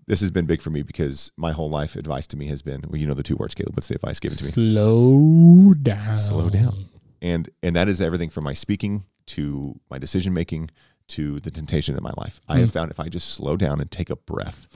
this 0.06 0.20
has 0.20 0.30
been 0.30 0.46
big 0.46 0.62
for 0.62 0.70
me 0.70 0.82
because 0.82 1.30
my 1.36 1.52
whole 1.52 1.68
life 1.68 1.96
advice 1.96 2.26
to 2.28 2.36
me 2.36 2.46
has 2.46 2.62
been, 2.62 2.82
well, 2.88 2.96
you 2.98 3.06
know, 3.06 3.12
the 3.12 3.22
two 3.24 3.36
words, 3.36 3.54
Caleb. 3.54 3.74
What's 3.76 3.88
the 3.88 3.96
advice 3.96 4.20
given 4.20 4.38
to 4.38 4.44
me? 4.44 4.50
Slow 4.52 5.74
down. 5.74 6.16
Slow 6.16 6.48
down. 6.48 6.86
And 7.20 7.50
and 7.62 7.74
that 7.76 7.88
is 7.88 8.00
everything 8.00 8.30
from 8.30 8.44
my 8.44 8.54
speaking 8.54 9.04
to 9.26 9.78
my 9.90 9.98
decision 9.98 10.32
making 10.32 10.70
to 11.08 11.40
the 11.40 11.50
temptation 11.50 11.96
in 11.96 12.02
my 12.02 12.12
life. 12.16 12.40
I 12.48 12.60
have 12.60 12.70
Mm. 12.70 12.72
found 12.72 12.90
if 12.90 13.00
I 13.00 13.08
just 13.08 13.28
slow 13.28 13.56
down 13.56 13.80
and 13.80 13.90
take 13.90 14.08
a 14.08 14.16
breath. 14.16 14.66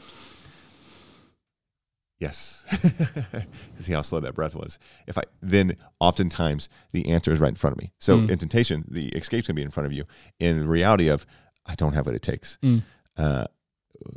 Yes. 2.21 2.65
See 3.81 3.93
how 3.93 4.03
slow 4.03 4.21
that 4.21 4.35
breath 4.35 4.55
was. 4.55 4.79
If 5.07 5.17
I 5.19 5.23
then 5.41 5.77
oftentimes 6.01 6.69
the 6.93 7.09
answer 7.09 7.33
is 7.33 7.41
right 7.41 7.49
in 7.49 7.55
front 7.55 7.73
of 7.77 7.79
me. 7.83 7.93
So 7.99 8.19
Mm. 8.19 8.31
in 8.31 8.39
temptation, 8.39 8.85
the 8.89 9.09
escape's 9.09 9.49
gonna 9.49 9.57
be 9.57 9.63
in 9.63 9.71
front 9.71 9.87
of 9.87 9.93
you. 9.93 10.05
In 10.39 10.59
the 10.59 10.69
reality 10.69 11.09
of 11.09 11.25
I 11.67 11.75
don't 11.75 11.95
have 11.95 12.07
what 12.07 12.15
it 12.15 12.23
takes. 12.23 12.59
Mm. 12.63 12.83
Uh, 13.17 13.47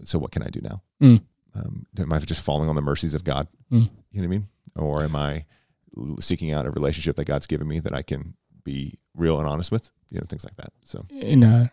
so 0.03 0.19
what 0.19 0.31
can 0.31 0.43
I 0.43 0.49
do 0.49 0.61
now? 0.61 0.81
Mm. 1.01 1.21
Um, 1.55 1.85
am 1.97 2.11
I 2.13 2.19
just 2.19 2.41
falling 2.41 2.69
on 2.69 2.75
the 2.75 2.81
mercies 2.81 3.13
of 3.13 3.23
God? 3.23 3.47
Mm. 3.71 3.89
You 4.11 4.21
know 4.21 4.21
what 4.21 4.23
I 4.23 4.27
mean? 4.27 4.47
Or 4.75 5.03
am 5.03 5.15
I 5.15 5.45
seeking 6.19 6.51
out 6.51 6.65
a 6.65 6.71
relationship 6.71 7.15
that 7.17 7.25
God's 7.25 7.47
given 7.47 7.67
me 7.67 7.79
that 7.79 7.93
I 7.93 8.01
can 8.01 8.33
be 8.63 8.97
real 9.15 9.39
and 9.39 9.47
honest 9.47 9.71
with? 9.71 9.91
You 10.09 10.17
know, 10.19 10.25
things 10.27 10.43
like 10.43 10.55
that. 10.57 10.73
So 10.83 11.05
In 11.09 11.43
uh 11.43 11.69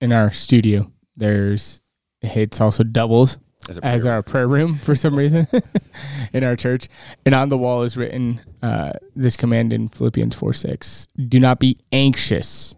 in 0.00 0.12
our 0.12 0.30
studio, 0.32 0.90
there's 1.16 1.80
it's 2.20 2.60
also 2.60 2.84
doubles 2.84 3.38
as 3.68 3.78
as 3.78 4.06
our 4.06 4.22
prayer 4.22 4.48
room 4.48 4.74
for 4.74 4.94
some 4.94 5.16
reason 5.16 5.46
in 6.32 6.44
our 6.44 6.56
church. 6.56 6.88
And 7.24 7.34
on 7.34 7.48
the 7.48 7.58
wall 7.58 7.82
is 7.82 7.96
written 7.96 8.40
uh, 8.62 8.92
this 9.14 9.36
command 9.36 9.72
in 9.72 9.88
Philippians 9.88 10.34
4 10.34 10.52
6 10.52 11.08
Do 11.28 11.40
not 11.40 11.58
be 11.58 11.78
anxious 11.92 12.74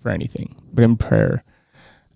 for 0.00 0.10
anything, 0.10 0.54
but 0.72 0.84
in 0.84 0.96
prayer, 0.96 1.44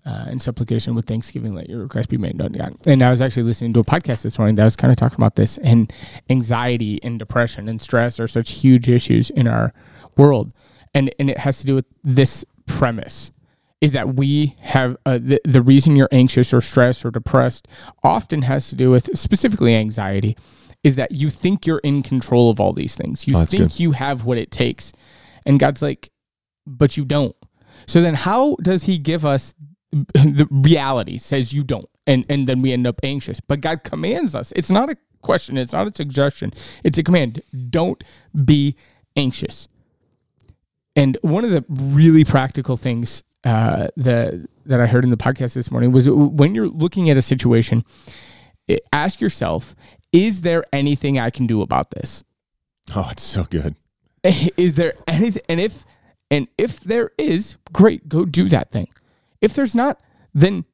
uh, 0.05 0.25
in 0.29 0.39
supplication 0.39 0.95
with 0.95 1.05
thanksgiving, 1.05 1.53
let 1.53 1.69
your 1.69 1.79
request 1.79 2.09
be 2.09 2.17
made 2.17 2.37
known 2.37 2.53
to 2.53 2.59
God. 2.59 2.75
And 2.85 3.01
I 3.01 3.09
was 3.09 3.21
actually 3.21 3.43
listening 3.43 3.73
to 3.73 3.79
a 3.79 3.83
podcast 3.83 4.21
this 4.21 4.37
morning 4.37 4.55
that 4.55 4.63
was 4.63 4.75
kind 4.75 4.91
of 4.91 4.97
talking 4.97 5.17
about 5.17 5.35
this. 5.35 5.57
And 5.59 5.91
anxiety 6.29 6.99
and 7.03 7.17
depression 7.17 7.67
and 7.67 7.81
stress 7.81 8.19
are 8.19 8.27
such 8.27 8.51
huge 8.51 8.87
issues 8.87 9.29
in 9.29 9.47
our 9.47 9.73
world, 10.17 10.51
and 10.93 11.13
and 11.19 11.29
it 11.29 11.39
has 11.39 11.59
to 11.59 11.65
do 11.65 11.75
with 11.75 11.85
this 12.03 12.45
premise 12.65 13.31
is 13.81 13.93
that 13.93 14.15
we 14.15 14.55
have 14.61 14.97
uh, 15.05 15.17
the, 15.21 15.39
the 15.45 15.61
reason 15.61 15.95
you're 15.95 16.09
anxious 16.11 16.53
or 16.53 16.59
stressed 16.61 17.05
or 17.05 17.11
depressed 17.11 17.67
often 18.03 18.41
has 18.41 18.69
to 18.69 18.75
do 18.75 18.91
with 18.91 19.09
specifically 19.17 19.73
anxiety 19.75 20.35
is 20.83 20.95
that 20.97 21.11
you 21.13 21.29
think 21.29 21.65
you're 21.65 21.79
in 21.79 22.03
control 22.03 22.49
of 22.49 22.59
all 22.59 22.73
these 22.73 22.95
things. 22.95 23.27
You 23.27 23.37
Oh, 23.37 23.45
think 23.45 23.63
good. 23.63 23.79
you 23.79 23.91
have 23.93 24.25
what 24.25 24.37
it 24.37 24.51
takes. 24.51 24.91
And 25.45 25.59
god's 25.59 25.81
like 25.81 26.09
but 26.67 26.97
you 26.97 27.05
don't. 27.05 27.35
So 27.87 28.01
then 28.01 28.15
how 28.15 28.55
does 28.61 28.83
he 28.83 28.97
give 28.97 29.25
us 29.25 29.53
the 30.13 30.47
reality 30.51 31.17
says 31.17 31.53
you 31.53 31.63
don't 31.63 31.89
and 32.05 32.25
and 32.29 32.47
then 32.47 32.61
we 32.61 32.73
end 32.73 32.85
up 32.85 32.99
anxious? 33.03 33.39
But 33.39 33.61
god 33.61 33.83
commands 33.83 34.35
us. 34.35 34.51
It's 34.55 34.69
not 34.69 34.89
a 34.89 34.97
question. 35.21 35.57
It's 35.57 35.73
not 35.73 35.87
a 35.87 35.93
suggestion. 35.93 36.51
It's 36.83 36.97
a 36.97 37.03
command. 37.03 37.41
Don't 37.69 38.03
be 38.45 38.75
anxious. 39.15 39.67
And 40.95 41.17
one 41.21 41.45
of 41.45 41.51
the 41.51 41.63
really 41.69 42.25
practical 42.25 42.75
things 42.77 43.23
uh, 43.43 43.87
that 43.97 44.33
that 44.65 44.79
I 44.81 44.87
heard 44.87 45.03
in 45.03 45.09
the 45.09 45.17
podcast 45.17 45.53
this 45.53 45.71
morning 45.71 45.91
was 45.91 46.09
when 46.09 46.53
you're 46.55 46.67
looking 46.67 47.09
at 47.09 47.17
a 47.17 47.21
situation, 47.21 47.85
ask 48.93 49.21
yourself: 49.21 49.75
Is 50.11 50.41
there 50.41 50.63
anything 50.73 51.17
I 51.19 51.29
can 51.29 51.47
do 51.47 51.61
about 51.61 51.91
this? 51.91 52.23
Oh, 52.95 53.07
it's 53.11 53.23
so 53.23 53.43
good. 53.43 53.75
Is 54.57 54.73
there 54.73 54.95
anything? 55.07 55.43
And 55.47 55.59
if 55.59 55.85
and 56.31 56.47
if 56.57 56.79
there 56.81 57.11
is, 57.17 57.57
great, 57.71 58.09
go 58.09 58.25
do 58.25 58.49
that 58.49 58.71
thing. 58.71 58.87
If 59.41 59.53
there's 59.53 59.73
not, 59.75 59.99
then 60.33 60.65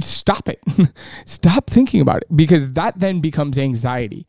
stop 0.00 0.48
it. 0.48 0.60
stop 1.26 1.68
thinking 1.68 2.00
about 2.00 2.22
it 2.22 2.36
because 2.36 2.72
that 2.72 2.98
then 2.98 3.20
becomes 3.20 3.58
anxiety. 3.58 4.26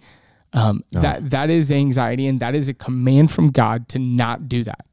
Um, 0.54 0.84
That 0.92 1.30
that 1.30 1.50
is 1.50 1.72
anxiety, 1.72 2.28
and 2.28 2.40
that 2.40 2.56
is 2.56 2.68
a 2.70 2.74
command 2.74 3.32
from 3.32 3.52
God 3.52 3.88
to 3.90 4.00
not 4.00 4.50
do 4.50 4.64
that. 4.64 4.86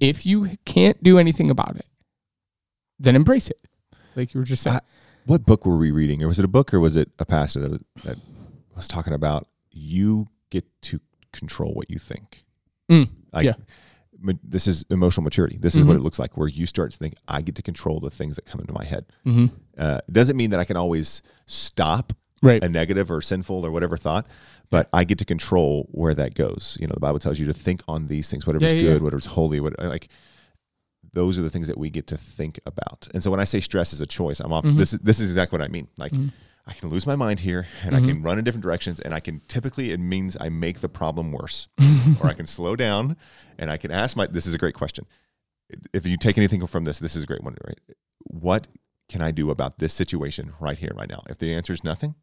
If 0.00 0.24
you 0.26 0.56
can't 0.64 1.02
do 1.02 1.18
anything 1.18 1.50
about 1.50 1.76
it, 1.76 1.86
then 2.98 3.16
embrace 3.16 3.48
it. 3.48 3.60
Like 4.16 4.34
you 4.34 4.40
were 4.40 4.44
just 4.44 4.62
saying. 4.62 4.76
I- 4.76 4.80
What 5.26 5.44
book 5.44 5.66
were 5.66 5.76
we 5.76 5.90
reading? 5.90 6.22
Or 6.22 6.28
was 6.28 6.38
it 6.38 6.44
a 6.44 6.48
book 6.48 6.72
or 6.72 6.80
was 6.80 6.96
it 6.96 7.10
a 7.18 7.24
pastor 7.26 7.60
that 7.60 7.70
was, 7.70 7.80
that 8.04 8.16
was 8.74 8.88
talking 8.88 9.12
about 9.12 9.46
you 9.70 10.26
get 10.50 10.64
to 10.82 11.00
control 11.32 11.74
what 11.74 11.90
you 11.90 11.98
think? 11.98 12.44
Mm, 12.90 13.08
Like, 13.32 13.44
yeah. 13.44 13.54
This 14.42 14.66
is 14.66 14.84
emotional 14.90 15.22
maturity. 15.22 15.58
This 15.58 15.76
is 15.76 15.84
what 15.84 15.94
Mhm. 15.94 16.00
it 16.00 16.02
looks 16.02 16.18
like, 16.18 16.36
where 16.36 16.48
you 16.48 16.66
start 16.66 16.90
to 16.90 16.96
think, 16.98 17.14
I 17.28 17.40
get 17.40 17.54
to 17.56 17.62
control 17.62 18.00
the 18.00 18.10
things 18.10 18.34
that 18.34 18.46
come 18.46 18.60
into 18.60 18.72
my 18.72 18.84
head. 18.84 19.06
hmm 19.24 19.46
Uh, 19.76 20.00
it 20.08 20.12
doesn't 20.12 20.36
mean 20.36 20.50
that 20.50 20.58
I 20.58 20.64
can 20.64 20.76
always 20.76 21.22
stop 21.46 22.12
Right. 22.42 22.62
a 22.62 22.68
negative 22.68 23.10
or 23.10 23.20
sinful 23.20 23.66
or 23.66 23.70
whatever 23.70 23.96
thought, 23.96 24.26
but 24.70 24.88
I 24.92 25.04
get 25.04 25.18
to 25.18 25.24
control 25.24 25.88
where 25.90 26.14
that 26.14 26.34
goes. 26.34 26.76
You 26.80 26.86
know, 26.86 26.94
the 26.94 27.00
Bible 27.00 27.18
tells 27.18 27.38
you 27.40 27.46
to 27.46 27.52
think 27.52 27.82
on 27.88 28.06
these 28.06 28.30
things, 28.30 28.46
whatever's 28.46 28.72
Yeah, 28.72 28.78
yeah, 28.78 28.82
good, 28.92 28.98
yeah. 28.98 29.02
whatever's 29.04 29.26
holy, 29.26 29.60
what 29.60 29.78
like 29.82 30.08
those 31.14 31.38
are 31.38 31.42
the 31.42 31.50
things 31.50 31.66
that 31.68 31.78
we 31.78 31.90
get 31.90 32.06
to 32.08 32.16
think 32.16 32.60
about. 32.66 33.08
And 33.14 33.22
so 33.22 33.30
when 33.30 33.40
I 33.40 33.44
say 33.44 33.60
stress 33.60 33.92
is 33.92 34.00
a 34.00 34.06
choice, 34.06 34.40
I'm 34.40 34.52
off, 34.52 34.64
Mm-hmm. 34.64 34.78
this 34.78 34.92
is 34.92 34.98
this 35.00 35.20
is 35.20 35.26
exactly 35.30 35.58
what 35.58 35.64
I 35.64 35.68
mean. 35.68 35.88
Like 35.96 36.12
I 36.66 36.74
can 36.74 36.90
lose 36.90 37.06
my 37.06 37.16
mind 37.16 37.40
here 37.40 37.66
and 37.82 37.94
Mm-hmm. 37.94 38.04
I 38.04 38.08
can 38.08 38.22
run 38.22 38.38
in 38.38 38.44
different 38.44 38.62
directions 38.62 39.00
and 39.00 39.14
I 39.14 39.20
can 39.20 39.40
typically 39.48 39.90
it 39.90 39.98
means 40.00 40.36
I 40.40 40.48
make 40.50 40.80
the 40.80 40.88
problem 40.88 41.32
worse. 41.32 41.68
or 42.20 42.26
I 42.26 42.34
can 42.34 42.46
slow 42.46 42.76
down 42.76 43.16
and 43.58 43.70
I 43.70 43.78
can 43.78 43.90
ask 43.90 44.16
my 44.16 44.26
this 44.26 44.46
is 44.46 44.54
a 44.54 44.58
great 44.58 44.74
question. 44.74 45.06
If 45.92 46.06
you 46.06 46.16
take 46.16 46.38
anything 46.38 46.66
from 46.66 46.84
this, 46.84 46.98
this 46.98 47.16
is 47.16 47.24
a 47.24 47.26
great 47.26 47.42
one, 47.42 47.56
right? 47.66 47.78
What 48.24 48.68
can 49.08 49.22
I 49.22 49.30
do 49.30 49.50
about 49.50 49.78
this 49.78 49.94
situation 49.94 50.52
right 50.60 50.76
here, 50.78 50.92
right 50.94 51.08
now? 51.08 51.22
If 51.30 51.38
the 51.38 51.54
answer 51.54 51.72
is 51.72 51.82
nothing, 51.82 52.14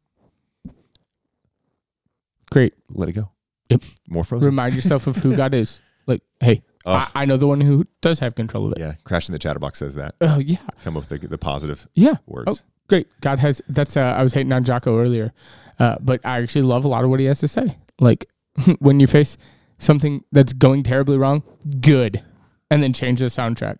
Great. 2.55 2.73
let 2.89 3.09
it 3.09 3.13
go. 3.13 3.29
Yep. 3.69 3.81
More 4.07 4.23
frozen. 4.23 4.45
Remind 4.47 4.73
yourself 4.75 5.07
of 5.07 5.17
who 5.17 5.35
God 5.35 5.53
is. 5.53 5.81
Like, 6.07 6.21
hey, 6.39 6.61
I, 6.85 7.09
I 7.15 7.25
know 7.25 7.35
the 7.35 7.47
one 7.47 7.59
who 7.59 7.83
does 8.01 8.19
have 8.19 8.35
control 8.35 8.67
of 8.67 8.73
it. 8.73 8.77
yeah, 8.77 8.93
Crash 9.05 9.27
in 9.27 9.33
the 9.33 9.39
Chatterbox 9.39 9.79
says 9.79 9.95
that. 9.95 10.13
Oh 10.21 10.37
yeah. 10.37 10.57
Come 10.83 10.95
up 10.95 11.09
with 11.09 11.19
the, 11.19 11.27
the 11.27 11.37
positive 11.39 11.87
Yeah. 11.95 12.17
words. 12.27 12.61
Oh, 12.63 12.65
great. 12.87 13.07
God 13.21 13.39
has. 13.39 13.59
That's. 13.67 13.97
Uh, 13.97 14.01
I 14.01 14.21
was 14.21 14.35
hating 14.35 14.53
on 14.53 14.63
Jocko 14.63 14.99
earlier, 14.99 15.33
uh, 15.79 15.95
but 15.99 16.21
I 16.23 16.39
actually 16.43 16.61
love 16.61 16.85
a 16.85 16.87
lot 16.87 17.03
of 17.03 17.09
what 17.09 17.19
he 17.19 17.25
has 17.25 17.39
to 17.39 17.47
say. 17.47 17.75
Like 17.99 18.27
when 18.79 18.99
you 18.99 19.07
face 19.07 19.35
something 19.79 20.23
that's 20.31 20.53
going 20.53 20.83
terribly 20.83 21.17
wrong, 21.17 21.41
good, 21.81 22.23
and 22.69 22.83
then 22.83 22.93
change 22.93 23.19
the 23.19 23.25
soundtrack. 23.25 23.77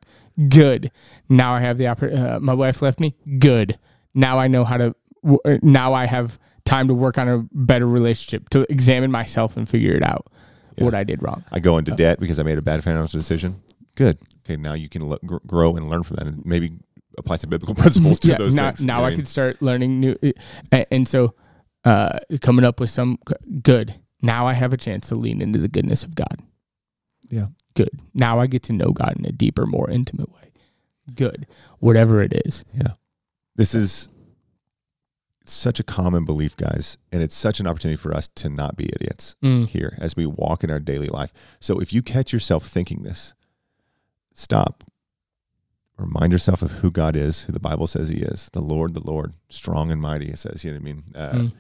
Good. 0.50 0.92
Now 1.30 1.54
I 1.54 1.60
have 1.60 1.78
the 1.78 1.84
oppor- 1.84 2.18
uh, 2.38 2.40
My 2.40 2.56
wife 2.56 2.82
left 2.82 3.00
me. 3.00 3.16
Good. 3.38 3.78
Now 4.16 4.40
I 4.40 4.48
know 4.48 4.64
how 4.64 4.78
to. 4.78 4.96
w- 5.22 5.40
uh, 5.46 5.60
Now 5.62 5.94
I 5.94 6.06
have 6.08 6.40
time 6.66 6.88
to 6.88 6.94
work 6.94 7.18
on 7.18 7.28
a 7.30 7.46
better 7.52 7.88
relationship 7.88 8.50
to 8.50 8.70
examine 8.72 9.12
myself 9.12 9.56
and 9.58 9.70
figure 9.70 9.94
it 9.94 10.04
out 10.04 10.28
what 10.78 10.94
I 10.94 11.04
did 11.04 11.22
wrong. 11.24 11.44
I 11.52 11.60
go 11.60 11.78
into 11.78 11.94
Oh. 11.94 11.96
debt 11.96 12.20
because 12.20 12.40
I 12.40 12.44
made 12.44 12.58
a 12.58 12.62
bad 12.62 12.84
financial 12.84 13.18
decision. 13.20 13.62
Good. 13.96 14.18
Okay, 14.46 14.58
now 14.58 14.74
you 14.74 14.90
can 14.90 15.08
le- 15.08 15.20
grow 15.48 15.76
and 15.76 15.90
learn 15.90 16.04
from 16.04 16.18
that, 16.18 16.28
and 16.28 16.46
maybe 16.46 16.74
apply 17.18 17.38
some 17.38 17.50
biblical 17.50 17.76
principles 17.82 18.20
to 18.22 18.36
those 18.36 18.56
now, 18.56 18.72
things. 18.72 18.86
Now 18.86 19.04
I 19.04 19.10
mean? 19.10 19.18
can 19.20 19.26
start 19.26 19.62
learning 19.62 20.00
new, 20.02 20.16
and, 20.72 20.86
and 20.92 21.08
so 21.08 21.34
uh, 21.86 22.20
coming 22.42 22.66
up 22.66 22.80
with 22.80 22.90
some 22.90 23.18
good. 23.64 23.96
Now 24.22 24.48
I 24.48 24.54
have 24.54 24.74
a 24.74 24.78
chance 24.78 25.08
to 25.10 25.16
lean 25.16 25.42
into 25.42 25.60
the 25.60 25.68
goodness 25.70 26.04
of 26.04 26.16
God. 26.16 26.42
Yeah. 27.30 27.48
Good. 27.76 27.90
Now 28.14 28.40
I 28.40 28.48
get 28.48 28.64
to 28.64 28.74
know 28.74 28.90
God 28.92 29.16
in 29.18 29.26
a 29.26 29.32
deeper, 29.32 29.66
more 29.66 29.90
intimate 29.90 30.32
way. 30.32 30.52
Good. 31.14 31.46
Whatever 31.80 32.22
it 32.22 32.34
is. 32.46 32.66
Yeah. 32.74 32.94
This 33.56 33.76
is 33.76 34.10
such 35.50 35.80
a 35.80 35.84
common 35.84 36.26
belief, 36.26 36.56
guys, 36.58 36.98
and 37.12 37.22
it's 37.24 37.36
such 37.36 37.60
an 37.60 37.68
opportunity 37.68 37.96
for 37.98 38.14
us 38.14 38.28
to 38.36 38.50
not 38.50 38.76
be 38.76 38.86
idiots 38.94 39.36
Mm. 39.44 39.68
here 39.68 39.98
as 40.00 40.16
we 40.16 40.26
walk 40.26 40.64
in 40.64 40.72
our 40.72 40.80
daily 40.80 41.08
life. 41.08 41.32
So 41.60 41.80
if 41.80 41.94
you 41.94 42.02
catch 42.02 42.32
yourself 42.34 42.66
thinking 42.66 43.04
this, 43.04 43.34
stop. 44.34 44.84
Remind 45.98 46.34
yourself 46.34 46.62
of 46.62 46.72
who 46.74 46.92
God 46.92 47.16
is, 47.16 47.44
who 47.44 47.54
the 47.54 47.60
Bible 47.60 47.88
says 47.88 48.10
He 48.10 48.18
is, 48.18 48.50
the 48.52 48.62
Lord, 48.62 48.94
the 48.94 49.00
Lord, 49.06 49.34
strong 49.50 49.92
and 49.92 50.02
mighty. 50.02 50.30
It 50.30 50.40
says, 50.40 50.66
you 50.66 50.72
know 50.72 50.78
what 50.78 50.82
I 50.82 50.84
mean, 50.84 51.04
uh, 51.16 51.32
Mm. 51.32 51.54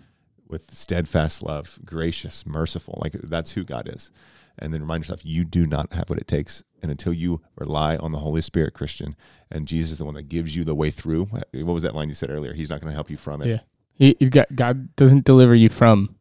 with 0.50 0.76
steadfast 0.76 1.42
love, 1.42 1.80
gracious, 1.86 2.46
merciful. 2.46 3.00
Like 3.02 3.14
that's 3.14 3.54
who 3.54 3.64
God 3.64 3.88
is. 3.92 4.12
And 4.60 4.74
then 4.74 4.82
remind 4.82 5.04
yourself, 5.04 5.26
you 5.26 5.44
do 5.46 5.66
not 5.66 5.92
have 5.94 6.10
what 6.10 6.20
it 6.20 6.28
takes. 6.28 6.64
And 6.82 6.92
until 6.92 7.14
you 7.14 7.42
rely 7.58 7.98
on 7.98 8.12
the 8.12 8.20
Holy 8.20 8.42
Spirit, 8.42 8.74
Christian, 8.74 9.16
and 9.50 9.68
Jesus 9.68 9.94
is 9.94 9.98
the 9.98 10.06
one 10.06 10.14
that 10.16 10.30
gives 10.30 10.56
you 10.56 10.64
the 10.64 10.76
way 10.76 10.92
through. 10.92 11.26
What 11.26 11.66
was 11.66 11.84
that 11.84 11.96
line 11.96 12.10
you 12.10 12.14
said 12.14 12.30
earlier? 12.30 12.54
He's 12.54 12.70
not 12.70 12.80
going 12.80 12.92
to 12.92 12.94
help 12.96 13.10
you 13.10 13.18
from 13.18 13.42
it. 13.42 13.48
Yeah. 13.48 13.60
He, 13.98 14.16
he 14.20 14.30
got, 14.30 14.54
God 14.56 14.96
doesn't 14.96 15.26
deliver 15.26 15.56
you 15.56 15.70
from 15.70 16.16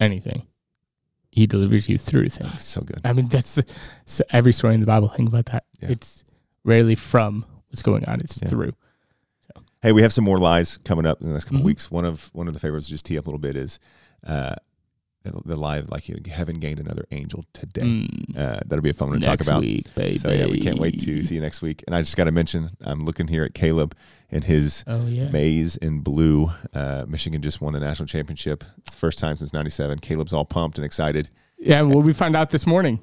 anything. 0.00 0.46
He 1.30 1.46
delivers 1.46 1.88
you 1.88 1.98
through 1.98 2.30
things. 2.30 2.64
So 2.64 2.80
good. 2.80 3.00
I 3.04 3.12
mean, 3.12 3.28
that's 3.28 3.56
the, 3.56 3.66
so 4.06 4.24
every 4.30 4.52
story 4.52 4.74
in 4.74 4.80
the 4.80 4.86
Bible. 4.86 5.08
Think 5.08 5.28
about 5.28 5.46
that. 5.46 5.64
Yeah. 5.80 5.90
It's 5.90 6.24
rarely 6.64 6.94
from 6.94 7.44
what's 7.68 7.82
going 7.82 8.04
on. 8.06 8.20
It's 8.20 8.40
Yeah. 8.42 8.48
through. 8.48 8.72
Hey, 9.82 9.92
we 9.92 10.02
have 10.02 10.12
some 10.12 10.24
more 10.24 10.38
lies 10.40 10.76
coming 10.78 11.06
up 11.06 11.20
in 11.20 11.28
the 11.28 11.32
next 11.34 11.44
couple 11.44 11.60
Mhm. 11.60 11.64
weeks. 11.64 11.88
One 11.90 12.04
of 12.04 12.30
one 12.32 12.48
of 12.48 12.54
the 12.54 12.58
favorites, 12.60 12.88
just 12.88 13.04
tee 13.04 13.16
up 13.16 13.26
a 13.26 13.30
little 13.30 13.38
bit, 13.38 13.56
is 13.56 13.78
uh, 14.26 14.56
the, 15.30 15.40
the 15.44 15.56
lie 15.56 15.76
of 15.78 15.90
like 15.90 16.08
you 16.08 16.18
haven't 16.30 16.60
gained 16.60 16.78
another 16.80 17.04
angel 17.10 17.44
today. 17.52 17.82
Mm. 17.82 18.36
Uh, 18.36 18.60
that'll 18.66 18.82
be 18.82 18.90
a 18.90 18.94
fun 18.94 19.10
one 19.10 19.20
to 19.20 19.26
Next 19.26 19.46
talk 19.46 19.52
about. 19.54 19.60
week, 19.62 19.94
baby. 19.94 20.18
So 20.18 20.30
yeah, 20.30 20.46
we 20.46 20.60
can't 20.60 20.78
wait 20.78 20.98
to 21.00 21.22
see 21.24 21.34
you 21.36 21.40
next 21.40 21.62
week. 21.62 21.84
And 21.86 21.94
I 21.94 22.02
just 22.02 22.16
got 22.16 22.24
to 22.24 22.32
mention, 22.32 22.70
I'm 22.80 23.04
looking 23.04 23.28
here 23.28 23.44
at 23.44 23.54
Caleb 23.54 23.94
and 24.30 24.44
his 24.44 24.84
Oh 24.86 25.06
yeah. 25.06 25.30
maize 25.30 25.76
in 25.76 26.00
blue. 26.00 26.50
Uh, 26.74 27.04
Michigan 27.08 27.40
just 27.42 27.60
won 27.60 27.72
the 27.72 27.80
national 27.80 28.06
championship. 28.06 28.64
It's 28.78 28.94
the 28.94 28.98
first 28.98 29.18
time 29.18 29.36
since 29.36 29.52
'97. 29.52 29.98
Caleb's 30.00 30.32
all 30.32 30.44
pumped 30.44 30.78
and 30.78 30.84
excited. 30.84 31.30
Yeah. 31.58 31.82
Well, 31.82 32.02
we 32.02 32.12
found 32.12 32.36
out 32.36 32.50
this 32.50 32.66
morning. 32.66 33.00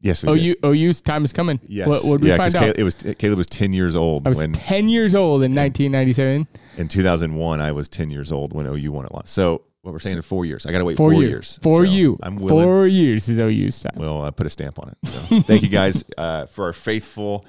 Yes, 0.00 0.22
we 0.22 0.38
did. 0.38 0.56
OU 0.64 0.68
OU's 0.88 1.00
time 1.00 1.24
is 1.24 1.32
coming. 1.32 1.58
Yes, 1.66 1.88
What 1.88 2.04
would 2.04 2.22
we 2.22 2.28
yeah, 2.28 2.36
find 2.36 2.52
'cause 2.52 2.54
out? 2.54 2.76
Caleb, 2.76 2.78
it 2.78 2.84
was 2.84 2.94
Caleb 3.18 3.38
was 3.38 3.48
10 3.48 3.72
years 3.72 3.96
old 3.96 4.26
I 4.26 4.30
was 4.30 4.38
when 4.38 4.52
10 4.52 4.88
years 4.88 5.12
old 5.14 5.42
in 5.42 5.54
1997. 5.56 6.46
in 6.76 6.86
2001 6.86 7.60
I 7.60 7.72
was 7.72 7.88
10 7.88 8.08
years 8.10 8.30
old 8.30 8.52
when 8.52 8.66
OU 8.66 8.92
won 8.92 9.06
it. 9.06 9.12
last. 9.12 9.32
So 9.32 9.62
what 9.82 9.92
we're 9.92 9.98
saying 9.98 10.16
in 10.16 10.22
four 10.22 10.44
years. 10.44 10.66
I 10.66 10.72
got 10.72 10.78
to 10.78 10.84
wait 10.84 10.96
Four, 10.96 11.12
four, 11.12 11.22
years. 11.22 11.30
years. 11.30 11.58
For 11.62 11.84
So 11.86 11.90
you. 11.90 12.18
I'm 12.22 12.36
willing. 12.36 12.64
Four 12.64 12.86
years 12.86 13.28
is 13.28 13.38
OU's 13.38 13.82
time. 13.82 13.94
We'll 13.96 14.22
uh, 14.22 14.30
put 14.30 14.46
a 14.46 14.50
stamp 14.50 14.78
on 14.84 14.90
it. 14.92 15.08
So 15.08 15.20
thank 15.42 15.62
you 15.62 15.68
guys 15.68 16.04
uh, 16.16 16.46
for 16.46 16.66
our 16.66 16.72
faithful 16.72 17.44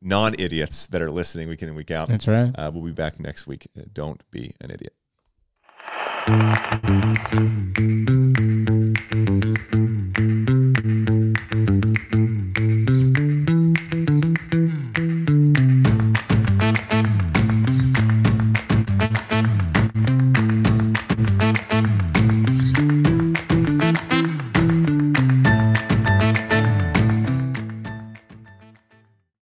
non 0.00 0.34
idiots 0.38 0.86
that 0.88 1.02
are 1.02 1.10
listening 1.10 1.48
week 1.48 1.62
in 1.62 1.68
and 1.68 1.76
week 1.76 1.90
out. 1.90 2.08
That's 2.08 2.28
right. 2.28 2.50
Uh, 2.54 2.70
we'll 2.72 2.84
be 2.84 2.92
back 2.92 3.20
next 3.20 3.46
week. 3.46 3.66
Uh, 3.76 3.82
Don't 3.92 4.22
be 4.30 4.54
an 4.60 4.70
idiot. 4.70 4.94